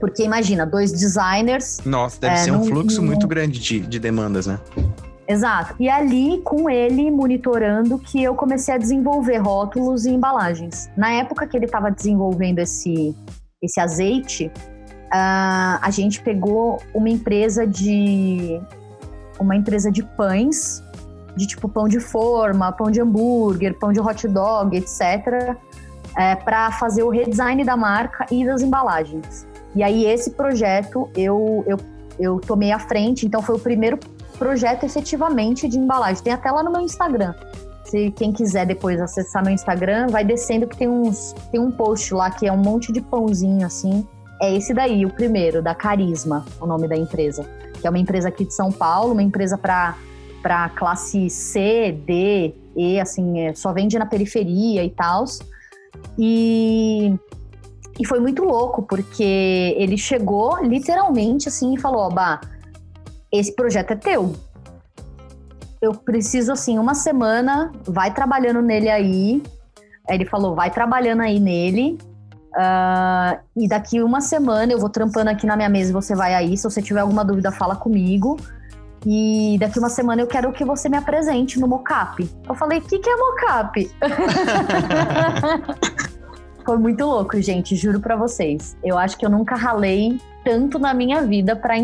Porque 0.00 0.22
imagina, 0.22 0.66
dois 0.66 0.92
designers. 0.92 1.80
Nossa, 1.84 2.20
deve 2.20 2.34
é, 2.34 2.38
ser 2.38 2.50
um 2.50 2.58
num, 2.58 2.64
fluxo 2.64 3.00
num... 3.00 3.06
muito 3.06 3.28
grande 3.28 3.58
de, 3.58 3.80
de 3.80 3.98
demandas, 3.98 4.46
né? 4.46 4.58
Exato. 5.26 5.74
E 5.80 5.88
ali, 5.88 6.40
com 6.44 6.68
ele 6.68 7.10
monitorando, 7.10 7.98
que 7.98 8.22
eu 8.22 8.34
comecei 8.34 8.74
a 8.74 8.78
desenvolver 8.78 9.38
rótulos 9.38 10.04
e 10.04 10.10
embalagens. 10.10 10.90
Na 10.96 11.12
época 11.12 11.46
que 11.46 11.56
ele 11.56 11.64
estava 11.64 11.90
desenvolvendo 11.90 12.58
esse, 12.58 13.14
esse 13.62 13.80
azeite, 13.80 14.50
uh, 15.14 15.78
a 15.80 15.90
gente 15.90 16.20
pegou 16.20 16.82
uma 16.92 17.08
empresa 17.08 17.64
de 17.66 18.60
uma 19.38 19.54
empresa 19.54 19.90
de 19.90 20.02
pães, 20.02 20.82
de 21.36 21.46
tipo 21.46 21.68
pão 21.68 21.88
de 21.88 22.00
forma, 22.00 22.70
pão 22.72 22.90
de 22.90 23.00
hambúrguer, 23.00 23.78
pão 23.78 23.92
de 23.92 24.00
hot 24.00 24.26
dog, 24.28 24.76
etc., 24.76 25.56
é, 26.16 26.36
para 26.36 26.70
fazer 26.72 27.02
o 27.02 27.08
redesign 27.08 27.64
da 27.64 27.76
marca 27.76 28.26
e 28.30 28.44
das 28.44 28.62
embalagens. 28.62 29.46
E 29.74 29.82
aí 29.82 30.04
esse 30.06 30.30
projeto 30.30 31.10
eu, 31.16 31.64
eu, 31.66 31.76
eu 32.20 32.40
tomei 32.40 32.70
à 32.70 32.78
frente, 32.78 33.26
então 33.26 33.42
foi 33.42 33.56
o 33.56 33.58
primeiro 33.58 33.98
projeto 34.38 34.84
efetivamente 34.84 35.68
de 35.68 35.76
embalagem. 35.76 36.22
Tem 36.22 36.32
até 36.32 36.52
lá 36.52 36.62
no 36.62 36.70
meu 36.70 36.82
Instagram. 36.82 37.34
Se 37.84 38.12
quem 38.12 38.32
quiser 38.32 38.64
depois 38.64 39.00
acessar 39.00 39.42
meu 39.42 39.52
Instagram, 39.52 40.06
vai 40.06 40.24
descendo 40.24 40.68
que 40.68 40.76
tem 40.76 40.88
uns 40.88 41.34
tem 41.50 41.60
um 41.60 41.72
post 41.72 42.14
lá 42.14 42.30
que 42.30 42.46
é 42.46 42.52
um 42.52 42.58
monte 42.58 42.92
de 42.92 43.00
pãozinho 43.00 43.66
assim 43.66 44.06
é 44.44 44.56
esse 44.56 44.74
daí, 44.74 45.04
o 45.06 45.10
primeiro, 45.10 45.62
da 45.62 45.74
Carisma, 45.74 46.44
o 46.60 46.66
nome 46.66 46.86
da 46.86 46.96
empresa. 46.96 47.44
Que 47.80 47.86
é 47.86 47.90
uma 47.90 47.98
empresa 47.98 48.28
aqui 48.28 48.44
de 48.44 48.54
São 48.54 48.70
Paulo, 48.70 49.12
uma 49.12 49.22
empresa 49.22 49.56
para 49.56 50.68
classe 50.76 51.28
C, 51.30 51.92
D, 52.06 52.54
E, 52.76 53.00
assim, 53.00 53.40
é, 53.40 53.54
só 53.54 53.72
vende 53.72 53.98
na 53.98 54.06
periferia 54.06 54.84
e 54.84 54.90
tal. 54.90 55.24
E, 56.18 57.14
e 57.98 58.06
foi 58.06 58.20
muito 58.20 58.44
louco, 58.44 58.82
porque 58.82 59.74
ele 59.76 59.96
chegou 59.96 60.62
literalmente 60.62 61.48
assim 61.48 61.74
e 61.74 61.80
falou: 61.80 62.00
Ó, 62.00 62.10
Bah, 62.10 62.40
esse 63.32 63.54
projeto 63.54 63.92
é 63.92 63.96
teu. 63.96 64.34
Eu 65.80 65.92
preciso, 65.94 66.52
assim, 66.52 66.78
uma 66.78 66.94
semana, 66.94 67.70
vai 67.84 68.12
trabalhando 68.12 68.62
nele. 68.62 68.88
Aí 68.88 69.42
ele 70.08 70.24
falou: 70.24 70.54
vai 70.54 70.70
trabalhando 70.70 71.22
aí 71.22 71.38
nele, 71.38 71.98
Uh, 72.54 73.40
e 73.56 73.66
daqui 73.66 74.00
uma 74.00 74.20
semana 74.20 74.72
eu 74.72 74.78
vou 74.78 74.88
trampando 74.88 75.28
aqui 75.28 75.44
na 75.44 75.56
minha 75.56 75.68
mesa 75.68 75.90
e 75.90 75.92
você 75.92 76.14
vai 76.14 76.34
aí. 76.34 76.56
Se 76.56 76.64
você 76.64 76.80
tiver 76.80 77.00
alguma 77.00 77.24
dúvida, 77.24 77.50
fala 77.50 77.74
comigo. 77.74 78.38
E 79.06 79.58
daqui 79.60 79.78
uma 79.78 79.90
semana 79.90 80.22
eu 80.22 80.26
quero 80.26 80.50
que 80.52 80.64
você 80.64 80.88
me 80.88 80.96
apresente 80.96 81.60
no 81.60 81.68
mocap. 81.68 82.28
Eu 82.48 82.54
falei, 82.54 82.78
o 82.78 82.82
que, 82.82 82.98
que 82.98 83.10
é 83.10 83.16
mocap? 83.16 83.90
Foi 86.64 86.78
muito 86.78 87.04
louco, 87.04 87.38
gente, 87.42 87.76
juro 87.76 88.00
para 88.00 88.16
vocês. 88.16 88.74
Eu 88.82 88.96
acho 88.96 89.18
que 89.18 89.26
eu 89.26 89.30
nunca 89.30 89.54
ralei 89.54 90.18
tanto 90.42 90.78
na 90.78 90.94
minha 90.94 91.22
vida 91.22 91.54
para 91.54 91.74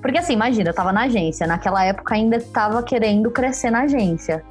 porque 0.00 0.18
assim, 0.18 0.34
imagina, 0.34 0.70
eu 0.70 0.74
tava 0.74 0.92
na 0.92 1.02
agência, 1.02 1.46
naquela 1.46 1.84
época 1.84 2.14
ainda 2.14 2.40
tava 2.40 2.82
querendo 2.82 3.30
crescer 3.30 3.70
na 3.70 3.82
agência. 3.82 4.44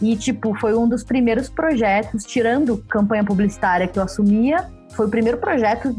E 0.00 0.16
tipo, 0.16 0.58
foi 0.58 0.74
um 0.74 0.88
dos 0.88 1.04
primeiros 1.04 1.48
projetos, 1.48 2.24
tirando 2.24 2.78
campanha 2.88 3.22
publicitária 3.22 3.86
que 3.86 3.96
eu 3.96 4.02
assumia, 4.02 4.68
foi 4.94 5.06
o 5.06 5.08
primeiro 5.08 5.38
projeto 5.38 5.94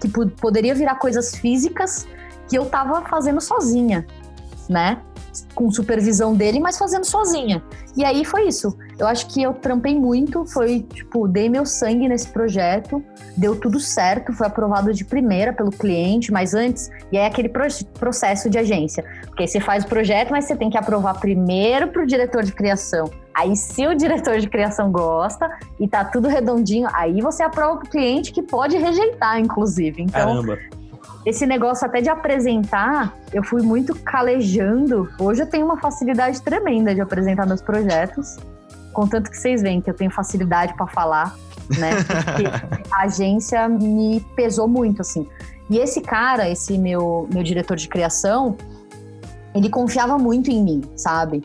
que 0.00 0.08
poderia 0.08 0.74
virar 0.74 0.96
coisas 0.96 1.34
físicas 1.34 2.06
que 2.48 2.56
eu 2.56 2.66
tava 2.66 3.02
fazendo 3.02 3.40
sozinha, 3.40 4.06
né? 4.68 5.02
Com 5.54 5.70
supervisão 5.70 6.34
dele, 6.34 6.58
mas 6.58 6.78
fazendo 6.78 7.04
sozinha. 7.04 7.62
E 7.96 8.04
aí 8.04 8.24
foi 8.24 8.48
isso. 8.48 8.76
Eu 8.98 9.06
acho 9.06 9.28
que 9.28 9.42
eu 9.42 9.52
trampei 9.54 9.98
muito, 9.98 10.44
foi 10.46 10.80
tipo, 10.80 11.28
dei 11.28 11.48
meu 11.48 11.66
sangue 11.66 12.08
nesse 12.08 12.28
projeto, 12.28 13.02
deu 13.36 13.54
tudo 13.54 13.78
certo, 13.78 14.32
foi 14.32 14.46
aprovado 14.46 14.92
de 14.92 15.04
primeira 15.04 15.52
pelo 15.52 15.70
cliente, 15.70 16.32
mas 16.32 16.54
antes, 16.54 16.90
e 17.12 17.16
é 17.16 17.26
aquele 17.26 17.50
processo 17.98 18.48
de 18.48 18.58
agência. 18.58 19.04
Porque 19.26 19.42
aí 19.42 19.48
você 19.48 19.60
faz 19.60 19.84
o 19.84 19.88
projeto, 19.88 20.30
mas 20.30 20.46
você 20.46 20.56
tem 20.56 20.70
que 20.70 20.78
aprovar 20.78 21.20
primeiro 21.20 21.88
para 21.88 22.02
o 22.02 22.06
diretor 22.06 22.42
de 22.42 22.52
criação 22.52 23.10
Aí, 23.38 23.54
se 23.54 23.86
o 23.86 23.94
diretor 23.94 24.40
de 24.40 24.48
criação 24.48 24.90
gosta 24.90 25.48
e 25.78 25.86
tá 25.86 26.04
tudo 26.04 26.26
redondinho, 26.26 26.88
aí 26.92 27.20
você 27.20 27.44
aprova 27.44 27.76
pro 27.78 27.88
cliente 27.88 28.32
que 28.32 28.42
pode 28.42 28.76
rejeitar, 28.76 29.38
inclusive. 29.38 30.02
Então, 30.02 30.42
Caramba. 30.42 30.58
esse 31.24 31.46
negócio 31.46 31.86
até 31.86 32.00
de 32.00 32.10
apresentar, 32.10 33.16
eu 33.32 33.44
fui 33.44 33.62
muito 33.62 33.94
calejando. 33.94 35.08
Hoje 35.20 35.42
eu 35.42 35.46
tenho 35.46 35.64
uma 35.64 35.78
facilidade 35.78 36.42
tremenda 36.42 36.92
de 36.92 37.00
apresentar 37.00 37.46
meus 37.46 37.62
projetos. 37.62 38.38
Contanto 38.92 39.30
que 39.30 39.36
vocês 39.36 39.62
veem 39.62 39.80
que 39.80 39.88
eu 39.88 39.94
tenho 39.94 40.10
facilidade 40.10 40.74
para 40.74 40.88
falar, 40.88 41.36
né? 41.78 41.90
Porque 41.94 42.90
a 42.90 43.02
agência 43.04 43.68
me 43.68 44.18
pesou 44.34 44.66
muito, 44.66 45.00
assim. 45.00 45.28
E 45.70 45.78
esse 45.78 46.00
cara, 46.00 46.50
esse 46.50 46.76
meu, 46.76 47.28
meu 47.32 47.44
diretor 47.44 47.76
de 47.76 47.88
criação, 47.88 48.56
ele 49.54 49.70
confiava 49.70 50.18
muito 50.18 50.50
em 50.50 50.60
mim, 50.60 50.82
sabe? 50.96 51.44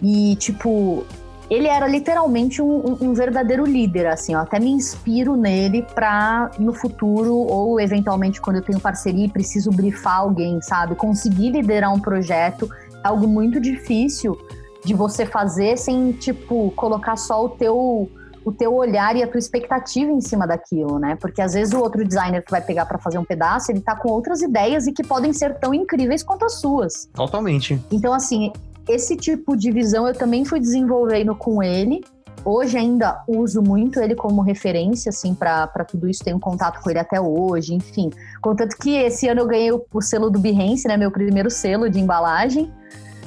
E, 0.00 0.36
tipo, 0.36 1.04
ele 1.52 1.68
era 1.68 1.86
literalmente 1.86 2.62
um, 2.62 2.78
um, 2.78 2.96
um, 3.02 3.12
verdadeiro 3.12 3.66
líder, 3.66 4.06
assim, 4.06 4.32
eu 4.32 4.38
até 4.38 4.58
me 4.58 4.70
inspiro 4.70 5.36
nele 5.36 5.82
para 5.94 6.50
no 6.58 6.72
futuro 6.72 7.34
ou 7.34 7.78
eventualmente 7.78 8.40
quando 8.40 8.56
eu 8.56 8.62
tenho 8.62 8.80
parceria 8.80 9.26
e 9.26 9.28
preciso 9.28 9.70
brifar 9.70 10.20
alguém, 10.20 10.62
sabe, 10.62 10.94
conseguir 10.94 11.50
liderar 11.50 11.92
um 11.92 12.00
projeto 12.00 12.70
é 13.04 13.08
algo 13.08 13.28
muito 13.28 13.60
difícil 13.60 14.38
de 14.82 14.94
você 14.94 15.26
fazer 15.26 15.76
sem, 15.76 16.12
tipo, 16.12 16.70
colocar 16.70 17.16
só 17.16 17.44
o 17.44 17.50
teu 17.50 18.10
o 18.44 18.50
teu 18.50 18.74
olhar 18.74 19.14
e 19.14 19.22
a 19.22 19.28
tua 19.28 19.38
expectativa 19.38 20.10
em 20.10 20.20
cima 20.20 20.48
daquilo, 20.48 20.98
né? 20.98 21.16
Porque 21.20 21.40
às 21.40 21.52
vezes 21.52 21.72
o 21.72 21.78
outro 21.78 22.04
designer 22.04 22.44
que 22.44 22.50
vai 22.50 22.60
pegar 22.60 22.86
para 22.86 22.98
fazer 22.98 23.16
um 23.16 23.24
pedaço, 23.24 23.70
ele 23.70 23.80
tá 23.80 23.94
com 23.94 24.10
outras 24.10 24.42
ideias 24.42 24.88
e 24.88 24.92
que 24.92 25.04
podem 25.04 25.32
ser 25.32 25.54
tão 25.60 25.72
incríveis 25.72 26.24
quanto 26.24 26.44
as 26.44 26.54
suas. 26.54 27.08
Totalmente. 27.14 27.80
Então, 27.92 28.12
assim, 28.12 28.52
esse 28.88 29.16
tipo 29.16 29.56
de 29.56 29.70
visão 29.70 30.06
eu 30.06 30.14
também 30.14 30.44
fui 30.44 30.60
desenvolvendo 30.60 31.34
com 31.34 31.62
ele. 31.62 32.02
Hoje 32.44 32.76
ainda 32.76 33.22
uso 33.28 33.62
muito 33.62 34.00
ele 34.00 34.16
como 34.16 34.42
referência, 34.42 35.10
assim, 35.10 35.32
para 35.32 35.68
tudo 35.88 36.08
isso. 36.08 36.24
Tenho 36.24 36.40
contato 36.40 36.82
com 36.82 36.90
ele 36.90 36.98
até 36.98 37.20
hoje, 37.20 37.74
enfim. 37.74 38.10
Contanto 38.40 38.76
que 38.76 38.96
esse 38.96 39.28
ano 39.28 39.42
eu 39.42 39.46
ganhei 39.46 39.70
o, 39.70 39.84
o 39.92 40.02
selo 40.02 40.28
do 40.28 40.40
Behance, 40.40 40.88
né? 40.88 40.96
Meu 40.96 41.10
primeiro 41.10 41.50
selo 41.50 41.88
de 41.88 42.00
embalagem 42.00 42.72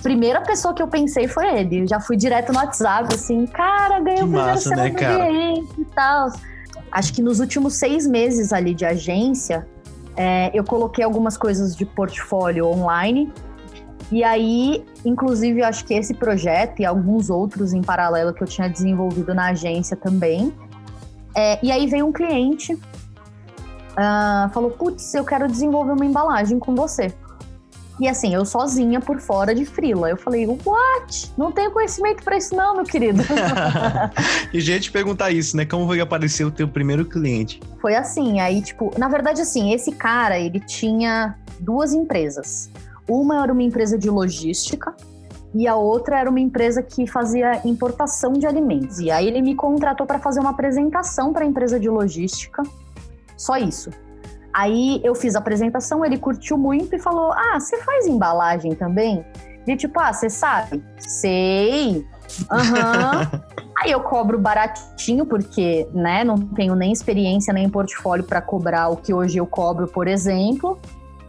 primeira 0.05 0.39
pessoa 0.39 0.71
que 0.71 0.83
eu 0.83 0.87
pensei 0.87 1.27
foi 1.27 1.47
ele. 1.57 1.87
Já 1.87 1.99
fui 1.99 2.15
direto 2.15 2.53
no 2.53 2.59
WhatsApp, 2.59 3.11
assim, 3.11 3.47
cara, 3.47 3.99
ganhei 3.99 4.21
o 4.21 4.27
primeiro 4.27 4.47
massa, 4.49 4.75
né, 4.75 4.91
cara? 4.91 5.31
e 5.31 5.85
tal. 5.95 6.31
Acho 6.91 7.11
que 7.11 7.23
nos 7.23 7.39
últimos 7.39 7.73
seis 7.73 8.05
meses 8.05 8.53
ali 8.53 8.75
de 8.75 8.85
agência, 8.85 9.67
é, 10.15 10.51
eu 10.53 10.63
coloquei 10.63 11.03
algumas 11.03 11.35
coisas 11.35 11.75
de 11.75 11.87
portfólio 11.87 12.67
online. 12.67 13.33
E 14.11 14.23
aí, 14.23 14.83
inclusive, 15.03 15.61
eu 15.61 15.65
acho 15.65 15.83
que 15.85 15.93
esse 15.93 16.13
projeto 16.13 16.79
e 16.79 16.85
alguns 16.85 17.29
outros 17.29 17.73
em 17.73 17.81
paralelo 17.81 18.33
que 18.33 18.43
eu 18.43 18.47
tinha 18.47 18.69
desenvolvido 18.69 19.33
na 19.33 19.47
agência 19.47 19.97
também. 19.97 20.53
É, 21.35 21.59
e 21.63 21.71
aí 21.71 21.87
veio 21.87 22.05
um 22.05 22.11
cliente, 22.11 22.73
uh, 22.73 24.49
falou: 24.53 24.71
Putz, 24.71 25.13
eu 25.13 25.25
quero 25.25 25.47
desenvolver 25.47 25.93
uma 25.93 26.05
embalagem 26.05 26.59
com 26.59 26.75
você. 26.75 27.13
E 27.99 28.09
assim, 28.09 28.33
eu 28.33 28.43
sozinha 28.45 28.99
por 28.99 29.19
fora 29.19 29.55
de 29.55 29.65
frila. 29.65 30.09
Eu 30.09 30.17
falei, 30.17 30.45
what? 30.45 31.31
Não 31.37 31.51
tenho 31.51 31.71
conhecimento 31.71 32.23
para 32.23 32.35
isso 32.35 32.53
não, 32.53 32.75
meu 32.75 32.83
querido. 32.83 33.23
e 34.53 34.59
gente 34.59 34.91
perguntar 34.91 35.31
isso, 35.31 35.55
né? 35.55 35.65
Como 35.65 35.87
foi 35.87 36.01
aparecer 36.01 36.43
o 36.43 36.51
teu 36.51 36.67
primeiro 36.67 37.05
cliente? 37.05 37.61
Foi 37.79 37.95
assim, 37.95 38.41
aí 38.41 38.61
tipo, 38.61 38.91
na 38.97 39.07
verdade 39.07 39.41
assim, 39.41 39.73
esse 39.73 39.93
cara, 39.93 40.37
ele 40.37 40.59
tinha 40.59 41.35
duas 41.59 41.93
empresas. 41.93 42.69
Uma 43.07 43.43
era 43.43 43.53
uma 43.53 43.63
empresa 43.63 43.97
de 43.97 44.09
logística 44.09 44.95
e 45.53 45.67
a 45.67 45.75
outra 45.75 46.19
era 46.19 46.29
uma 46.29 46.39
empresa 46.39 46.83
que 46.83 47.07
fazia 47.07 47.61
importação 47.65 48.33
de 48.33 48.45
alimentos. 48.45 48.99
E 48.99 49.09
aí 49.09 49.27
ele 49.27 49.41
me 49.41 49.55
contratou 49.55 50.05
para 50.05 50.19
fazer 50.19 50.39
uma 50.39 50.49
apresentação 50.49 51.31
para 51.31 51.45
a 51.45 51.47
empresa 51.47 51.79
de 51.79 51.89
logística. 51.89 52.61
Só 53.37 53.57
isso. 53.57 53.89
Aí 54.53 55.01
eu 55.03 55.13
fiz 55.13 55.35
a 55.35 55.39
apresentação, 55.39 56.03
ele 56.03 56.17
curtiu 56.17 56.57
muito 56.57 56.95
e 56.95 56.99
falou: 56.99 57.31
Ah, 57.33 57.59
você 57.59 57.77
faz 57.83 58.07
embalagem 58.07 58.73
também? 58.73 59.25
De 59.65 59.75
tipo, 59.75 59.99
ah, 59.99 60.13
você 60.13 60.29
sabe? 60.29 60.83
Sei. 60.97 62.05
Aham. 62.51 63.29
Uhum. 63.33 63.55
Aí 63.77 63.91
eu 63.91 63.99
cobro 63.99 64.39
baratinho, 64.39 65.25
porque, 65.25 65.87
né, 65.93 66.23
não 66.23 66.37
tenho 66.37 66.75
nem 66.75 66.93
experiência 66.93 67.53
nem 67.53 67.69
portfólio 67.69 68.23
para 68.23 68.41
cobrar 68.41 68.87
o 68.87 68.95
que 68.95 69.13
hoje 69.13 69.37
eu 69.37 69.45
cobro, 69.45 69.85
por 69.87 70.07
exemplo. 70.07 70.79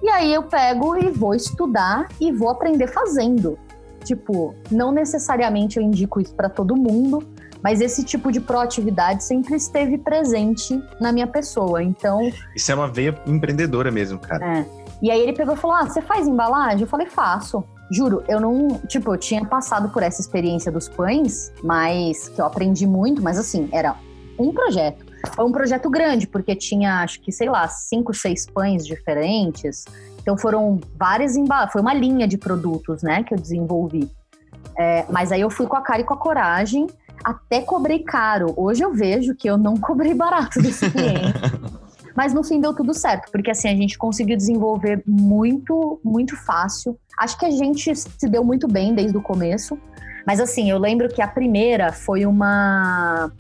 E 0.07 0.09
aí 0.09 0.33
eu 0.33 0.45
pego 0.45 0.97
e 0.97 1.11
vou 1.11 1.35
estudar 1.35 2.07
e 2.21 2.31
vou 2.31 2.49
aprender 2.49 2.87
fazendo. 2.87 3.59
Tipo, 4.05 4.55
não 4.71 4.93
necessariamente 4.93 5.79
eu 5.79 5.83
indico 5.83 6.21
isso 6.21 6.33
para 6.33 6.49
todo 6.49 6.77
mundo, 6.77 7.27
mas 7.61 7.81
esse 7.81 8.05
tipo 8.05 8.31
de 8.31 8.41
proatividade 8.41 9.25
sempre 9.25 9.57
esteve 9.57 9.99
presente 9.99 10.81
na 11.01 11.11
minha 11.11 11.27
pessoa. 11.27 11.83
Então. 11.83 12.21
Isso 12.55 12.71
é 12.71 12.75
uma 12.77 12.87
veia 12.87 13.21
empreendedora 13.27 13.91
mesmo, 13.91 14.17
cara. 14.21 14.59
É. 14.59 14.67
E 15.03 15.11
aí 15.11 15.21
ele 15.21 15.33
pegou 15.33 15.55
e 15.55 15.57
falou: 15.57 15.77
Ah, 15.77 15.87
você 15.87 16.01
faz 16.01 16.29
embalagem? 16.29 16.83
Eu 16.83 16.87
falei, 16.87 17.09
faço. 17.09 17.65
Juro, 17.91 18.23
eu 18.29 18.39
não. 18.39 18.81
Tipo, 18.87 19.13
eu 19.13 19.19
tinha 19.19 19.45
passado 19.45 19.89
por 19.89 20.05
essa 20.05 20.21
experiência 20.21 20.71
dos 20.71 20.89
pães, 20.89 21.53
mas 21.65 22.29
que 22.29 22.41
eu 22.41 22.47
aprendi 22.47 22.87
muito, 22.87 23.21
mas 23.21 23.37
assim, 23.37 23.69
era 23.73 23.97
um 24.39 24.53
projeto. 24.53 25.05
Foi 25.35 25.45
um 25.45 25.53
projeto 25.53 25.91
grande, 25.91 26.27
porque 26.27 26.55
tinha, 26.55 27.03
acho 27.03 27.21
que, 27.21 27.33
sei 27.33 27.49
lá, 27.49 27.69
cinco, 27.69 28.15
seis 28.15 28.47
pães 28.47 28.87
diferentes. 28.87 29.85
Então 30.21 30.37
foram 30.37 30.81
várias 30.99 31.37
embalagens. 31.37 31.73
Foi 31.73 31.81
uma 31.81 31.95
linha 31.95 32.27
de 32.27 32.39
produtos, 32.39 33.03
né, 33.03 33.23
que 33.23 33.35
eu 33.35 33.39
desenvolvi. 33.39 34.11
É, 34.79 35.07
mas 35.11 35.33
aí 35.33 35.41
eu 35.41 35.51
fui 35.51 35.67
com 35.67 35.77
a 35.77 35.81
cara 35.81 36.01
e 36.01 36.05
com 36.05 36.15
a 36.15 36.19
coragem 36.19 36.87
até 37.25 37.61
cobrei 37.61 38.01
caro. 38.01 38.53
Hoje 38.57 38.83
eu 38.83 38.93
vejo 38.93 39.35
que 39.35 39.49
eu 39.49 39.57
não 39.57 39.75
cobrei 39.79 40.15
barato 40.15 40.61
desse 40.61 40.91
cliente. 40.91 41.41
Mas 42.15 42.33
no 42.33 42.43
fim 42.43 42.61
deu 42.61 42.75
tudo 42.75 42.95
certo, 42.95 43.31
porque 43.31 43.51
assim, 43.51 43.69
a 43.69 43.77
gente 43.77 43.99
conseguiu 43.99 44.37
desenvolver 44.37 45.03
muito, 45.07 46.01
muito 46.03 46.35
fácil. 46.35 46.99
Acho 47.19 47.39
que 47.39 47.45
a 47.45 47.51
gente 47.51 47.95
se 47.95 48.29
deu 48.29 48.43
muito 48.43 48.67
bem 48.67 48.95
desde 48.95 49.17
o 49.17 49.23
começo. 49.23 49.79
Mas 50.27 50.41
assim, 50.41 50.71
eu 50.71 50.79
lembro 50.79 51.09
que 51.09 51.21
a 51.21 51.29
primeira 51.29 51.93
foi 51.93 52.25
uma 52.25 53.31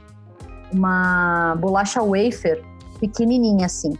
uma 0.72 1.54
bolacha 1.56 2.02
wafer 2.02 2.62
pequenininha 3.00 3.66
assim. 3.66 3.96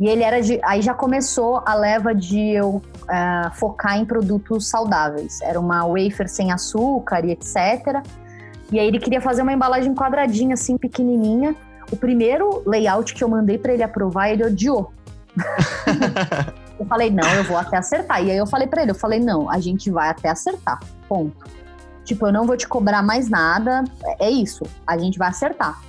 E 0.00 0.06
ele 0.06 0.22
era 0.22 0.40
de. 0.40 0.60
Aí 0.62 0.80
já 0.80 0.94
começou 0.94 1.60
a 1.66 1.74
leva 1.74 2.14
de 2.14 2.50
eu 2.50 2.76
uh, 2.76 3.54
focar 3.54 3.98
em 3.98 4.04
produtos 4.04 4.68
saudáveis. 4.68 5.40
Era 5.42 5.58
uma 5.58 5.84
wafer 5.86 6.28
sem 6.28 6.52
açúcar 6.52 7.24
e 7.24 7.32
etc. 7.32 8.02
E 8.70 8.78
aí 8.78 8.86
ele 8.86 9.00
queria 9.00 9.20
fazer 9.20 9.42
uma 9.42 9.52
embalagem 9.52 9.94
quadradinha, 9.94 10.54
assim, 10.54 10.76
pequenininha. 10.76 11.56
O 11.90 11.96
primeiro 11.96 12.62
layout 12.66 13.12
que 13.14 13.24
eu 13.24 13.28
mandei 13.28 13.58
para 13.58 13.72
ele 13.72 13.82
aprovar, 13.82 14.30
ele 14.30 14.44
odiou. 14.44 14.92
eu 16.78 16.86
falei, 16.86 17.10
não, 17.10 17.28
eu 17.34 17.44
vou 17.44 17.56
até 17.56 17.76
acertar. 17.76 18.22
E 18.22 18.30
aí 18.30 18.36
eu 18.36 18.46
falei 18.46 18.68
para 18.68 18.82
ele, 18.82 18.92
eu 18.92 18.94
falei, 18.94 19.18
não, 19.18 19.50
a 19.50 19.58
gente 19.58 19.90
vai 19.90 20.10
até 20.10 20.28
acertar. 20.28 20.78
Ponto. 21.08 21.46
Tipo, 22.04 22.26
eu 22.26 22.32
não 22.32 22.46
vou 22.46 22.56
te 22.56 22.68
cobrar 22.68 23.02
mais 23.02 23.28
nada. 23.28 23.84
É 24.20 24.30
isso, 24.30 24.64
a 24.86 24.96
gente 24.96 25.18
vai 25.18 25.28
acertar. 25.28 25.80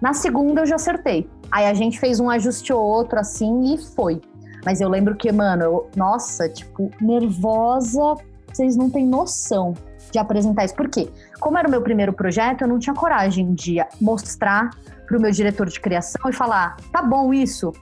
Na 0.00 0.12
segunda 0.14 0.62
eu 0.62 0.66
já 0.66 0.76
acertei. 0.76 1.28
Aí 1.50 1.66
a 1.66 1.74
gente 1.74 1.98
fez 1.98 2.20
um 2.20 2.30
ajuste 2.30 2.72
ou 2.72 2.80
outro 2.80 3.18
assim 3.18 3.74
e 3.74 3.78
foi. 3.78 4.20
Mas 4.64 4.80
eu 4.80 4.88
lembro 4.88 5.16
que, 5.16 5.30
mano, 5.32 5.62
eu, 5.62 5.90
nossa, 5.96 6.48
tipo, 6.48 6.90
nervosa, 7.00 8.16
vocês 8.52 8.76
não 8.76 8.90
têm 8.90 9.06
noção 9.06 9.74
de 10.10 10.18
apresentar 10.18 10.64
isso. 10.64 10.74
Por 10.74 10.88
quê? 10.88 11.10
Como 11.40 11.58
era 11.58 11.68
o 11.68 11.70
meu 11.70 11.82
primeiro 11.82 12.12
projeto, 12.12 12.62
eu 12.62 12.68
não 12.68 12.78
tinha 12.78 12.94
coragem 12.94 13.54
de 13.54 13.76
mostrar 14.00 14.70
para 15.06 15.16
o 15.16 15.20
meu 15.20 15.30
diretor 15.30 15.68
de 15.68 15.80
criação 15.80 16.28
e 16.28 16.32
falar, 16.32 16.76
tá 16.92 17.02
bom 17.02 17.32
isso. 17.32 17.72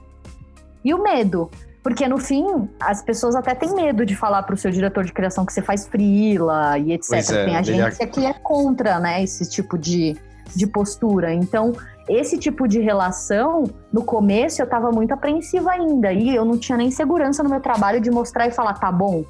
E 0.83 0.93
o 0.93 1.01
medo? 1.01 1.49
Porque 1.83 2.07
no 2.07 2.17
fim, 2.17 2.69
as 2.79 3.01
pessoas 3.01 3.35
até 3.35 3.55
têm 3.55 3.73
medo 3.73 4.05
de 4.05 4.15
falar 4.15 4.43
para 4.43 4.55
o 4.55 4.57
seu 4.57 4.71
diretor 4.71 5.05
de 5.05 5.13
criação 5.13 5.45
que 5.45 5.53
você 5.53 5.61
faz 5.61 5.87
frila 5.87 6.77
e 6.77 6.91
etc. 6.91 7.13
É, 7.13 7.45
Tem 7.45 7.55
agência 7.55 8.07
que 8.07 8.25
é 8.25 8.33
contra 8.33 8.99
né, 8.99 9.23
esse 9.23 9.49
tipo 9.49 9.77
de, 9.77 10.15
de 10.53 10.67
postura. 10.67 11.33
Então, 11.33 11.73
esse 12.09 12.37
tipo 12.37 12.67
de 12.67 12.79
relação, 12.79 13.65
no 13.91 14.03
começo 14.03 14.61
eu 14.61 14.65
estava 14.65 14.91
muito 14.91 15.13
apreensiva 15.13 15.71
ainda. 15.71 16.11
E 16.13 16.35
eu 16.35 16.45
não 16.45 16.57
tinha 16.57 16.77
nem 16.77 16.89
segurança 16.89 17.43
no 17.43 17.49
meu 17.49 17.59
trabalho 17.59 17.99
de 17.99 18.09
mostrar 18.09 18.47
e 18.47 18.51
falar, 18.51 18.73
tá 18.73 18.91
bom, 18.91 19.25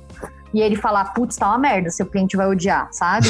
e 0.53 0.61
ele 0.61 0.75
falar, 0.75 1.13
putz, 1.13 1.35
tá 1.35 1.47
uma 1.47 1.57
merda, 1.57 1.89
seu 1.89 2.05
cliente 2.05 2.37
vai 2.37 2.47
odiar, 2.47 2.87
sabe? 2.91 3.27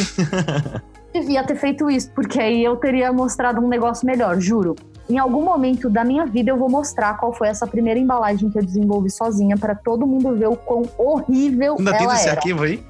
Devia 1.13 1.43
ter 1.43 1.55
feito 1.55 1.89
isso, 1.89 2.11
porque 2.11 2.39
aí 2.39 2.63
eu 2.63 2.75
teria 2.75 3.11
mostrado 3.11 3.59
um 3.59 3.67
negócio 3.67 4.05
melhor, 4.05 4.39
juro. 4.39 4.75
Em 5.09 5.17
algum 5.17 5.41
momento 5.41 5.89
da 5.89 6.03
minha 6.03 6.25
vida 6.25 6.51
eu 6.51 6.57
vou 6.57 6.69
mostrar 6.69 7.17
qual 7.17 7.33
foi 7.33 7.47
essa 7.47 7.65
primeira 7.65 7.99
embalagem 7.99 8.49
que 8.49 8.59
eu 8.59 8.63
desenvolvi 8.63 9.09
sozinha 9.09 9.57
para 9.57 9.73
todo 9.73 10.05
mundo 10.05 10.35
ver 10.35 10.47
o 10.47 10.55
quão 10.55 10.83
horrível 10.97 11.77
Ainda 11.79 11.91
ela 11.91 11.97
tem 11.99 12.07
esse 12.07 12.27
era. 12.27 12.37
arquivo 12.37 12.63
aí? 12.63 12.85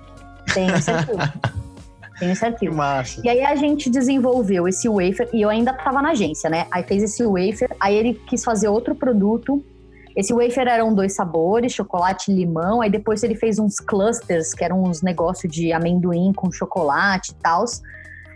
Tem 0.53 0.67
esse 0.71 0.89
arquivo. 0.89 1.19
tem 2.19 2.31
esse 2.31 2.45
arquivo. 2.45 2.75
E 3.23 3.29
aí 3.29 3.43
a 3.43 3.55
gente 3.55 3.89
desenvolveu 3.89 4.67
esse 4.67 4.87
wafer 4.89 5.29
e 5.33 5.41
eu 5.41 5.49
ainda 5.49 5.73
tava 5.73 6.01
na 6.01 6.11
agência, 6.11 6.49
né? 6.49 6.67
Aí 6.71 6.83
fez 6.83 7.03
esse 7.03 7.23
wafer, 7.23 7.69
aí 7.79 7.95
ele 7.95 8.13
quis 8.13 8.43
fazer 8.43 8.67
outro 8.67 8.95
produto 8.95 9.63
esse 10.17 10.33
wafer 10.33 10.67
eram 10.67 10.95
dois 10.95 11.13
sabores, 11.13 11.73
chocolate 11.73 12.31
e 12.31 12.35
limão. 12.35 12.81
Aí 12.81 12.89
depois 12.89 13.21
ele 13.21 13.35
fez 13.35 13.59
uns 13.59 13.75
clusters, 13.75 14.51
que 14.51 14.63
eram 14.63 14.81
uns 14.81 15.03
negócios 15.03 15.53
de 15.53 15.71
amendoim 15.71 16.33
com 16.33 16.51
chocolate 16.51 17.33
e 17.33 17.35
tal. 17.35 17.63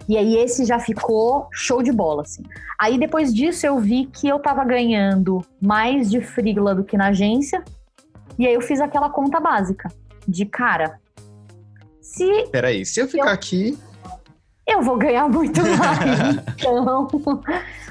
E 0.08 0.16
aí 0.16 0.38
esse 0.38 0.64
já 0.64 0.78
ficou 0.78 1.48
show 1.52 1.82
de 1.82 1.92
bola, 1.92 2.22
assim. 2.22 2.44
Aí 2.80 3.00
depois 3.00 3.34
disso 3.34 3.66
eu 3.66 3.80
vi 3.80 4.06
que 4.06 4.28
eu 4.28 4.38
tava 4.38 4.64
ganhando 4.64 5.44
mais 5.60 6.12
de 6.12 6.22
frigla 6.22 6.76
do 6.76 6.84
que 6.84 6.96
na 6.96 7.08
agência. 7.08 7.64
E 8.38 8.46
aí 8.46 8.54
eu 8.54 8.62
fiz 8.62 8.80
aquela 8.80 9.10
conta 9.10 9.40
básica 9.40 9.92
de 10.28 10.46
cara. 10.46 11.01
Se. 12.02 12.48
Peraí, 12.52 12.86
se 12.86 13.00
eu 13.00 13.08
ficar 13.08 13.28
eu... 13.28 13.34
aqui. 13.34 13.78
Eu 14.68 14.82
vou 14.82 14.98
ganhar 14.98 15.28
muito 15.28 15.60
mais. 15.62 16.38
então. 16.58 17.08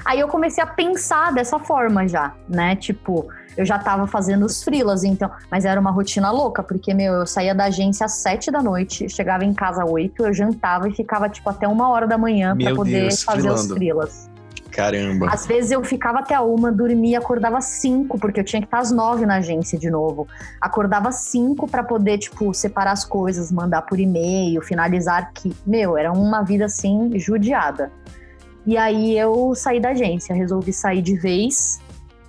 Aí 0.03 0.19
eu 0.19 0.27
comecei 0.27 0.63
a 0.63 0.67
pensar 0.67 1.31
dessa 1.33 1.59
forma 1.59 2.07
já, 2.07 2.33
né? 2.49 2.75
Tipo, 2.75 3.27
eu 3.55 3.65
já 3.65 3.77
tava 3.77 4.07
fazendo 4.07 4.45
os 4.45 4.63
frilas, 4.63 5.03
então. 5.03 5.29
Mas 5.49 5.65
era 5.65 5.79
uma 5.79 5.91
rotina 5.91 6.31
louca, 6.31 6.63
porque, 6.63 6.93
meu, 6.93 7.13
eu 7.13 7.27
saía 7.27 7.53
da 7.53 7.65
agência 7.65 8.05
às 8.05 8.13
sete 8.13 8.49
da 8.49 8.61
noite, 8.61 9.09
chegava 9.09 9.45
em 9.45 9.53
casa 9.53 9.83
às 9.83 9.89
oito, 9.89 10.25
eu 10.25 10.33
jantava 10.33 10.87
e 10.87 10.93
ficava, 10.93 11.29
tipo, 11.29 11.49
até 11.49 11.67
uma 11.67 11.89
hora 11.89 12.07
da 12.07 12.17
manhã 12.17 12.57
para 12.57 12.73
poder 12.73 13.01
Deus, 13.01 13.23
fazer 13.23 13.41
frilando. 13.41 13.61
os 13.61 13.71
frilas. 13.71 14.29
Caramba. 14.71 15.27
Às 15.29 15.45
vezes 15.45 15.71
eu 15.71 15.83
ficava 15.83 16.19
até 16.19 16.33
a 16.33 16.41
uma, 16.41 16.71
dormia, 16.71 17.19
acordava 17.19 17.59
cinco, 17.59 18.17
porque 18.17 18.39
eu 18.39 18.43
tinha 18.43 18.61
que 18.61 18.67
estar 18.67 18.79
às 18.79 18.91
nove 18.91 19.25
na 19.25 19.35
agência 19.35 19.77
de 19.77 19.89
novo. 19.89 20.27
Acordava 20.59 21.11
cinco 21.11 21.67
para 21.67 21.83
poder, 21.83 22.17
tipo, 22.17 22.53
separar 22.53 22.93
as 22.93 23.03
coisas, 23.03 23.51
mandar 23.51 23.81
por 23.83 23.99
e-mail, 23.99 24.61
finalizar 24.61 25.31
que, 25.33 25.53
meu, 25.65 25.97
era 25.97 26.11
uma 26.11 26.41
vida 26.41 26.65
assim 26.65 27.11
judiada. 27.19 27.91
E 28.65 28.77
aí 28.77 29.17
eu 29.17 29.53
saí 29.55 29.79
da 29.79 29.89
agência, 29.89 30.33
resolvi 30.33 30.71
sair 30.71 31.01
de 31.01 31.15
vez. 31.15 31.81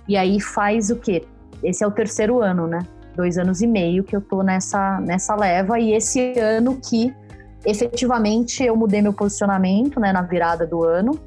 E 0.07 0.17
aí 0.17 0.39
faz 0.39 0.89
o 0.89 0.97
quê? 0.97 1.25
Esse 1.63 1.83
é 1.83 1.87
o 1.87 1.91
terceiro 1.91 2.41
ano, 2.41 2.67
né? 2.67 2.79
Dois 3.15 3.37
anos 3.37 3.61
e 3.61 3.67
meio 3.67 4.03
que 4.03 4.15
eu 4.15 4.21
tô 4.21 4.41
nessa, 4.43 4.99
nessa 4.99 5.35
leva. 5.35 5.79
E 5.79 5.93
esse 5.93 6.37
ano 6.39 6.77
que 6.83 7.15
efetivamente 7.65 8.63
eu 8.63 8.75
mudei 8.75 9.01
meu 9.01 9.13
posicionamento, 9.13 9.99
né, 9.99 10.11
na 10.11 10.21
virada 10.21 10.67
do 10.67 10.83
ano. 10.83 11.17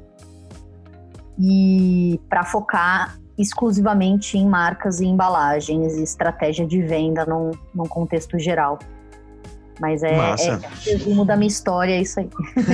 E 1.39 2.19
para 2.29 2.43
focar 2.43 3.19
exclusivamente 3.37 4.37
em 4.37 4.47
marcas 4.47 4.99
e 4.99 5.05
embalagens 5.05 5.93
e 5.95 6.03
estratégia 6.03 6.65
de 6.65 6.81
venda 6.81 7.25
num, 7.25 7.51
num 7.73 7.85
contexto 7.85 8.39
geral. 8.39 8.79
Mas 9.79 10.01
é, 10.01 10.17
Massa. 10.17 10.59
é 10.85 10.91
resumo 10.91 11.23
da 11.23 11.35
minha 11.35 11.47
história, 11.47 11.93
é 11.93 12.01
isso 12.01 12.19
aí. 12.19 12.29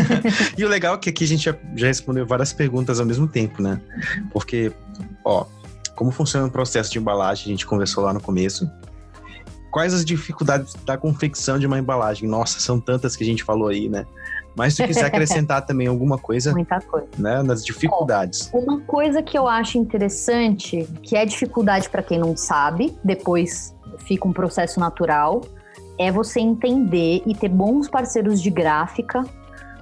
e 0.57 0.63
o 0.63 0.69
legal 0.69 0.95
é 0.95 0.97
que 0.97 1.09
aqui 1.09 1.25
a 1.25 1.27
gente 1.27 1.43
já, 1.43 1.55
já 1.75 1.87
respondeu 1.87 2.25
várias 2.25 2.53
perguntas 2.53 2.99
ao 2.99 3.05
mesmo 3.05 3.27
tempo, 3.27 3.61
né? 3.61 3.81
Porque, 4.31 4.71
ó, 5.25 5.45
como 5.95 6.11
funciona 6.11 6.47
o 6.47 6.51
processo 6.51 6.91
de 6.91 6.99
embalagem, 6.99 7.47
a 7.47 7.49
gente 7.49 7.65
conversou 7.65 8.05
lá 8.05 8.13
no 8.13 8.21
começo. 8.21 8.69
Quais 9.69 9.93
as 9.93 10.05
dificuldades 10.05 10.75
da 10.85 10.97
confecção 10.97 11.59
de 11.59 11.67
uma 11.67 11.77
embalagem? 11.77 12.29
Nossa, 12.29 12.59
são 12.59 12.79
tantas 12.79 13.15
que 13.15 13.23
a 13.23 13.27
gente 13.27 13.43
falou 13.43 13.67
aí, 13.67 13.89
né? 13.89 14.05
Mas 14.55 14.73
se 14.75 14.83
tu 14.83 14.87
quiser 14.87 15.05
acrescentar 15.05 15.63
também 15.65 15.87
alguma 15.87 16.17
coisa, 16.17 16.53
coisa. 16.87 17.07
Né, 17.17 17.41
nas 17.43 17.65
dificuldades. 17.65 18.49
uma 18.53 18.81
coisa 18.81 19.21
que 19.21 19.37
eu 19.37 19.47
acho 19.47 19.77
interessante, 19.77 20.87
que 21.01 21.15
é 21.15 21.25
dificuldade 21.25 21.89
para 21.89 22.03
quem 22.03 22.19
não 22.19 22.35
sabe, 22.37 22.97
depois 23.03 23.75
fica 23.99 24.27
um 24.27 24.33
processo 24.33 24.79
natural, 24.79 25.41
é 25.99 26.11
você 26.11 26.39
entender 26.39 27.21
e 27.25 27.35
ter 27.35 27.49
bons 27.49 27.87
parceiros 27.87 28.41
de 28.41 28.49
gráfica 28.49 29.21
uh, 29.21 29.27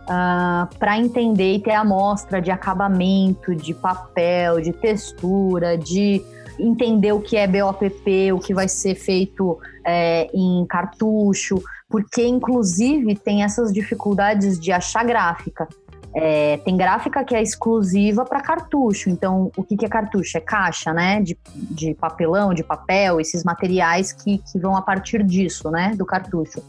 ah, 0.09 0.69
para 0.77 0.97
entender 0.97 1.53
e 1.53 1.59
ter 1.59 1.71
amostra 1.71 2.41
de 2.41 2.51
acabamento, 2.51 3.55
de 3.55 3.73
papel, 3.73 4.59
de 4.59 4.73
textura, 4.73 5.77
de 5.77 6.21
entender 6.59 7.11
o 7.11 7.19
que 7.19 7.37
é 7.37 7.47
BOPP, 7.47 8.33
o 8.33 8.39
que 8.39 8.53
vai 8.53 8.67
ser 8.67 8.95
feito 8.95 9.57
é, 9.85 10.29
em 10.33 10.65
cartucho, 10.67 11.61
porque 11.91 12.25
inclusive 12.25 13.15
tem 13.15 13.43
essas 13.43 13.73
dificuldades 13.73 14.57
de 14.57 14.71
achar 14.71 15.03
gráfica. 15.03 15.67
É, 16.13 16.57
tem 16.57 16.75
gráfica 16.75 17.23
que 17.23 17.35
é 17.35 17.41
exclusiva 17.41 18.25
para 18.25 18.41
cartucho. 18.41 19.09
Então, 19.09 19.51
o 19.55 19.63
que, 19.63 19.77
que, 19.77 19.85
é 19.85 19.89
cartucho? 19.89 20.37
É 20.37 20.41
caixa, 20.41 20.93
né? 20.93 21.21
De, 21.21 21.37
de 21.55 21.93
papelão, 21.93 22.53
de 22.53 22.63
papel, 22.63 23.19
esses 23.19 23.43
materiais 23.43 24.11
que, 24.11 24.37
que 24.39 24.59
vão 24.59 24.75
a 24.75 24.81
partir 24.81 25.23
disso, 25.23 25.69
né? 25.69 25.93
Do 25.95 26.05
cartucho. 26.05 26.61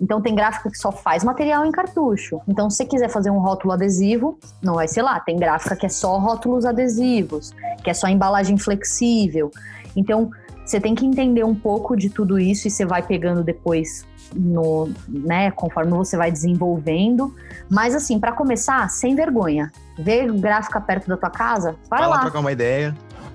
Então, 0.00 0.20
tem 0.20 0.34
gráfica 0.34 0.70
que 0.70 0.76
só 0.76 0.92
faz 0.92 1.24
material 1.24 1.64
em 1.64 1.72
cartucho. 1.72 2.40
Então, 2.46 2.68
se 2.68 2.76
você 2.76 2.84
quiser 2.84 3.08
fazer 3.08 3.30
um 3.30 3.38
rótulo 3.38 3.72
adesivo, 3.72 4.38
não 4.62 4.74
vai 4.74 4.86
ser 4.86 5.02
lá. 5.02 5.18
Tem 5.18 5.36
gráfica 5.36 5.74
que 5.74 5.86
é 5.86 5.88
só 5.88 6.18
rótulos 6.18 6.64
adesivos, 6.64 7.52
que 7.82 7.90
é 7.90 7.94
só 7.94 8.06
embalagem 8.06 8.58
flexível. 8.58 9.50
Então, 9.96 10.30
você 10.66 10.80
tem 10.80 10.94
que 10.94 11.06
entender 11.06 11.44
um 11.44 11.54
pouco 11.54 11.96
de 11.96 12.10
tudo 12.10 12.38
isso 12.38 12.66
e 12.66 12.70
você 12.70 12.84
vai 12.84 13.00
pegando 13.00 13.44
depois 13.44 14.04
no, 14.34 14.90
né, 15.08 15.50
conforme 15.52 15.92
você 15.92 16.16
vai 16.16 16.30
desenvolvendo. 16.32 17.34
Mas 17.70 17.94
assim, 17.94 18.18
para 18.18 18.32
começar, 18.32 18.88
sem 18.90 19.14
vergonha. 19.14 19.70
Ver 19.96 20.30
gráfica 20.32 20.80
perto 20.80 21.08
da 21.08 21.16
tua 21.16 21.30
casa, 21.30 21.76
vai, 21.88 22.00
vai 22.00 22.08
lá. 22.08 22.18
trocar 22.18 22.40
uma 22.40 22.50
ideia. 22.50 22.94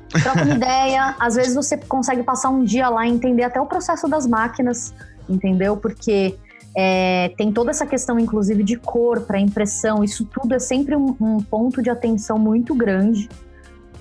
Troca 0.09 0.43
uma 0.43 0.53
ideia. 0.55 1.15
Às 1.17 1.35
vezes 1.35 1.55
você 1.55 1.77
consegue 1.77 2.21
passar 2.21 2.49
um 2.49 2.63
dia 2.63 2.89
lá 2.89 3.07
e 3.07 3.09
entender 3.09 3.43
até 3.43 3.61
o 3.61 3.65
processo 3.65 4.09
das 4.09 4.27
máquinas, 4.27 4.93
entendeu? 5.29 5.77
Porque 5.77 6.37
é, 6.75 7.33
tem 7.37 7.51
toda 7.51 7.71
essa 7.71 7.85
questão, 7.85 8.19
inclusive, 8.19 8.61
de 8.61 8.75
cor 8.75 9.21
para 9.21 9.39
impressão. 9.39 10.03
Isso 10.03 10.25
tudo 10.25 10.53
é 10.53 10.59
sempre 10.59 10.97
um, 10.97 11.15
um 11.19 11.37
ponto 11.37 11.81
de 11.81 11.89
atenção 11.89 12.37
muito 12.37 12.75
grande 12.75 13.29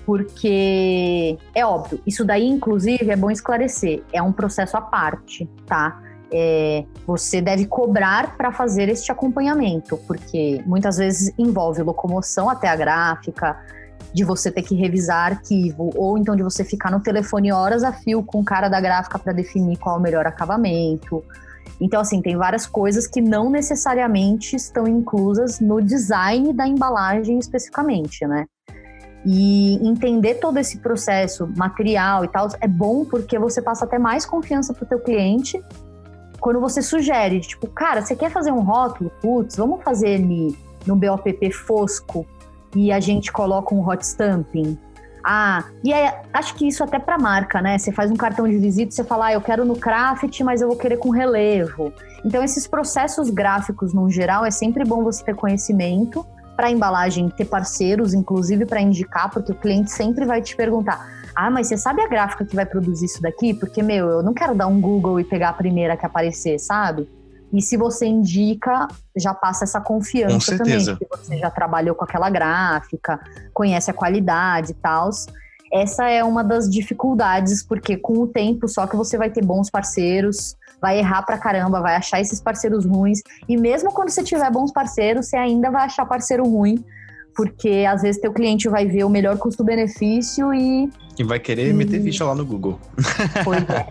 porque 0.04 1.38
é 1.54 1.64
óbvio, 1.64 2.00
isso 2.06 2.24
daí, 2.24 2.46
inclusive, 2.46 3.10
é 3.10 3.16
bom 3.16 3.30
esclarecer, 3.30 4.02
é 4.12 4.22
um 4.22 4.32
processo 4.32 4.76
à 4.76 4.80
parte, 4.80 5.48
tá? 5.66 6.02
É, 6.32 6.84
você 7.06 7.40
deve 7.40 7.66
cobrar 7.66 8.36
para 8.36 8.52
fazer 8.52 8.88
este 8.88 9.10
acompanhamento, 9.10 9.96
porque 10.06 10.62
muitas 10.64 10.96
vezes 10.96 11.32
envolve 11.36 11.82
locomoção 11.82 12.48
até 12.48 12.68
a 12.68 12.76
gráfica, 12.76 13.58
de 14.12 14.24
você 14.24 14.50
ter 14.50 14.62
que 14.62 14.74
revisar 14.74 15.32
arquivo, 15.32 15.90
ou 15.94 16.18
então 16.18 16.34
de 16.34 16.42
você 16.42 16.64
ficar 16.64 16.90
no 16.90 17.00
telefone 17.00 17.52
horas 17.52 17.82
a 17.82 17.92
fio 17.92 18.22
com 18.22 18.40
o 18.40 18.44
cara 18.44 18.68
da 18.68 18.80
gráfica 18.80 19.18
para 19.18 19.32
definir 19.32 19.76
qual 19.78 19.96
é 19.96 19.98
o 19.98 20.02
melhor 20.02 20.26
acabamento. 20.26 21.22
Então, 21.80 22.00
assim, 22.00 22.20
tem 22.20 22.36
várias 22.36 22.66
coisas 22.66 23.06
que 23.06 23.20
não 23.20 23.48
necessariamente 23.48 24.54
estão 24.54 24.86
inclusas 24.86 25.60
no 25.60 25.80
design 25.80 26.52
da 26.52 26.66
embalagem 26.66 27.38
especificamente, 27.38 28.26
né? 28.26 28.46
E 29.24 29.74
entender 29.86 30.36
todo 30.36 30.58
esse 30.58 30.78
processo 30.78 31.46
material 31.56 32.24
e 32.24 32.28
tal 32.28 32.48
é 32.60 32.66
bom 32.66 33.04
porque 33.04 33.38
você 33.38 33.60
passa 33.60 33.84
até 33.84 33.98
mais 33.98 34.24
confiança 34.24 34.72
para 34.72 34.84
o 34.84 34.88
teu 34.88 34.98
cliente 34.98 35.62
quando 36.40 36.58
você 36.58 36.80
sugere, 36.80 37.38
tipo, 37.40 37.66
cara, 37.68 38.00
você 38.00 38.16
quer 38.16 38.30
fazer 38.30 38.50
um 38.50 38.60
rótulo? 38.60 39.12
Putz, 39.20 39.56
vamos 39.56 39.84
fazer 39.84 40.08
ele 40.08 40.56
no 40.86 40.96
BOPP 40.96 41.52
fosco 41.52 42.26
e 42.74 42.90
a 42.90 42.98
gente 42.98 43.30
coloca 43.30 43.74
um 43.74 43.86
hot 43.86 44.02
stamping. 44.02 44.78
Ah, 45.22 45.64
e 45.84 45.92
aí, 45.92 46.10
acho 46.32 46.54
que 46.54 46.66
isso 46.66 46.82
até 46.82 46.98
para 46.98 47.18
marca, 47.18 47.60
né? 47.60 47.76
Você 47.76 47.92
faz 47.92 48.10
um 48.10 48.16
cartão 48.16 48.48
de 48.48 48.56
visita, 48.56 48.90
você 48.90 49.04
fala, 49.04 49.26
ah, 49.26 49.32
eu 49.34 49.40
quero 49.42 49.66
no 49.66 49.76
craft, 49.76 50.40
mas 50.40 50.62
eu 50.62 50.68
vou 50.68 50.78
querer 50.78 50.96
com 50.96 51.10
relevo. 51.10 51.92
Então, 52.24 52.42
esses 52.42 52.66
processos 52.66 53.28
gráficos, 53.28 53.92
no 53.92 54.08
geral, 54.10 54.46
é 54.46 54.50
sempre 54.50 54.82
bom 54.82 55.04
você 55.04 55.22
ter 55.22 55.34
conhecimento 55.34 56.24
para 56.60 56.66
a 56.66 56.70
embalagem 56.70 57.30
ter 57.30 57.46
parceiros, 57.46 58.12
inclusive 58.12 58.66
para 58.66 58.82
indicar, 58.82 59.30
porque 59.30 59.50
o 59.50 59.54
cliente 59.54 59.90
sempre 59.90 60.26
vai 60.26 60.42
te 60.42 60.54
perguntar: 60.54 61.08
ah, 61.34 61.50
mas 61.50 61.68
você 61.68 61.78
sabe 61.78 62.02
a 62.02 62.06
gráfica 62.06 62.44
que 62.44 62.54
vai 62.54 62.66
produzir 62.66 63.06
isso 63.06 63.22
daqui? 63.22 63.54
Porque, 63.54 63.82
meu, 63.82 64.10
eu 64.10 64.22
não 64.22 64.34
quero 64.34 64.54
dar 64.54 64.66
um 64.66 64.78
Google 64.78 65.18
e 65.18 65.24
pegar 65.24 65.48
a 65.48 65.52
primeira 65.54 65.96
que 65.96 66.04
aparecer, 66.04 66.58
sabe? 66.58 67.08
E 67.50 67.62
se 67.62 67.78
você 67.78 68.04
indica, 68.04 68.86
já 69.16 69.32
passa 69.32 69.64
essa 69.64 69.80
confiança 69.80 70.58
também, 70.58 70.84
que 70.84 71.06
você 71.10 71.38
já 71.38 71.50
trabalhou 71.50 71.94
com 71.94 72.04
aquela 72.04 72.28
gráfica, 72.28 73.18
conhece 73.54 73.90
a 73.90 73.94
qualidade 73.94 74.72
e 74.72 74.74
tal. 74.74 75.08
Essa 75.72 76.08
é 76.08 76.24
uma 76.24 76.42
das 76.42 76.68
dificuldades, 76.68 77.62
porque 77.62 77.96
com 77.96 78.18
o 78.18 78.26
tempo 78.26 78.66
só 78.66 78.86
que 78.86 78.96
você 78.96 79.16
vai 79.16 79.30
ter 79.30 79.44
bons 79.44 79.70
parceiros, 79.70 80.56
vai 80.80 80.98
errar 80.98 81.22
pra 81.22 81.38
caramba, 81.38 81.80
vai 81.80 81.94
achar 81.94 82.20
esses 82.20 82.40
parceiros 82.40 82.84
ruins. 82.84 83.20
E 83.48 83.56
mesmo 83.56 83.92
quando 83.92 84.10
você 84.10 84.22
tiver 84.22 84.50
bons 84.50 84.72
parceiros, 84.72 85.28
você 85.28 85.36
ainda 85.36 85.70
vai 85.70 85.84
achar 85.84 86.04
parceiro 86.06 86.44
ruim, 86.44 86.84
porque 87.36 87.86
às 87.88 88.02
vezes 88.02 88.20
teu 88.20 88.32
cliente 88.32 88.68
vai 88.68 88.86
ver 88.86 89.04
o 89.04 89.08
melhor 89.08 89.38
custo-benefício 89.38 90.52
e. 90.52 90.90
E 91.18 91.22
vai 91.22 91.38
querer 91.38 91.68
e... 91.68 91.72
meter 91.72 92.02
ficha 92.02 92.24
lá 92.24 92.34
no 92.34 92.44
Google. 92.44 92.80
Pois 93.44 93.62
é. 93.68 93.86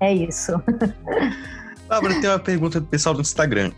é 0.00 0.14
isso. 0.14 0.52
Bárbara, 1.88 2.20
tem 2.20 2.30
uma 2.30 2.38
pergunta 2.38 2.80
do 2.80 2.86
pessoal 2.86 3.14
do 3.14 3.20
Instagram. 3.20 3.72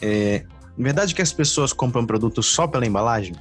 É, 0.00 0.44
verdade 0.76 1.14
que 1.14 1.22
as 1.22 1.32
pessoas 1.32 1.72
compram 1.72 2.06
produto 2.06 2.42
só 2.42 2.66
pela 2.66 2.86
embalagem? 2.86 3.34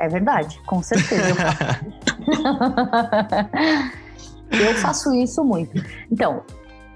É 0.00 0.08
verdade, 0.08 0.58
com 0.64 0.82
certeza. 0.82 1.36
eu 4.50 4.74
faço 4.76 5.12
isso 5.12 5.44
muito. 5.44 5.84
Então, 6.10 6.42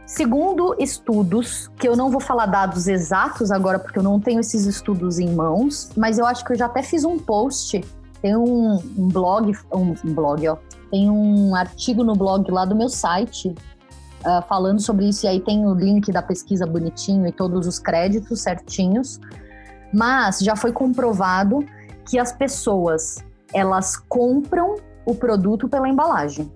Segundo 0.06 0.76
estudos, 0.78 1.70
que 1.78 1.88
eu 1.88 1.96
não 1.96 2.10
vou 2.10 2.20
falar 2.20 2.44
dados 2.44 2.86
exatos 2.86 3.50
agora, 3.50 3.78
porque 3.78 3.98
eu 3.98 4.02
não 4.02 4.20
tenho 4.20 4.38
esses 4.38 4.66
estudos 4.66 5.18
em 5.18 5.34
mãos, 5.34 5.90
mas 5.96 6.18
eu 6.18 6.26
acho 6.26 6.44
que 6.44 6.52
eu 6.52 6.56
já 6.56 6.66
até 6.66 6.82
fiz 6.82 7.04
um 7.04 7.18
post, 7.18 7.82
tem 8.20 8.36
um, 8.36 8.74
um 8.98 9.08
blog, 9.08 9.56
um, 9.72 9.94
um, 10.04 10.14
blog, 10.14 10.46
ó, 10.46 10.58
tem 10.90 11.10
um 11.10 11.54
artigo 11.54 12.04
no 12.04 12.14
blog 12.14 12.50
lá 12.50 12.66
do 12.66 12.76
meu 12.76 12.90
site 12.90 13.48
uh, 13.48 14.42
falando 14.46 14.78
sobre 14.78 15.08
isso, 15.08 15.24
e 15.24 15.28
aí 15.28 15.40
tem 15.40 15.66
o 15.66 15.72
link 15.72 16.12
da 16.12 16.22
pesquisa 16.22 16.66
bonitinho 16.66 17.26
e 17.26 17.32
todos 17.32 17.66
os 17.66 17.78
créditos 17.78 18.42
certinhos. 18.42 19.18
Mas 19.92 20.40
já 20.40 20.54
foi 20.54 20.70
comprovado 20.70 21.64
que 22.08 22.18
as 22.18 22.32
pessoas 22.32 23.24
elas 23.52 23.96
compram 23.96 24.76
o 25.06 25.14
produto 25.14 25.68
pela 25.68 25.88
embalagem 25.88 26.50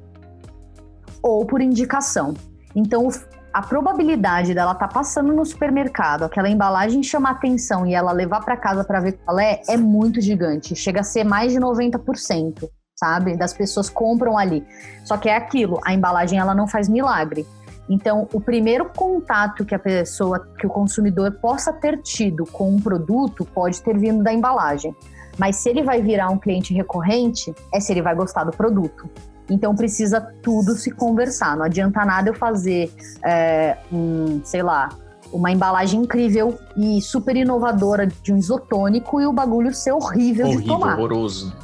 ou 1.22 1.44
por 1.46 1.60
indicação. 1.60 2.34
Então, 2.74 3.08
a 3.52 3.62
probabilidade 3.62 4.54
dela 4.54 4.72
estar 4.72 4.88
tá 4.88 4.94
passando 4.94 5.32
no 5.32 5.44
supermercado, 5.44 6.24
aquela 6.24 6.48
embalagem 6.48 7.02
chamar 7.02 7.32
atenção 7.32 7.86
e 7.86 7.94
ela 7.94 8.12
levar 8.12 8.44
para 8.44 8.56
casa 8.56 8.84
para 8.84 9.00
ver 9.00 9.12
qual 9.24 9.38
é, 9.38 9.60
é 9.68 9.76
muito 9.76 10.20
gigante. 10.20 10.76
Chega 10.76 11.00
a 11.00 11.04
ser 11.04 11.24
mais 11.24 11.52
de 11.52 11.58
90%, 11.58 12.68
sabe? 12.96 13.36
Das 13.36 13.52
pessoas 13.52 13.88
compram 13.88 14.36
ali. 14.36 14.66
Só 15.04 15.16
que 15.16 15.28
é 15.28 15.36
aquilo, 15.36 15.80
a 15.84 15.94
embalagem 15.94 16.38
ela 16.38 16.54
não 16.54 16.66
faz 16.66 16.88
milagre. 16.88 17.46
Então, 17.88 18.28
o 18.34 18.40
primeiro 18.40 18.90
contato 18.94 19.64
que 19.64 19.74
a 19.74 19.78
pessoa, 19.78 20.46
que 20.58 20.66
o 20.66 20.70
consumidor 20.70 21.32
possa 21.40 21.72
ter 21.72 22.02
tido 22.02 22.44
com 22.44 22.70
um 22.70 22.80
produto 22.80 23.46
pode 23.46 23.82
ter 23.82 23.98
vindo 23.98 24.22
da 24.22 24.32
embalagem. 24.32 24.94
Mas 25.38 25.56
se 25.56 25.68
ele 25.68 25.82
vai 25.82 26.02
virar 26.02 26.30
um 26.30 26.38
cliente 26.38 26.74
recorrente, 26.74 27.54
é 27.72 27.80
se 27.80 27.92
ele 27.92 28.02
vai 28.02 28.14
gostar 28.14 28.44
do 28.44 28.50
produto. 28.50 29.08
Então 29.48 29.74
precisa 29.74 30.20
tudo 30.42 30.72
se 30.74 30.90
conversar. 30.90 31.56
Não 31.56 31.64
adianta 31.64 32.04
nada 32.04 32.28
eu 32.28 32.34
fazer 32.34 32.92
é, 33.24 33.78
um, 33.90 34.40
sei 34.44 34.62
lá, 34.62 34.90
uma 35.32 35.50
embalagem 35.50 36.00
incrível 36.02 36.58
e 36.76 37.00
super 37.00 37.36
inovadora 37.36 38.06
de 38.06 38.32
um 38.32 38.36
isotônico 38.36 39.20
e 39.20 39.26
o 39.26 39.32
bagulho 39.32 39.74
ser 39.74 39.92
horrível, 39.92 40.46
horrível 40.46 40.62
de 40.62 40.66
tomar. 40.66 40.98
horroroso. 40.98 41.54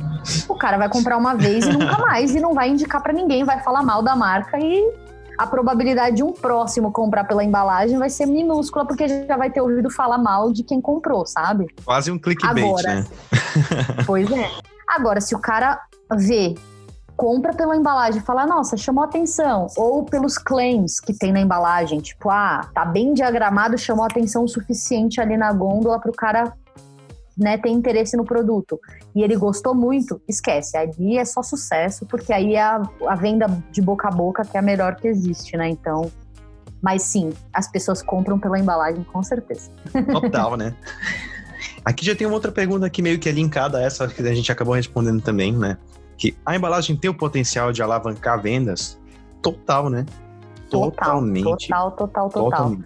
O 0.49 0.55
cara 0.55 0.79
vai 0.79 0.89
comprar 0.89 1.17
uma 1.17 1.35
vez 1.35 1.67
e 1.67 1.73
nunca 1.73 1.99
mais 1.99 2.35
e 2.35 2.41
não 2.41 2.55
vai 2.55 2.71
indicar 2.71 3.03
para 3.03 3.13
ninguém, 3.13 3.45
vai 3.45 3.61
falar 3.63 3.83
mal 3.83 4.03
da 4.03 4.17
marca 4.17 4.59
e 4.59 5.04
a 5.39 5.47
probabilidade 5.47 6.17
de 6.17 6.23
um 6.23 6.33
próximo 6.33 6.93
comprar 6.93 7.25
pela 7.25 7.45
embalagem 7.45 7.99
vai 7.99 8.11
ser 8.11 8.27
minúscula 8.27 8.87
porque 8.87 9.27
já 9.27 9.37
vai 9.37 9.51
ter 9.51 9.61
ouvido 9.61 9.91
falar 9.91 10.19
mal 10.19 10.53
de 10.53 10.63
quem 10.63 10.81
comprou, 10.81 11.27
sabe? 11.27 11.67
Quase 11.85 12.11
um 12.11 12.19
clickbait, 12.19 12.65
Agora, 12.65 12.95
né? 12.95 13.07
pois 14.07 14.31
é. 14.31 14.51
Agora, 14.89 15.21
se 15.21 15.35
o 15.35 15.39
cara 15.39 15.81
vê 16.17 16.55
compra 17.17 17.53
pela 17.53 17.77
embalagem 17.77 18.21
e 18.21 18.25
fala, 18.25 18.47
nossa, 18.47 18.77
chamou 18.77 19.05
atenção. 19.05 19.69
Ou 19.77 20.05
pelos 20.05 20.37
claims 20.37 21.01
que 21.01 21.13
tem 21.13 21.33
na 21.33 21.41
embalagem, 21.41 22.01
tipo, 22.01 22.29
ah, 22.29 22.69
tá 22.75 22.85
bem 22.85 23.15
diagramado, 23.15 23.79
chamou 23.79 24.05
atenção 24.05 24.45
o 24.45 24.49
suficiente 24.49 25.21
ali 25.21 25.37
na 25.37 25.53
gôndola 25.53 26.01
para 26.01 26.11
o 26.11 26.15
cara 26.15 26.53
né, 27.37 27.59
ter 27.59 27.71
interesse 27.71 28.17
no 28.17 28.25
produto. 28.25 28.79
E 29.15 29.23
ele 29.23 29.37
gostou 29.37 29.75
muito, 29.75 30.21
esquece. 30.29 30.77
Ali 30.77 31.19
é 31.19 31.25
só 31.25 31.43
sucesso, 31.43 32.07
porque 32.07 32.33
aí 32.33 32.55
é 32.55 32.63
a, 32.63 32.83
a 33.09 33.15
venda 33.15 33.47
de 33.71 33.81
boca 33.83 34.09
a 34.09 34.11
boca 34.11 34.45
que 34.45 34.57
é 34.57 34.61
a 34.61 34.63
melhor 34.63 34.97
que 34.97 35.09
existe, 35.09 35.57
né? 35.57 35.69
Então. 35.69 36.11
Mas 36.83 37.03
sim, 37.03 37.33
as 37.53 37.67
pessoas 37.71 38.03
compram 38.03 38.39
pela 38.39 38.59
embalagem, 38.59 39.03
com 39.05 39.23
certeza. 39.23 39.71
Total, 40.13 40.55
né? 40.55 40.75
Aqui 41.83 42.05
já 42.05 42.15
tem 42.15 42.27
uma 42.27 42.35
outra 42.35 42.53
pergunta 42.53 42.91
que 42.91 43.01
meio 43.01 43.19
que 43.19 43.27
é 43.29 43.33
linkada 43.33 43.79
a 43.79 43.83
essa 43.83 44.07
que 44.07 44.21
a 44.21 44.35
gente 44.35 44.53
acabou 44.53 44.75
respondendo 44.75 45.23
também, 45.23 45.51
né? 45.51 45.79
que 46.17 46.37
a 46.45 46.55
embalagem 46.55 46.97
tem 46.97 47.11
o 47.11 47.15
potencial 47.15 47.73
de 47.73 47.83
alavancar 47.83 48.41
vendas 48.41 48.99
total, 49.43 49.91
né? 49.91 50.07
Total, 50.71 50.91
Totalmente. 50.91 51.69
Total, 51.69 51.91
total, 51.93 52.29
total. 52.29 52.51
Totalmente. 52.51 52.85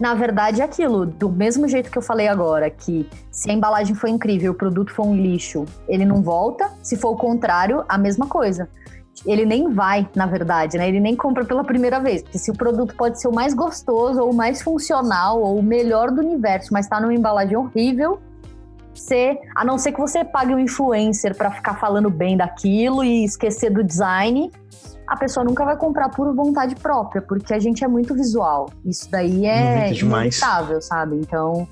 Na 0.00 0.14
verdade, 0.14 0.62
é 0.62 0.64
aquilo, 0.64 1.04
do 1.04 1.28
mesmo 1.28 1.68
jeito 1.68 1.90
que 1.90 1.98
eu 1.98 2.02
falei 2.02 2.26
agora, 2.26 2.70
que 2.70 3.06
se 3.30 3.50
a 3.50 3.52
embalagem 3.52 3.94
foi 3.94 4.08
incrível, 4.08 4.52
o 4.52 4.54
produto 4.54 4.90
foi 4.90 5.04
um 5.04 5.14
lixo, 5.14 5.66
ele 5.86 6.06
não 6.06 6.22
volta. 6.22 6.70
Se 6.82 6.96
for 6.96 7.10
o 7.10 7.16
contrário, 7.16 7.84
a 7.86 7.98
mesma 7.98 8.26
coisa. 8.26 8.66
Ele 9.26 9.44
nem 9.44 9.68
vai, 9.68 10.08
na 10.16 10.24
verdade, 10.24 10.78
né? 10.78 10.88
Ele 10.88 11.00
nem 11.00 11.14
compra 11.14 11.44
pela 11.44 11.62
primeira 11.62 12.00
vez. 12.00 12.22
Porque 12.22 12.38
se 12.38 12.50
o 12.50 12.54
produto 12.54 12.96
pode 12.96 13.20
ser 13.20 13.28
o 13.28 13.34
mais 13.34 13.52
gostoso, 13.52 14.22
ou 14.22 14.30
o 14.30 14.34
mais 14.34 14.62
funcional, 14.62 15.42
ou 15.42 15.58
o 15.58 15.62
melhor 15.62 16.10
do 16.10 16.22
universo, 16.22 16.72
mas 16.72 16.88
tá 16.88 16.98
numa 16.98 17.12
embalagem 17.12 17.54
horrível, 17.54 18.18
ser, 18.94 19.38
a 19.54 19.66
não 19.66 19.76
ser 19.76 19.92
que 19.92 20.00
você 20.00 20.24
pague 20.24 20.54
um 20.54 20.58
influencer 20.58 21.36
para 21.36 21.50
ficar 21.50 21.74
falando 21.74 22.08
bem 22.08 22.38
daquilo 22.38 23.04
e 23.04 23.22
esquecer 23.22 23.70
do 23.70 23.84
design, 23.84 24.50
a 25.10 25.16
pessoa 25.16 25.42
nunca 25.42 25.64
vai 25.64 25.76
comprar 25.76 26.08
por 26.08 26.32
vontade 26.32 26.76
própria, 26.76 27.20
porque 27.20 27.52
a 27.52 27.58
gente 27.58 27.82
é 27.82 27.88
muito 27.88 28.14
visual. 28.14 28.70
Isso 28.84 29.10
daí 29.10 29.44
é 29.44 29.92
inevitável, 29.92 30.80
sabe? 30.80 31.16
Então, 31.16 31.66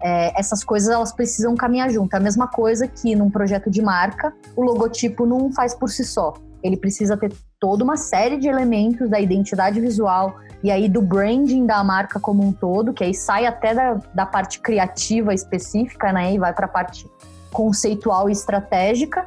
é, 0.00 0.32
essas 0.40 0.64
coisas 0.64 0.88
elas 0.88 1.12
precisam 1.12 1.54
caminhar 1.54 1.90
junto. 1.90 2.14
É 2.14 2.16
a 2.16 2.20
mesma 2.20 2.46
coisa 2.46 2.88
que 2.88 3.14
num 3.14 3.28
projeto 3.30 3.70
de 3.70 3.82
marca, 3.82 4.32
o 4.56 4.62
logotipo 4.62 5.26
não 5.26 5.52
faz 5.52 5.74
por 5.74 5.90
si 5.90 6.02
só. 6.02 6.32
Ele 6.62 6.78
precisa 6.78 7.14
ter 7.14 7.30
toda 7.60 7.84
uma 7.84 7.98
série 7.98 8.38
de 8.38 8.48
elementos 8.48 9.10
da 9.10 9.20
identidade 9.20 9.82
visual, 9.82 10.36
e 10.62 10.70
aí 10.70 10.88
do 10.88 11.02
branding 11.02 11.66
da 11.66 11.84
marca 11.84 12.18
como 12.18 12.42
um 12.42 12.52
todo, 12.52 12.94
que 12.94 13.04
aí 13.04 13.12
sai 13.12 13.44
até 13.44 13.74
da, 13.74 14.00
da 14.14 14.24
parte 14.24 14.60
criativa 14.60 15.34
específica, 15.34 16.10
né? 16.10 16.32
E 16.32 16.38
vai 16.38 16.54
para 16.54 16.64
a 16.64 16.70
parte 16.70 17.06
conceitual 17.52 18.30
e 18.30 18.32
estratégica, 18.32 19.26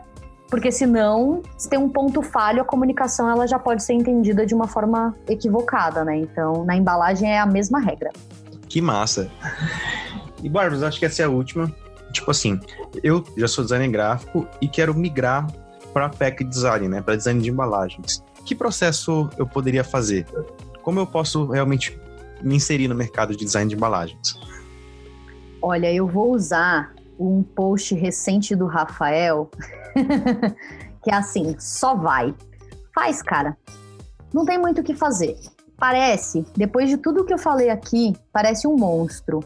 porque 0.52 0.72
senão, 0.72 1.42
se 1.58 1.70
tem 1.70 1.80
um 1.80 1.90
ponto 1.90 2.22
falho, 2.22 2.62
a 2.62 2.66
comunicação 2.66 3.30
ela 3.30 3.48
já 3.48 3.58
pode 3.58 3.82
ser 3.82 3.94
entendida 3.94 4.46
de 4.46 4.54
uma 4.54 4.68
forma 4.68 5.16
equivocada, 5.28 6.04
né? 6.06 6.18
Então, 6.18 6.66
na 6.66 6.76
embalagem 6.76 7.32
é 7.32 7.40
a 7.40 7.46
mesma 7.46 7.80
regra. 7.80 8.12
Que 8.68 8.82
massa. 8.82 9.32
E 10.44 10.50
Barbos, 10.50 10.84
acho 10.84 11.00
que 11.00 11.06
essa 11.06 11.22
é 11.22 11.26
a 11.26 11.30
última. 11.30 11.74
Tipo 12.12 12.30
assim, 12.32 12.60
eu 13.02 13.24
já 13.38 13.48
sou 13.48 13.64
designer 13.64 13.88
gráfico 13.88 14.46
e 14.62 14.68
quero 14.68 14.94
migrar 14.94 15.48
para 15.94 16.10
pack 16.10 16.44
design, 16.44 16.90
né, 16.90 17.02
para 17.02 17.16
design 17.16 17.42
de 17.42 17.50
embalagens. 17.50 18.22
Que 18.46 18.54
processo 18.54 19.30
eu 19.38 19.48
poderia 19.48 19.84
fazer? 19.84 20.26
como 20.82 21.00
eu 21.00 21.08
posso 21.08 21.46
realmente 21.46 22.00
me 22.42 22.56
inserir 22.56 22.88
no 22.88 22.96
mercado 22.96 23.36
de 23.36 23.46
design 23.46 23.70
de 23.70 23.76
embalagens? 23.76 24.40
Olha, 25.62 25.94
eu 25.94 26.08
vou 26.08 26.34
usar 26.34 26.94
um 27.20 27.44
post 27.44 27.94
recente 27.94 28.56
do 28.56 28.66
Rafael, 28.66 29.50
que 31.04 31.12
é 31.12 31.16
assim, 31.16 31.56
só 31.60 31.96
vai. 31.96 32.34
Faz, 32.94 33.22
cara. 33.22 33.58
Não 34.34 34.46
tem 34.46 34.58
muito 34.58 34.82
o 34.82 34.84
que 34.84 34.94
fazer. 34.94 35.38
Parece, 35.78 36.46
depois 36.56 36.90
de 36.90 36.98
tudo 36.98 37.26
que 37.26 37.34
eu 37.34 37.38
falei 37.38 37.70
aqui, 37.70 38.16
parece 38.32 38.68
um 38.68 38.76
monstro. 38.76 39.40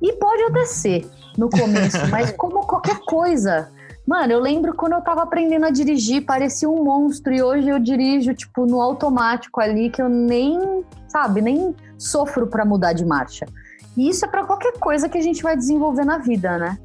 E 0.00 0.12
pode 0.14 0.42
até 0.44 0.64
ser 0.64 1.10
no 1.36 1.50
começo, 1.50 1.98
mas 2.08 2.32
como 2.32 2.66
qualquer 2.66 2.98
coisa, 3.00 3.70
Mano, 4.10 4.32
eu 4.32 4.40
lembro 4.40 4.74
quando 4.74 4.94
eu 4.94 5.00
tava 5.02 5.22
aprendendo 5.22 5.66
a 5.66 5.70
dirigir, 5.70 6.24
parecia 6.24 6.68
um 6.68 6.82
monstro. 6.82 7.32
E 7.32 7.40
hoje 7.40 7.68
eu 7.68 7.78
dirijo, 7.78 8.34
tipo, 8.34 8.66
no 8.66 8.80
automático 8.80 9.60
ali, 9.60 9.88
que 9.88 10.02
eu 10.02 10.08
nem, 10.08 10.84
sabe, 11.06 11.40
nem 11.40 11.76
sofro 11.96 12.48
para 12.48 12.64
mudar 12.64 12.92
de 12.92 13.04
marcha. 13.04 13.46
E 13.96 14.08
isso 14.08 14.24
é 14.24 14.28
para 14.28 14.44
qualquer 14.44 14.72
coisa 14.80 15.08
que 15.08 15.16
a 15.16 15.20
gente 15.20 15.44
vai 15.44 15.56
desenvolver 15.56 16.04
na 16.04 16.18
vida, 16.18 16.58
né? 16.58 16.78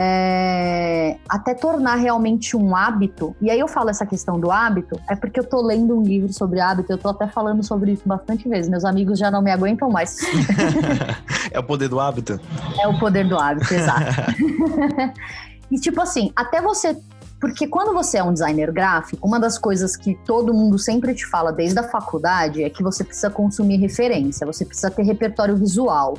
É, 0.00 1.16
até 1.28 1.54
tornar 1.54 1.96
realmente 1.96 2.56
um 2.56 2.76
hábito. 2.76 3.34
E 3.40 3.50
aí 3.50 3.58
eu 3.58 3.66
falo 3.66 3.90
essa 3.90 4.06
questão 4.06 4.38
do 4.38 4.52
hábito, 4.52 5.00
é 5.10 5.16
porque 5.16 5.40
eu 5.40 5.44
tô 5.44 5.60
lendo 5.60 5.98
um 5.98 6.02
livro 6.02 6.32
sobre 6.32 6.60
hábito, 6.60 6.92
eu 6.92 6.98
tô 6.98 7.08
até 7.08 7.26
falando 7.26 7.64
sobre 7.64 7.92
isso 7.92 8.02
bastante 8.06 8.48
vezes. 8.48 8.70
Meus 8.70 8.84
amigos 8.84 9.18
já 9.18 9.28
não 9.28 9.42
me 9.42 9.50
aguentam 9.50 9.90
mais. 9.90 10.18
é 11.50 11.58
o 11.58 11.64
poder 11.64 11.88
do 11.88 11.98
hábito? 11.98 12.40
É 12.80 12.86
o 12.86 12.96
poder 12.98 13.28
do 13.28 13.36
hábito, 13.36 13.74
exato. 13.74 14.14
E 15.70 15.78
tipo 15.78 16.00
assim, 16.00 16.32
até 16.34 16.60
você. 16.60 16.96
Porque 17.40 17.68
quando 17.68 17.92
você 17.92 18.18
é 18.18 18.24
um 18.24 18.32
designer 18.32 18.72
gráfico, 18.72 19.26
uma 19.26 19.38
das 19.38 19.58
coisas 19.58 19.96
que 19.96 20.18
todo 20.24 20.52
mundo 20.52 20.76
sempre 20.76 21.14
te 21.14 21.24
fala 21.24 21.52
desde 21.52 21.78
a 21.78 21.84
faculdade 21.84 22.64
é 22.64 22.70
que 22.70 22.82
você 22.82 23.04
precisa 23.04 23.30
consumir 23.30 23.76
referência, 23.76 24.44
você 24.44 24.64
precisa 24.64 24.90
ter 24.90 25.04
repertório 25.04 25.56
visual 25.56 26.14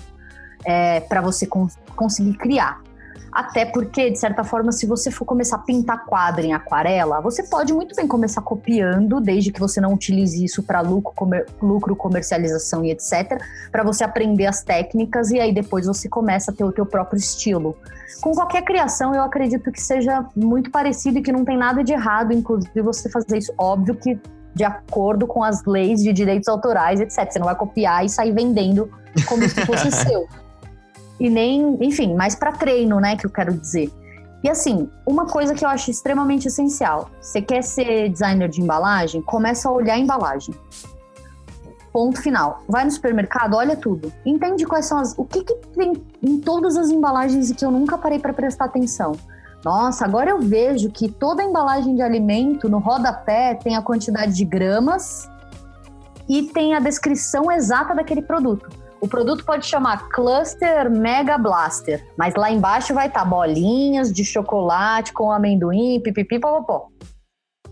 é, 0.63 1.01
para 1.01 1.19
você 1.19 1.45
cons 1.45 1.77
conseguir 1.95 2.37
criar. 2.37 2.81
Até 3.31 3.65
porque, 3.65 4.09
de 4.09 4.19
certa 4.19 4.43
forma, 4.43 4.71
se 4.71 4.85
você 4.85 5.11
for 5.11 5.25
começar 5.25 5.57
a 5.57 5.59
pintar 5.59 6.05
quadro 6.05 6.45
em 6.45 6.53
aquarela, 6.53 7.21
você 7.21 7.43
pode 7.43 7.73
muito 7.73 7.95
bem 7.95 8.07
começar 8.07 8.41
copiando, 8.41 9.21
desde 9.21 9.51
que 9.51 9.59
você 9.59 9.79
não 9.79 9.93
utilize 9.93 10.43
isso 10.43 10.63
para 10.63 10.81
lucro, 10.81 11.13
comer, 11.15 11.45
lucro, 11.61 11.95
comercialização 11.95 12.83
e 12.83 12.91
etc, 12.91 13.39
para 13.71 13.83
você 13.83 14.03
aprender 14.03 14.47
as 14.47 14.63
técnicas 14.63 15.29
e 15.31 15.39
aí 15.39 15.53
depois 15.53 15.85
você 15.85 16.09
começa 16.09 16.51
a 16.51 16.53
ter 16.53 16.63
o 16.63 16.71
teu 16.71 16.85
próprio 16.85 17.19
estilo. 17.19 17.77
Com 18.21 18.33
qualquer 18.33 18.63
criação, 18.63 19.13
eu 19.13 19.21
acredito 19.21 19.71
que 19.71 19.81
seja 19.81 20.25
muito 20.35 20.71
parecido 20.71 21.19
e 21.19 21.21
que 21.21 21.31
não 21.31 21.45
tem 21.45 21.57
nada 21.57 21.83
de 21.83 21.93
errado, 21.93 22.33
inclusive 22.33 22.81
você 22.81 23.09
fazer 23.09 23.37
isso. 23.37 23.53
Óbvio 23.57 23.95
que 23.95 24.19
de 24.55 24.63
acordo 24.63 25.27
com 25.27 25.43
as 25.43 25.63
leis 25.65 26.01
de 26.01 26.11
direitos 26.11 26.47
autorais, 26.47 26.99
etc. 26.99 27.31
Você 27.31 27.39
não 27.39 27.45
vai 27.45 27.55
copiar 27.55 28.03
e 28.03 28.09
sair 28.09 28.31
vendendo 28.31 28.91
como 29.27 29.47
se 29.47 29.65
fosse 29.65 29.91
seu 30.03 30.27
e 31.19 31.29
nem, 31.29 31.77
enfim, 31.81 32.15
mais 32.15 32.35
para 32.35 32.51
treino, 32.51 32.99
né, 32.99 33.15
que 33.15 33.25
eu 33.25 33.29
quero 33.29 33.53
dizer. 33.53 33.91
E 34.43 34.49
assim, 34.49 34.89
uma 35.05 35.25
coisa 35.25 35.53
que 35.53 35.65
eu 35.65 35.69
acho 35.69 35.91
extremamente 35.91 36.47
essencial: 36.47 37.09
você 37.19 37.41
quer 37.41 37.61
ser 37.61 38.09
designer 38.09 38.47
de 38.47 38.61
embalagem? 38.61 39.21
Começa 39.21 39.67
a 39.67 39.71
olhar 39.71 39.95
a 39.95 39.99
embalagem. 39.99 40.55
Ponto 41.91 42.21
final. 42.21 42.63
Vai 42.67 42.85
no 42.85 42.91
supermercado, 42.91 43.55
olha 43.55 43.75
tudo. 43.75 44.13
Entende 44.25 44.65
quais 44.65 44.85
são 44.85 44.99
as. 44.99 45.17
O 45.17 45.25
que, 45.25 45.43
que 45.43 45.55
tem 45.75 45.93
em 46.21 46.39
todas 46.39 46.77
as 46.77 46.89
embalagens 46.89 47.49
e 47.49 47.55
que 47.55 47.65
eu 47.65 47.71
nunca 47.71 47.97
parei 47.97 48.19
para 48.19 48.31
prestar 48.31 48.65
atenção. 48.65 49.13
Nossa, 49.65 50.05
agora 50.05 50.29
eu 50.29 50.39
vejo 50.39 50.89
que 50.89 51.09
toda 51.09 51.43
embalagem 51.43 51.95
de 51.95 52.01
alimento 52.01 52.69
no 52.69 52.79
rodapé 52.79 53.55
tem 53.55 53.75
a 53.75 53.81
quantidade 53.81 54.33
de 54.33 54.45
gramas 54.45 55.29
e 56.29 56.43
tem 56.43 56.73
a 56.73 56.79
descrição 56.79 57.51
exata 57.51 57.93
daquele 57.93 58.21
produto. 58.21 58.69
O 59.01 59.07
produto 59.07 59.45
pode 59.45 59.65
chamar 59.65 60.09
Cluster 60.09 60.91
Mega 60.91 61.37
Blaster, 61.37 62.05
mas 62.17 62.35
lá 62.35 62.51
embaixo 62.51 62.93
vai 62.93 63.07
estar 63.07 63.21
tá 63.21 63.25
bolinhas 63.25 64.11
de 64.11 64.25
chocolate 64.25 65.13
com 65.13 65.31
amendoim, 65.31 66.01
pipipi, 66.01 66.37
popopó. 66.37 66.89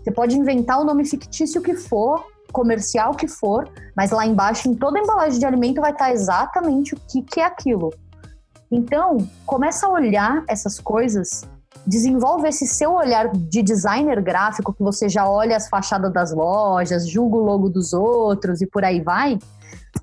Você 0.02 0.10
pode 0.10 0.38
inventar 0.38 0.80
o 0.80 0.84
nome 0.84 1.04
fictício 1.04 1.60
que 1.60 1.74
for, 1.74 2.24
comercial 2.50 3.14
que 3.14 3.28
for, 3.28 3.70
mas 3.94 4.10
lá 4.10 4.26
embaixo, 4.26 4.70
em 4.70 4.74
toda 4.74 4.98
embalagem 4.98 5.38
de 5.38 5.44
alimento, 5.44 5.82
vai 5.82 5.92
estar 5.92 6.06
tá 6.06 6.12
exatamente 6.12 6.94
o 6.94 7.00
que, 7.10 7.20
que 7.20 7.40
é 7.40 7.44
aquilo. 7.44 7.92
Então, 8.70 9.18
começa 9.44 9.86
a 9.86 9.90
olhar 9.90 10.42
essas 10.48 10.80
coisas, 10.80 11.42
desenvolve 11.86 12.48
esse 12.48 12.66
seu 12.66 12.94
olhar 12.94 13.30
de 13.30 13.62
designer 13.62 14.22
gráfico, 14.22 14.72
que 14.72 14.82
você 14.82 15.10
já 15.10 15.28
olha 15.28 15.58
as 15.58 15.68
fachadas 15.68 16.10
das 16.10 16.32
lojas, 16.32 17.06
julga 17.06 17.36
o 17.36 17.44
logo 17.44 17.68
dos 17.68 17.92
outros 17.92 18.62
e 18.62 18.66
por 18.66 18.82
aí 18.82 19.02
vai 19.02 19.38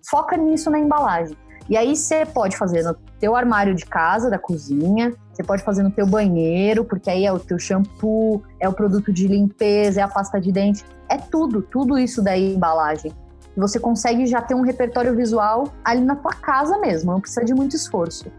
foca 0.09 0.38
nisso 0.38 0.69
na 0.69 0.79
embalagem. 0.79 1.38
E 1.67 1.75
aí 1.75 1.95
você 1.95 2.25
pode 2.25 2.55
fazer 2.55 2.83
no 2.83 2.93
teu 3.19 3.36
armário 3.36 3.73
de 3.73 3.86
casa, 3.86 4.29
da 4.29 4.38
cozinha, 4.38 5.13
você 5.33 5.43
pode 5.43 5.63
fazer 5.63 5.81
no 5.81 5.89
teu 5.89 6.05
banheiro, 6.05 6.86
porque 6.86 7.09
aí 7.09 7.25
é 7.25 7.33
o 7.33 7.39
teu 7.39 7.57
shampoo, 7.57 8.43
é 8.59 8.69
o 8.69 8.73
produto 8.73 9.11
de 9.11 9.27
limpeza, 9.27 9.99
é 9.99 10.03
a 10.03 10.07
pasta 10.07 10.39
de 10.39 10.51
dente, 10.51 10.86
é 11.09 11.17
tudo, 11.17 11.63
tudo 11.63 11.97
isso 11.97 12.21
daí 12.21 12.53
embalagem. 12.53 13.11
Você 13.57 13.79
consegue 13.79 14.27
já 14.27 14.41
ter 14.41 14.53
um 14.53 14.61
repertório 14.61 15.15
visual 15.15 15.69
ali 15.83 16.01
na 16.01 16.15
tua 16.15 16.33
casa 16.33 16.77
mesmo, 16.77 17.13
não 17.13 17.21
precisa 17.21 17.43
de 17.43 17.53
muito 17.53 17.75
esforço. 17.75 18.31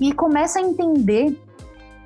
E 0.00 0.12
começa 0.12 0.58
a 0.58 0.62
entender 0.62 1.38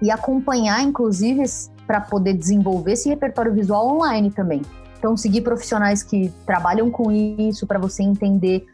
e 0.00 0.10
acompanhar, 0.10 0.82
inclusive, 0.82 1.44
para 1.86 2.00
poder 2.00 2.32
desenvolver 2.32 2.92
esse 2.92 3.08
repertório 3.08 3.52
visual 3.52 3.86
online 3.96 4.30
também. 4.30 4.62
Então, 5.02 5.16
seguir 5.16 5.40
profissionais 5.40 6.00
que 6.04 6.32
trabalham 6.46 6.88
com 6.88 7.10
isso 7.10 7.66
para 7.66 7.76
você 7.76 8.04
entender 8.04 8.64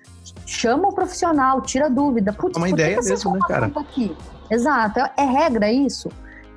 chama 0.45 0.89
o 0.89 0.93
profissional, 0.93 1.63
tira 1.63 1.89
dúvida. 1.89 2.35
Putz, 2.35 2.55
é 2.55 2.61
uma 2.61 2.69
ideia 2.69 2.99
que 2.99 3.09
mesmo, 3.09 3.33
né, 3.33 3.41
cara? 3.49 3.73
Aqui? 3.75 4.15
Exato, 4.51 5.01
é 5.17 5.25
regra 5.25 5.73
isso. 5.73 6.11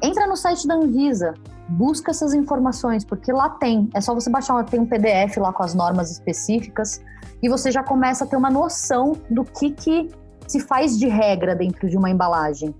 Entra 0.03 0.27
no 0.27 0.35
site 0.35 0.67
da 0.67 0.75
Anvisa, 0.75 1.35
busca 1.69 2.11
essas 2.11 2.33
informações, 2.33 3.05
porque 3.05 3.31
lá 3.31 3.47
tem. 3.47 3.89
É 3.93 4.01
só 4.01 4.13
você 4.13 4.29
baixar, 4.29 4.61
tem 4.65 4.77
um 4.77 4.85
PDF 4.85 5.37
lá 5.37 5.53
com 5.53 5.63
as 5.63 5.73
normas 5.73 6.11
específicas 6.11 7.01
e 7.41 7.47
você 7.47 7.71
já 7.71 7.81
começa 7.81 8.25
a 8.25 8.27
ter 8.27 8.35
uma 8.35 8.49
noção 8.49 9.13
do 9.29 9.45
que, 9.45 9.71
que 9.71 10.09
se 10.47 10.59
faz 10.59 10.99
de 10.99 11.07
regra 11.07 11.55
dentro 11.55 11.87
de 11.87 11.95
uma 11.95 12.09
embalagem. 12.09 12.75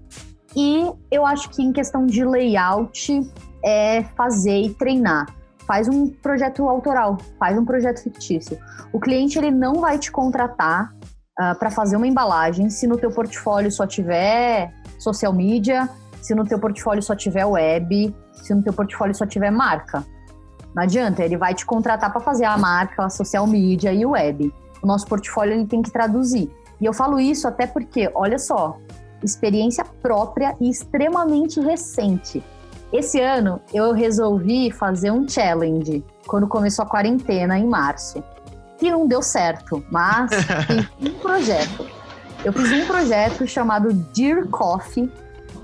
E 0.54 0.92
eu 1.10 1.26
acho 1.26 1.50
que 1.52 1.64
em 1.64 1.72
questão 1.72 2.06
de 2.06 2.26
layout 2.26 3.32
é 3.64 4.04
fazer 4.18 4.60
e 4.60 4.74
treinar 4.74 5.41
faz 5.66 5.88
um 5.88 6.07
projeto 6.07 6.68
autoral, 6.68 7.18
faz 7.39 7.57
um 7.57 7.66
projeto 7.66 8.01
fictício. 8.01 8.57
O 8.91 8.99
cliente 8.99 9.38
ele 9.38 9.51
não 9.51 9.76
vai 9.76 9.97
te 9.97 10.12
contratar 10.12 10.91
uh, 10.93 10.97
ah, 11.39 11.55
para 11.55 11.70
fazer 11.70 11.95
uma 11.95 12.07
embalagem 12.07 12.70
se 12.70 12.88
no 12.88 12.97
teu 12.97 13.12
portfólio 13.12 13.72
só 13.72 13.88
tiver 13.88 14.74
social 14.99 15.34
media, 15.34 15.89
se 16.22 16.36
no 16.36 16.45
teu 16.45 16.59
portfólio 16.59 17.01
só 17.01 17.16
tiver 17.16 17.45
web, 17.45 18.16
se 18.34 18.53
no 18.53 18.62
teu 18.62 18.74
portfólio 18.74 19.16
só 19.16 19.26
tiver 19.26 19.51
marca. 19.51 20.05
Não 20.76 20.84
adianta, 20.84 21.24
ele 21.24 21.38
vai 21.38 21.53
te 21.53 21.66
contratar 21.66 22.12
para 22.12 22.22
fazer 22.22 22.45
a 22.45 22.57
marca, 22.57 23.05
a 23.05 23.09
social 23.09 23.45
media 23.45 23.91
e 23.91 24.05
o 24.05 24.12
web. 24.12 24.53
O 24.82 24.88
nosso 24.88 25.05
portfólio 25.05 25.53
ele 25.53 25.66
tem 25.66 25.82
que 25.82 25.91
traduzir. 25.91 26.49
E 26.80 26.86
eu 26.86 26.93
falo 26.93 27.20
isso 27.20 27.47
até 27.47 27.68
porque, 27.68 28.09
olha 28.16 28.39
só, 28.39 28.78
experiência 29.24 29.84
própria 30.01 30.55
e 30.59 30.70
extremamente 30.70 31.59
recente. 31.59 32.43
Esse 32.92 33.22
ano 33.22 33.62
eu 33.74 33.94
resolvi 33.94 34.70
fazer 34.70 35.12
um 35.12 35.28
challenge 35.28 36.04
quando 36.28 36.46
começou 36.46 36.84
a 36.84 36.88
quarentena 36.88 37.58
em 37.58 37.66
março. 37.66 38.22
Que 38.78 38.92
não 38.92 39.08
deu 39.08 39.22
certo, 39.22 39.84
mas 39.89 40.32
fiz 41.00 41.10
um 41.10 41.20
projeto. 41.20 41.88
Eu 42.44 42.52
fiz 42.52 42.72
um 42.72 42.86
projeto 42.86 43.48
chamado 43.48 43.94
Dear 43.94 44.46
Coffee, 44.48 45.10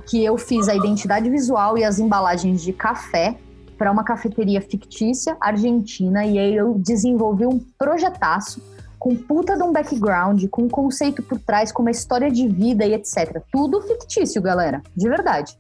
que 0.06 0.24
eu 0.24 0.38
fiz 0.38 0.70
a 0.70 0.76
identidade 0.76 1.30
visual 1.30 1.78
e 1.78 1.84
as 1.84 2.00
embalagens 2.00 2.62
de 2.62 2.72
café 2.72 3.36
para 3.78 3.92
uma 3.92 4.06
cafeteria 4.06 4.62
fictícia 4.62 5.36
argentina 5.42 6.26
e 6.26 6.40
aí 6.40 6.56
eu 6.56 6.76
desenvolvi 6.76 7.46
um 7.46 7.60
projetaço 7.78 8.62
com 8.98 9.16
puta 9.16 9.56
de 9.56 9.64
um 9.64 9.72
background, 9.72 10.46
com 10.50 10.64
um 10.64 10.70
conceito 10.70 11.22
por 11.22 11.40
trás, 11.40 11.72
com 11.72 11.82
uma 11.82 11.92
história 11.92 12.32
de 12.32 12.48
vida 12.48 12.86
e 12.86 12.94
etc. 12.94 13.42
Tudo 13.52 13.82
fictício, 13.82 14.42
galera, 14.42 14.82
de 14.96 15.10
verdade 15.10 15.58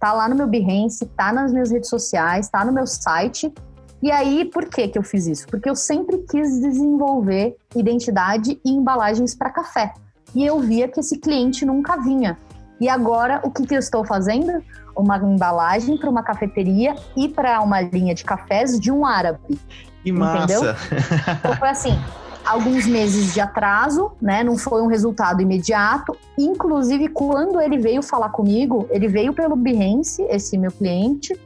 tá 0.00 0.14
lá 0.14 0.28
no 0.28 0.34
meu 0.34 0.46
Behance, 0.46 1.04
tá 1.04 1.30
nas 1.30 1.52
minhas 1.52 1.70
redes 1.70 1.90
sociais, 1.90 2.48
tá 2.48 2.64
no 2.64 2.72
meu 2.72 2.86
site. 2.86 3.52
E 4.02 4.10
aí, 4.10 4.46
por 4.46 4.64
que 4.64 4.88
que 4.88 4.98
eu 4.98 5.02
fiz 5.02 5.26
isso? 5.26 5.46
Porque 5.46 5.68
eu 5.68 5.76
sempre 5.76 6.18
quis 6.18 6.58
desenvolver 6.58 7.56
identidade 7.76 8.58
e 8.64 8.70
embalagens 8.70 9.34
para 9.34 9.50
café. 9.50 9.92
E 10.34 10.44
eu 10.44 10.58
via 10.58 10.88
que 10.88 11.00
esse 11.00 11.18
cliente 11.18 11.66
nunca 11.66 11.98
vinha. 11.98 12.38
E 12.80 12.88
agora, 12.88 13.42
o 13.44 13.50
que, 13.50 13.66
que 13.66 13.74
eu 13.74 13.78
estou 13.78 14.02
fazendo? 14.02 14.64
Uma 14.96 15.18
embalagem 15.18 15.98
para 15.98 16.08
uma 16.08 16.22
cafeteria 16.22 16.96
e 17.14 17.28
para 17.28 17.60
uma 17.60 17.82
linha 17.82 18.14
de 18.14 18.24
cafés 18.24 18.80
de 18.80 18.90
um 18.90 19.04
árabe. 19.04 19.60
Que 20.02 20.10
massa! 20.10 20.44
Entendeu? 20.44 20.62
Então 21.40 21.56
foi 21.56 21.68
assim, 21.68 21.92
alguns 22.44 22.86
meses 22.86 23.32
de 23.32 23.40
atraso, 23.40 24.12
né? 24.20 24.42
Não 24.42 24.56
foi 24.56 24.82
um 24.82 24.86
resultado 24.86 25.40
imediato. 25.40 26.16
Inclusive, 26.38 27.08
quando 27.08 27.60
ele 27.60 27.78
veio 27.78 28.02
falar 28.02 28.30
comigo, 28.30 28.86
ele 28.90 29.08
veio 29.08 29.32
pelo 29.32 29.56
Behance, 29.56 30.22
esse 30.22 30.56
meu 30.58 30.70
cliente, 30.70 31.38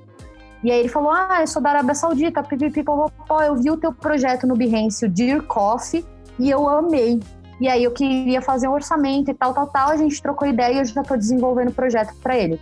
e 0.64 0.70
aí 0.70 0.80
ele 0.80 0.88
falou: 0.88 1.10
Ah, 1.12 1.38
eu 1.40 1.46
sou 1.46 1.60
da 1.60 1.70
Arábia 1.70 1.94
Saudita, 1.94 2.42
pipipipopopó, 2.42 3.42
eu 3.42 3.54
vi 3.54 3.70
o 3.70 3.76
teu 3.76 3.92
projeto 3.92 4.46
no 4.46 4.56
Behance, 4.56 5.04
o 5.04 5.10
Dear 5.10 5.42
Coffee, 5.42 6.04
e 6.38 6.50
eu 6.50 6.66
amei. 6.66 7.20
E 7.60 7.68
aí 7.68 7.84
eu 7.84 7.92
queria 7.92 8.40
fazer 8.40 8.66
um 8.66 8.72
orçamento 8.72 9.30
e 9.30 9.34
tal, 9.34 9.52
tal, 9.52 9.66
tal. 9.66 9.90
A 9.90 9.96
gente 9.96 10.20
trocou 10.20 10.48
ideia 10.48 10.76
e 10.76 10.78
eu 10.78 10.84
já 10.86 11.02
estou 11.02 11.18
desenvolvendo 11.18 11.68
o 11.68 11.72
projeto 11.72 12.14
para 12.22 12.36
ele. 12.36 12.58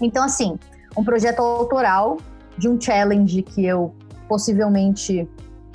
Então, 0.00 0.22
assim, 0.22 0.58
um 0.96 1.02
projeto 1.02 1.40
autoral 1.40 2.18
de 2.56 2.68
um 2.68 2.78
challenge 2.78 3.42
que 3.42 3.64
eu 3.64 3.94
possivelmente 4.28 5.28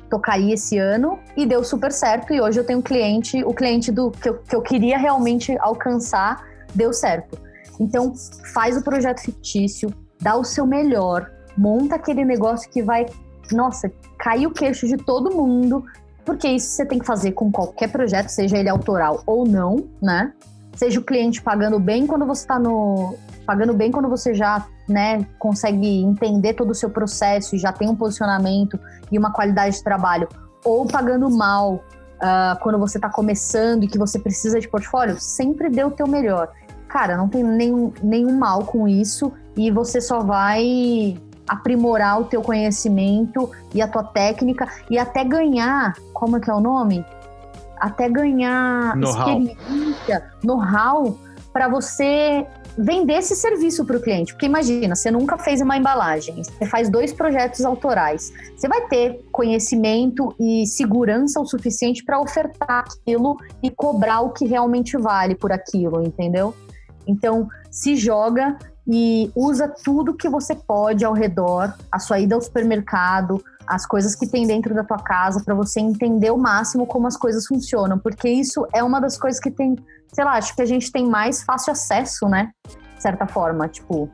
tocaria 0.08 0.54
esse 0.54 0.78
ano 0.78 1.18
e 1.36 1.46
deu 1.46 1.62
super 1.62 1.92
certo. 1.92 2.32
E 2.32 2.40
hoje 2.40 2.60
eu 2.60 2.64
tenho 2.64 2.78
um 2.78 2.82
cliente, 2.82 3.42
o 3.44 3.52
cliente 3.54 3.92
do 3.92 4.10
que 4.10 4.28
eu, 4.28 4.38
que 4.38 4.56
eu 4.56 4.62
queria 4.62 4.98
realmente 4.98 5.56
alcançar 5.60 6.46
deu 6.74 6.92
certo. 6.92 7.38
Então, 7.80 8.12
faz 8.52 8.76
o 8.76 8.82
projeto 8.82 9.20
fictício, 9.20 9.92
dá 10.20 10.36
o 10.36 10.44
seu 10.44 10.66
melhor, 10.66 11.30
monta 11.56 11.94
aquele 11.94 12.24
negócio 12.24 12.68
que 12.70 12.82
vai, 12.82 13.06
nossa, 13.52 13.90
cair 14.18 14.46
o 14.46 14.50
queixo 14.50 14.86
de 14.86 14.96
todo 14.96 15.34
mundo, 15.34 15.84
porque 16.24 16.48
isso 16.48 16.68
você 16.68 16.84
tem 16.84 16.98
que 16.98 17.06
fazer 17.06 17.32
com 17.32 17.50
qualquer 17.50 17.90
projeto, 17.90 18.28
seja 18.28 18.58
ele 18.58 18.68
autoral 18.68 19.22
ou 19.24 19.46
não, 19.46 19.88
né? 20.02 20.32
Seja 20.78 21.00
o 21.00 21.02
cliente 21.02 21.42
pagando 21.42 21.80
bem 21.80 22.06
quando 22.06 22.24
você 22.24 22.42
está 22.42 22.56
no, 22.56 23.16
pagando 23.44 23.74
bem 23.74 23.90
quando 23.90 24.08
você 24.08 24.32
já 24.32 24.64
né, 24.88 25.26
consegue 25.40 26.02
entender 26.02 26.54
todo 26.54 26.70
o 26.70 26.74
seu 26.74 26.88
processo 26.88 27.56
e 27.56 27.58
já 27.58 27.72
tem 27.72 27.88
um 27.88 27.96
posicionamento 27.96 28.78
e 29.10 29.18
uma 29.18 29.32
qualidade 29.32 29.76
de 29.76 29.82
trabalho, 29.82 30.28
ou 30.64 30.86
pagando 30.86 31.28
mal 31.28 31.74
uh, 31.74 32.60
quando 32.62 32.78
você 32.78 32.98
está 32.98 33.10
começando 33.10 33.82
e 33.82 33.88
que 33.88 33.98
você 33.98 34.20
precisa 34.20 34.60
de 34.60 34.68
portfólio, 34.68 35.18
sempre 35.18 35.68
dê 35.68 35.82
o 35.82 35.90
teu 35.90 36.06
melhor. 36.06 36.52
Cara, 36.86 37.16
não 37.16 37.28
tem 37.28 37.42
nenhum, 37.42 37.92
nenhum 38.00 38.38
mal 38.38 38.64
com 38.64 38.86
isso 38.86 39.32
e 39.56 39.72
você 39.72 40.00
só 40.00 40.20
vai 40.20 41.18
aprimorar 41.48 42.20
o 42.20 42.24
teu 42.26 42.40
conhecimento 42.40 43.50
e 43.74 43.82
a 43.82 43.88
tua 43.88 44.04
técnica 44.04 44.68
e 44.88 44.96
até 44.96 45.24
ganhar, 45.24 45.94
como 46.12 46.36
é 46.36 46.40
que 46.40 46.50
é 46.50 46.54
o 46.54 46.60
nome? 46.60 47.04
Até 47.80 48.08
ganhar 48.08 48.96
know 48.96 49.10
experiência, 49.10 50.30
know-how 50.42 51.18
para 51.52 51.68
você 51.68 52.46
vender 52.78 53.14
esse 53.14 53.34
serviço 53.34 53.84
para 53.84 53.96
o 53.96 54.00
cliente. 54.00 54.32
Porque 54.32 54.46
imagina, 54.46 54.94
você 54.94 55.10
nunca 55.10 55.36
fez 55.36 55.60
uma 55.60 55.76
embalagem, 55.76 56.42
você 56.42 56.66
faz 56.66 56.88
dois 56.88 57.12
projetos 57.12 57.64
autorais. 57.64 58.32
Você 58.56 58.68
vai 58.68 58.86
ter 58.86 59.24
conhecimento 59.32 60.34
e 60.38 60.64
segurança 60.66 61.40
o 61.40 61.46
suficiente 61.46 62.04
para 62.04 62.20
ofertar 62.20 62.84
aquilo 62.84 63.36
e 63.62 63.70
cobrar 63.70 64.20
o 64.20 64.30
que 64.30 64.46
realmente 64.46 64.96
vale 64.96 65.34
por 65.34 65.50
aquilo, 65.50 66.02
entendeu? 66.02 66.54
Então, 67.06 67.48
se 67.70 67.96
joga 67.96 68.56
e 68.86 69.30
usa 69.34 69.68
tudo 69.68 70.14
que 70.14 70.28
você 70.28 70.54
pode 70.54 71.04
ao 71.04 71.12
redor, 71.12 71.74
a 71.90 71.98
sua 71.98 72.20
ida 72.20 72.34
ao 72.34 72.40
supermercado, 72.40 73.42
as 73.68 73.86
coisas 73.86 74.14
que 74.14 74.26
tem 74.26 74.46
dentro 74.46 74.74
da 74.74 74.82
tua 74.82 74.98
casa 74.98 75.42
para 75.44 75.54
você 75.54 75.80
entender 75.80 76.30
o 76.30 76.38
máximo 76.38 76.86
como 76.86 77.06
as 77.06 77.16
coisas 77.16 77.46
funcionam, 77.46 77.98
porque 77.98 78.28
isso 78.28 78.66
é 78.72 78.82
uma 78.82 79.00
das 79.00 79.18
coisas 79.18 79.40
que 79.40 79.50
tem 79.50 79.76
sei 80.12 80.24
lá, 80.24 80.32
acho 80.32 80.54
que 80.54 80.62
a 80.62 80.66
gente 80.66 80.90
tem 80.90 81.06
mais 81.06 81.42
fácil 81.42 81.72
acesso, 81.72 82.28
né? 82.28 82.50
De 82.66 83.02
certa 83.02 83.26
forma, 83.26 83.68
tipo. 83.68 84.10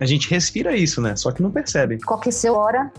A 0.00 0.06
gente 0.06 0.30
respira 0.30 0.76
isso, 0.76 1.00
né? 1.00 1.16
Só 1.16 1.32
que 1.32 1.42
não 1.42 1.50
percebe. 1.50 1.98
Qualquer 2.00 2.32
seu 2.32 2.54
hora. 2.54 2.90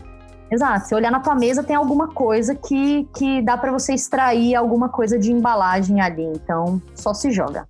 Exato. 0.52 0.88
Se 0.88 0.96
olhar 0.96 1.12
na 1.12 1.20
tua 1.20 1.36
mesa, 1.36 1.64
tem 1.64 1.76
alguma 1.76 2.10
coisa 2.10 2.56
que, 2.56 3.08
que 3.16 3.42
dá 3.42 3.58
para 3.58 3.72
você 3.72 3.94
extrair 3.94 4.56
alguma 4.56 4.90
coisa 4.90 5.18
de 5.18 5.32
embalagem 5.32 6.02
ali. 6.02 6.24
Então, 6.24 6.82
só 6.96 7.14
se 7.14 7.32
joga. 7.32 7.68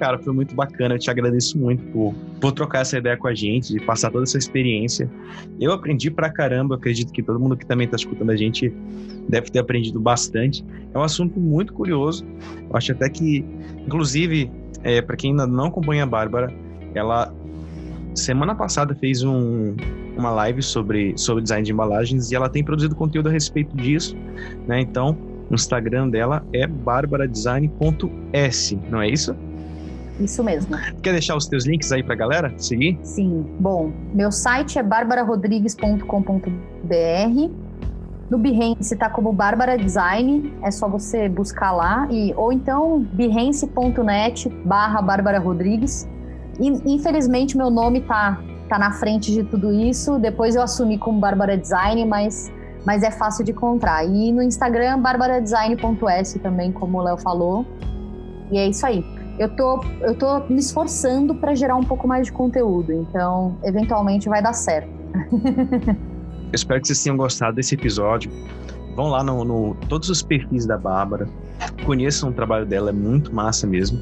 Cara, 0.00 0.18
foi 0.18 0.32
muito 0.32 0.54
bacana. 0.54 0.94
Eu 0.94 0.98
te 0.98 1.10
agradeço 1.10 1.58
muito 1.58 1.84
por, 1.92 2.14
por 2.40 2.52
trocar 2.52 2.80
essa 2.80 2.96
ideia 2.96 3.18
com 3.18 3.28
a 3.28 3.34
gente, 3.34 3.74
de 3.74 3.80
passar 3.80 4.10
toda 4.10 4.24
essa 4.24 4.38
experiência. 4.38 5.10
Eu 5.60 5.72
aprendi 5.72 6.10
pra 6.10 6.30
caramba, 6.30 6.76
acredito 6.76 7.12
que 7.12 7.22
todo 7.22 7.38
mundo 7.38 7.54
que 7.54 7.66
também 7.66 7.86
tá 7.86 7.96
escutando 7.96 8.30
a 8.30 8.36
gente 8.36 8.72
deve 9.28 9.50
ter 9.50 9.58
aprendido 9.58 10.00
bastante. 10.00 10.64
É 10.94 10.98
um 10.98 11.02
assunto 11.02 11.38
muito 11.38 11.74
curioso. 11.74 12.24
Eu 12.68 12.74
acho 12.74 12.92
até 12.92 13.10
que, 13.10 13.44
inclusive, 13.78 14.50
é, 14.82 15.02
para 15.02 15.16
quem 15.16 15.32
ainda 15.32 15.46
não 15.46 15.66
acompanha 15.66 16.04
a 16.04 16.06
Bárbara, 16.06 16.50
ela 16.94 17.30
semana 18.14 18.54
passada 18.54 18.94
fez 18.94 19.22
um, 19.22 19.76
uma 20.16 20.30
live 20.30 20.62
sobre, 20.62 21.12
sobre 21.16 21.42
design 21.42 21.62
de 21.64 21.72
embalagens 21.72 22.32
e 22.32 22.34
ela 22.34 22.48
tem 22.48 22.64
produzido 22.64 22.96
conteúdo 22.96 23.28
a 23.28 23.32
respeito 23.32 23.76
disso, 23.76 24.16
né? 24.66 24.80
Então, 24.80 25.14
o 25.50 25.54
Instagram 25.54 26.08
dela 26.08 26.42
é 26.52 26.66
barbaradesign.s, 26.66 28.78
não 28.90 29.02
é 29.02 29.10
isso? 29.10 29.36
Isso 30.20 30.44
mesmo. 30.44 30.76
Quer 31.02 31.12
deixar 31.12 31.36
os 31.36 31.46
teus 31.46 31.66
links 31.66 31.90
aí 31.90 32.02
pra 32.02 32.14
galera 32.14 32.52
seguir? 32.58 32.98
Sim. 33.02 33.46
Bom, 33.58 33.90
meu 34.12 34.30
site 34.30 34.78
é 34.78 34.82
barbararodrigues.com.br. 34.82 37.70
No 38.30 38.38
Behance 38.38 38.94
tá 38.94 39.10
como 39.10 39.32
Bárbara 39.32 39.76
Design, 39.76 40.54
é 40.62 40.70
só 40.70 40.88
você 40.88 41.28
buscar 41.28 41.72
lá. 41.72 42.06
E, 42.10 42.32
ou 42.36 42.52
então 42.52 43.00
behance.net 43.12 44.48
barra 44.64 45.02
Bárbara 45.02 45.40
Rodrigues. 45.40 46.08
Infelizmente 46.60 47.56
meu 47.56 47.70
nome 47.70 48.02
tá, 48.02 48.40
tá 48.68 48.78
na 48.78 48.92
frente 48.92 49.32
de 49.32 49.42
tudo 49.42 49.72
isso. 49.72 50.18
Depois 50.18 50.54
eu 50.54 50.62
assumi 50.62 50.96
como 50.96 51.18
Bárbara 51.18 51.56
Design, 51.56 52.04
mas, 52.04 52.52
mas 52.86 53.02
é 53.02 53.10
fácil 53.10 53.44
de 53.44 53.50
encontrar. 53.50 54.04
E 54.04 54.30
no 54.30 54.42
Instagram, 54.42 55.00
barbaradesign.s 55.00 56.38
também, 56.38 56.70
como 56.70 56.98
o 56.98 57.02
Léo 57.02 57.16
falou. 57.16 57.66
E 58.52 58.58
é 58.58 58.68
isso 58.68 58.86
aí. 58.86 59.04
Eu 59.40 59.48
tô, 59.48 59.82
eu 60.02 60.14
tô 60.14 60.40
me 60.50 60.60
esforçando 60.60 61.34
para 61.34 61.54
gerar 61.54 61.74
um 61.74 61.82
pouco 61.82 62.06
mais 62.06 62.26
de 62.26 62.32
conteúdo, 62.32 62.92
então 62.92 63.56
eventualmente 63.64 64.28
vai 64.28 64.42
dar 64.42 64.52
certo. 64.52 64.90
Eu 65.32 65.96
espero 66.52 66.78
que 66.78 66.88
vocês 66.88 67.02
tenham 67.02 67.16
gostado 67.16 67.56
desse 67.56 67.74
episódio. 67.74 68.30
Vão 68.94 69.06
lá 69.06 69.24
no, 69.24 69.42
no 69.42 69.74
todos 69.88 70.10
os 70.10 70.22
perfis 70.22 70.66
da 70.66 70.76
Bárbara, 70.76 71.26
conheçam 71.86 72.28
o 72.28 72.34
trabalho 72.34 72.66
dela, 72.66 72.90
é 72.90 72.92
muito 72.92 73.34
massa 73.34 73.66
mesmo. 73.66 73.98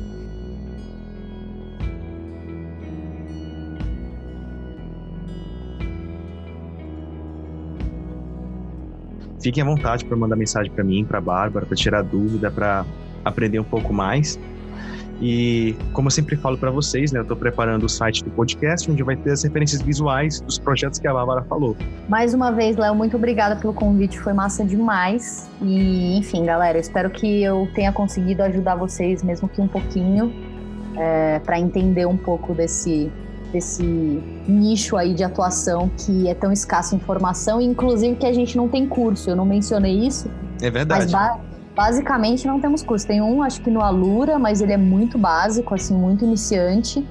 Fiquem 9.40 9.62
à 9.62 9.66
vontade 9.66 10.04
para 10.04 10.16
mandar 10.16 10.34
mensagem 10.34 10.72
para 10.72 10.82
mim, 10.82 11.04
para 11.04 11.20
Bárbara, 11.20 11.64
para 11.64 11.76
tirar 11.76 12.02
dúvida, 12.02 12.50
para 12.50 12.84
aprender 13.24 13.60
um 13.60 13.64
pouco 13.64 13.92
mais. 13.92 14.36
E 15.20 15.76
como 15.92 16.06
eu 16.06 16.10
sempre 16.10 16.36
falo 16.36 16.56
para 16.56 16.70
vocês, 16.70 17.10
né, 17.10 17.18
eu 17.18 17.22
estou 17.22 17.36
preparando 17.36 17.84
o 17.84 17.88
site 17.88 18.22
do 18.22 18.30
podcast, 18.30 18.90
onde 18.90 19.02
vai 19.02 19.16
ter 19.16 19.32
as 19.32 19.42
referências 19.42 19.82
visuais 19.82 20.40
dos 20.40 20.58
projetos 20.58 20.98
que 20.98 21.08
a 21.08 21.12
Bárbara 21.12 21.42
falou. 21.42 21.76
Mais 22.08 22.34
uma 22.34 22.52
vez, 22.52 22.76
Léo, 22.76 22.94
muito 22.94 23.16
obrigada 23.16 23.56
pelo 23.56 23.74
convite, 23.74 24.18
foi 24.18 24.32
massa 24.32 24.64
demais. 24.64 25.48
E, 25.60 26.16
enfim, 26.18 26.44
galera, 26.44 26.78
espero 26.78 27.10
que 27.10 27.42
eu 27.42 27.68
tenha 27.74 27.92
conseguido 27.92 28.42
ajudar 28.44 28.76
vocês, 28.76 29.22
mesmo 29.22 29.48
que 29.48 29.60
um 29.60 29.68
pouquinho, 29.68 30.32
é, 30.96 31.40
para 31.40 31.58
entender 31.58 32.06
um 32.06 32.16
pouco 32.16 32.54
desse, 32.54 33.10
desse 33.52 33.82
nicho 34.46 34.96
aí 34.96 35.14
de 35.14 35.24
atuação 35.24 35.90
que 35.98 36.28
é 36.28 36.34
tão 36.34 36.52
escassa 36.52 36.94
informação, 36.94 37.60
inclusive 37.60 38.14
que 38.14 38.26
a 38.26 38.32
gente 38.32 38.56
não 38.56 38.68
tem 38.68 38.86
curso. 38.86 39.30
Eu 39.30 39.36
não 39.36 39.44
mencionei 39.44 39.98
isso. 39.98 40.30
É 40.62 40.70
verdade. 40.70 41.12
Mas 41.12 41.47
Basicamente 41.78 42.44
não 42.44 42.58
temos 42.58 42.82
curso. 42.82 43.06
Tem 43.06 43.22
um, 43.22 43.40
acho 43.40 43.60
que 43.60 43.70
no 43.70 43.80
Alura, 43.80 44.36
mas 44.36 44.60
ele 44.60 44.72
é 44.72 44.76
muito 44.76 45.16
básico, 45.16 45.76
assim, 45.76 45.96
muito 45.96 46.24
iniciante. 46.24 47.06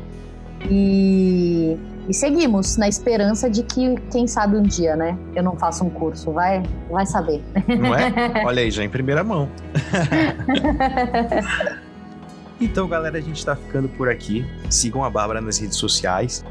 E, 0.69 1.77
e 2.05 2.13
seguimos 2.13 2.75
na 2.75 2.85
esperança 2.85 3.49
de 3.49 3.63
que, 3.63 3.95
quem 4.11 4.27
sabe 4.27 4.57
um 4.57 4.63
dia, 4.63 4.97
né? 4.97 5.17
Eu 5.33 5.41
não 5.41 5.55
faço 5.55 5.85
um 5.85 5.89
curso, 5.89 6.33
vai, 6.33 6.61
vai 6.91 7.05
saber. 7.05 7.41
Não 7.79 7.95
é? 7.95 8.11
Olha 8.43 8.61
aí, 8.61 8.69
já 8.69 8.83
em 8.83 8.89
primeira 8.89 9.23
mão. 9.23 9.47
então, 12.59 12.89
galera, 12.89 13.19
a 13.19 13.21
gente 13.21 13.45
tá 13.45 13.55
ficando 13.55 13.87
por 13.87 14.09
aqui. 14.09 14.45
Sigam 14.69 15.01
a 15.01 15.09
Bárbara 15.09 15.39
nas 15.39 15.59
redes 15.59 15.77
sociais 15.77 16.43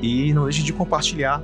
e 0.00 0.32
não 0.32 0.44
deixe 0.44 0.62
de 0.62 0.72
compartilhar 0.72 1.42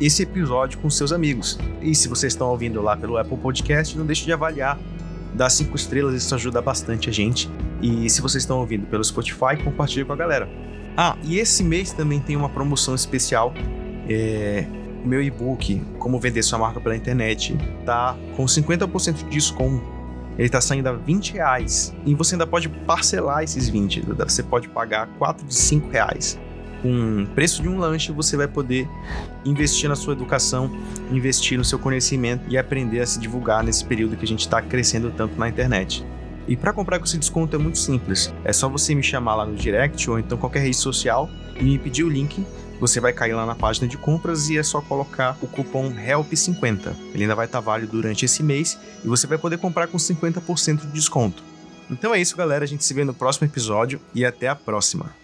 esse 0.00 0.24
episódio 0.24 0.80
com 0.80 0.90
seus 0.90 1.12
amigos. 1.12 1.56
E 1.80 1.94
se 1.94 2.08
vocês 2.08 2.32
estão 2.32 2.48
ouvindo 2.48 2.82
lá 2.82 2.96
pelo 2.96 3.16
Apple 3.16 3.36
Podcast, 3.36 3.96
não 3.96 4.04
deixe 4.04 4.24
de 4.24 4.32
avaliar 4.32 4.76
dá 5.34 5.48
cinco 5.48 5.76
estrelas, 5.76 6.14
isso 6.14 6.34
ajuda 6.34 6.60
bastante 6.60 7.08
a 7.08 7.12
gente. 7.12 7.50
E 7.80 8.08
se 8.08 8.20
vocês 8.20 8.42
estão 8.42 8.58
ouvindo 8.58 8.86
pelo 8.86 9.02
Spotify, 9.02 9.56
compartilhe 9.62 10.04
com 10.04 10.12
a 10.12 10.16
galera. 10.16 10.48
Ah, 10.96 11.16
e 11.24 11.38
esse 11.38 11.64
mês 11.64 11.92
também 11.92 12.20
tem 12.20 12.36
uma 12.36 12.48
promoção 12.48 12.94
especial. 12.94 13.52
É, 14.08 14.66
meu 15.04 15.22
e-book, 15.22 15.80
Como 15.98 16.18
Vender 16.18 16.42
Sua 16.42 16.58
Marca 16.58 16.80
pela 16.80 16.96
Internet, 16.96 17.56
tá 17.84 18.16
com 18.36 18.44
50% 18.44 19.14
de 19.14 19.24
desconto. 19.24 19.84
Ele 20.38 20.48
tá 20.48 20.60
saindo 20.60 20.88
a 20.88 20.92
20 20.92 21.34
reais. 21.34 21.94
E 22.06 22.14
você 22.14 22.34
ainda 22.34 22.46
pode 22.46 22.68
parcelar 22.68 23.42
esses 23.42 23.68
20. 23.68 24.00
Você 24.00 24.42
pode 24.42 24.68
pagar 24.68 25.06
4 25.18 25.46
de 25.46 25.54
5 25.54 25.90
reais 25.90 26.38
com 26.82 27.22
o 27.22 27.26
preço 27.28 27.62
de 27.62 27.68
um 27.68 27.78
lanche, 27.78 28.10
você 28.12 28.36
vai 28.36 28.48
poder 28.48 28.88
investir 29.44 29.88
na 29.88 29.94
sua 29.94 30.12
educação, 30.12 30.70
investir 31.10 31.56
no 31.56 31.64
seu 31.64 31.78
conhecimento 31.78 32.44
e 32.48 32.58
aprender 32.58 33.00
a 33.00 33.06
se 33.06 33.18
divulgar 33.18 33.62
nesse 33.62 33.84
período 33.84 34.16
que 34.16 34.24
a 34.24 34.28
gente 34.28 34.40
está 34.40 34.60
crescendo 34.60 35.10
tanto 35.16 35.38
na 35.38 35.48
internet. 35.48 36.04
E 36.46 36.56
para 36.56 36.72
comprar 36.72 36.98
com 36.98 37.04
esse 37.04 37.16
desconto 37.16 37.54
é 37.54 37.58
muito 37.58 37.78
simples. 37.78 38.34
É 38.44 38.52
só 38.52 38.68
você 38.68 38.94
me 38.94 39.02
chamar 39.02 39.36
lá 39.36 39.46
no 39.46 39.54
direct 39.54 40.10
ou 40.10 40.18
então 40.18 40.36
qualquer 40.36 40.60
rede 40.60 40.76
social 40.76 41.30
e 41.58 41.62
me 41.62 41.78
pedir 41.78 42.02
o 42.02 42.08
link. 42.08 42.44
Você 42.80 42.98
vai 42.98 43.12
cair 43.12 43.32
lá 43.32 43.46
na 43.46 43.54
página 43.54 43.86
de 43.86 43.96
compras 43.96 44.50
e 44.50 44.58
é 44.58 44.62
só 44.62 44.80
colocar 44.80 45.38
o 45.40 45.46
cupom 45.46 45.92
HELP50. 45.92 46.92
Ele 47.14 47.22
ainda 47.22 47.36
vai 47.36 47.46
estar 47.46 47.60
válido 47.60 47.92
durante 47.92 48.24
esse 48.24 48.42
mês 48.42 48.76
e 49.04 49.06
você 49.06 49.24
vai 49.28 49.38
poder 49.38 49.58
comprar 49.58 49.86
com 49.86 49.96
50% 49.96 50.80
de 50.80 50.88
desconto. 50.88 51.44
Então 51.88 52.12
é 52.12 52.20
isso, 52.20 52.36
galera. 52.36 52.64
A 52.64 52.68
gente 52.68 52.84
se 52.84 52.92
vê 52.92 53.04
no 53.04 53.14
próximo 53.14 53.46
episódio 53.46 54.00
e 54.12 54.24
até 54.24 54.48
a 54.48 54.56
próxima. 54.56 55.21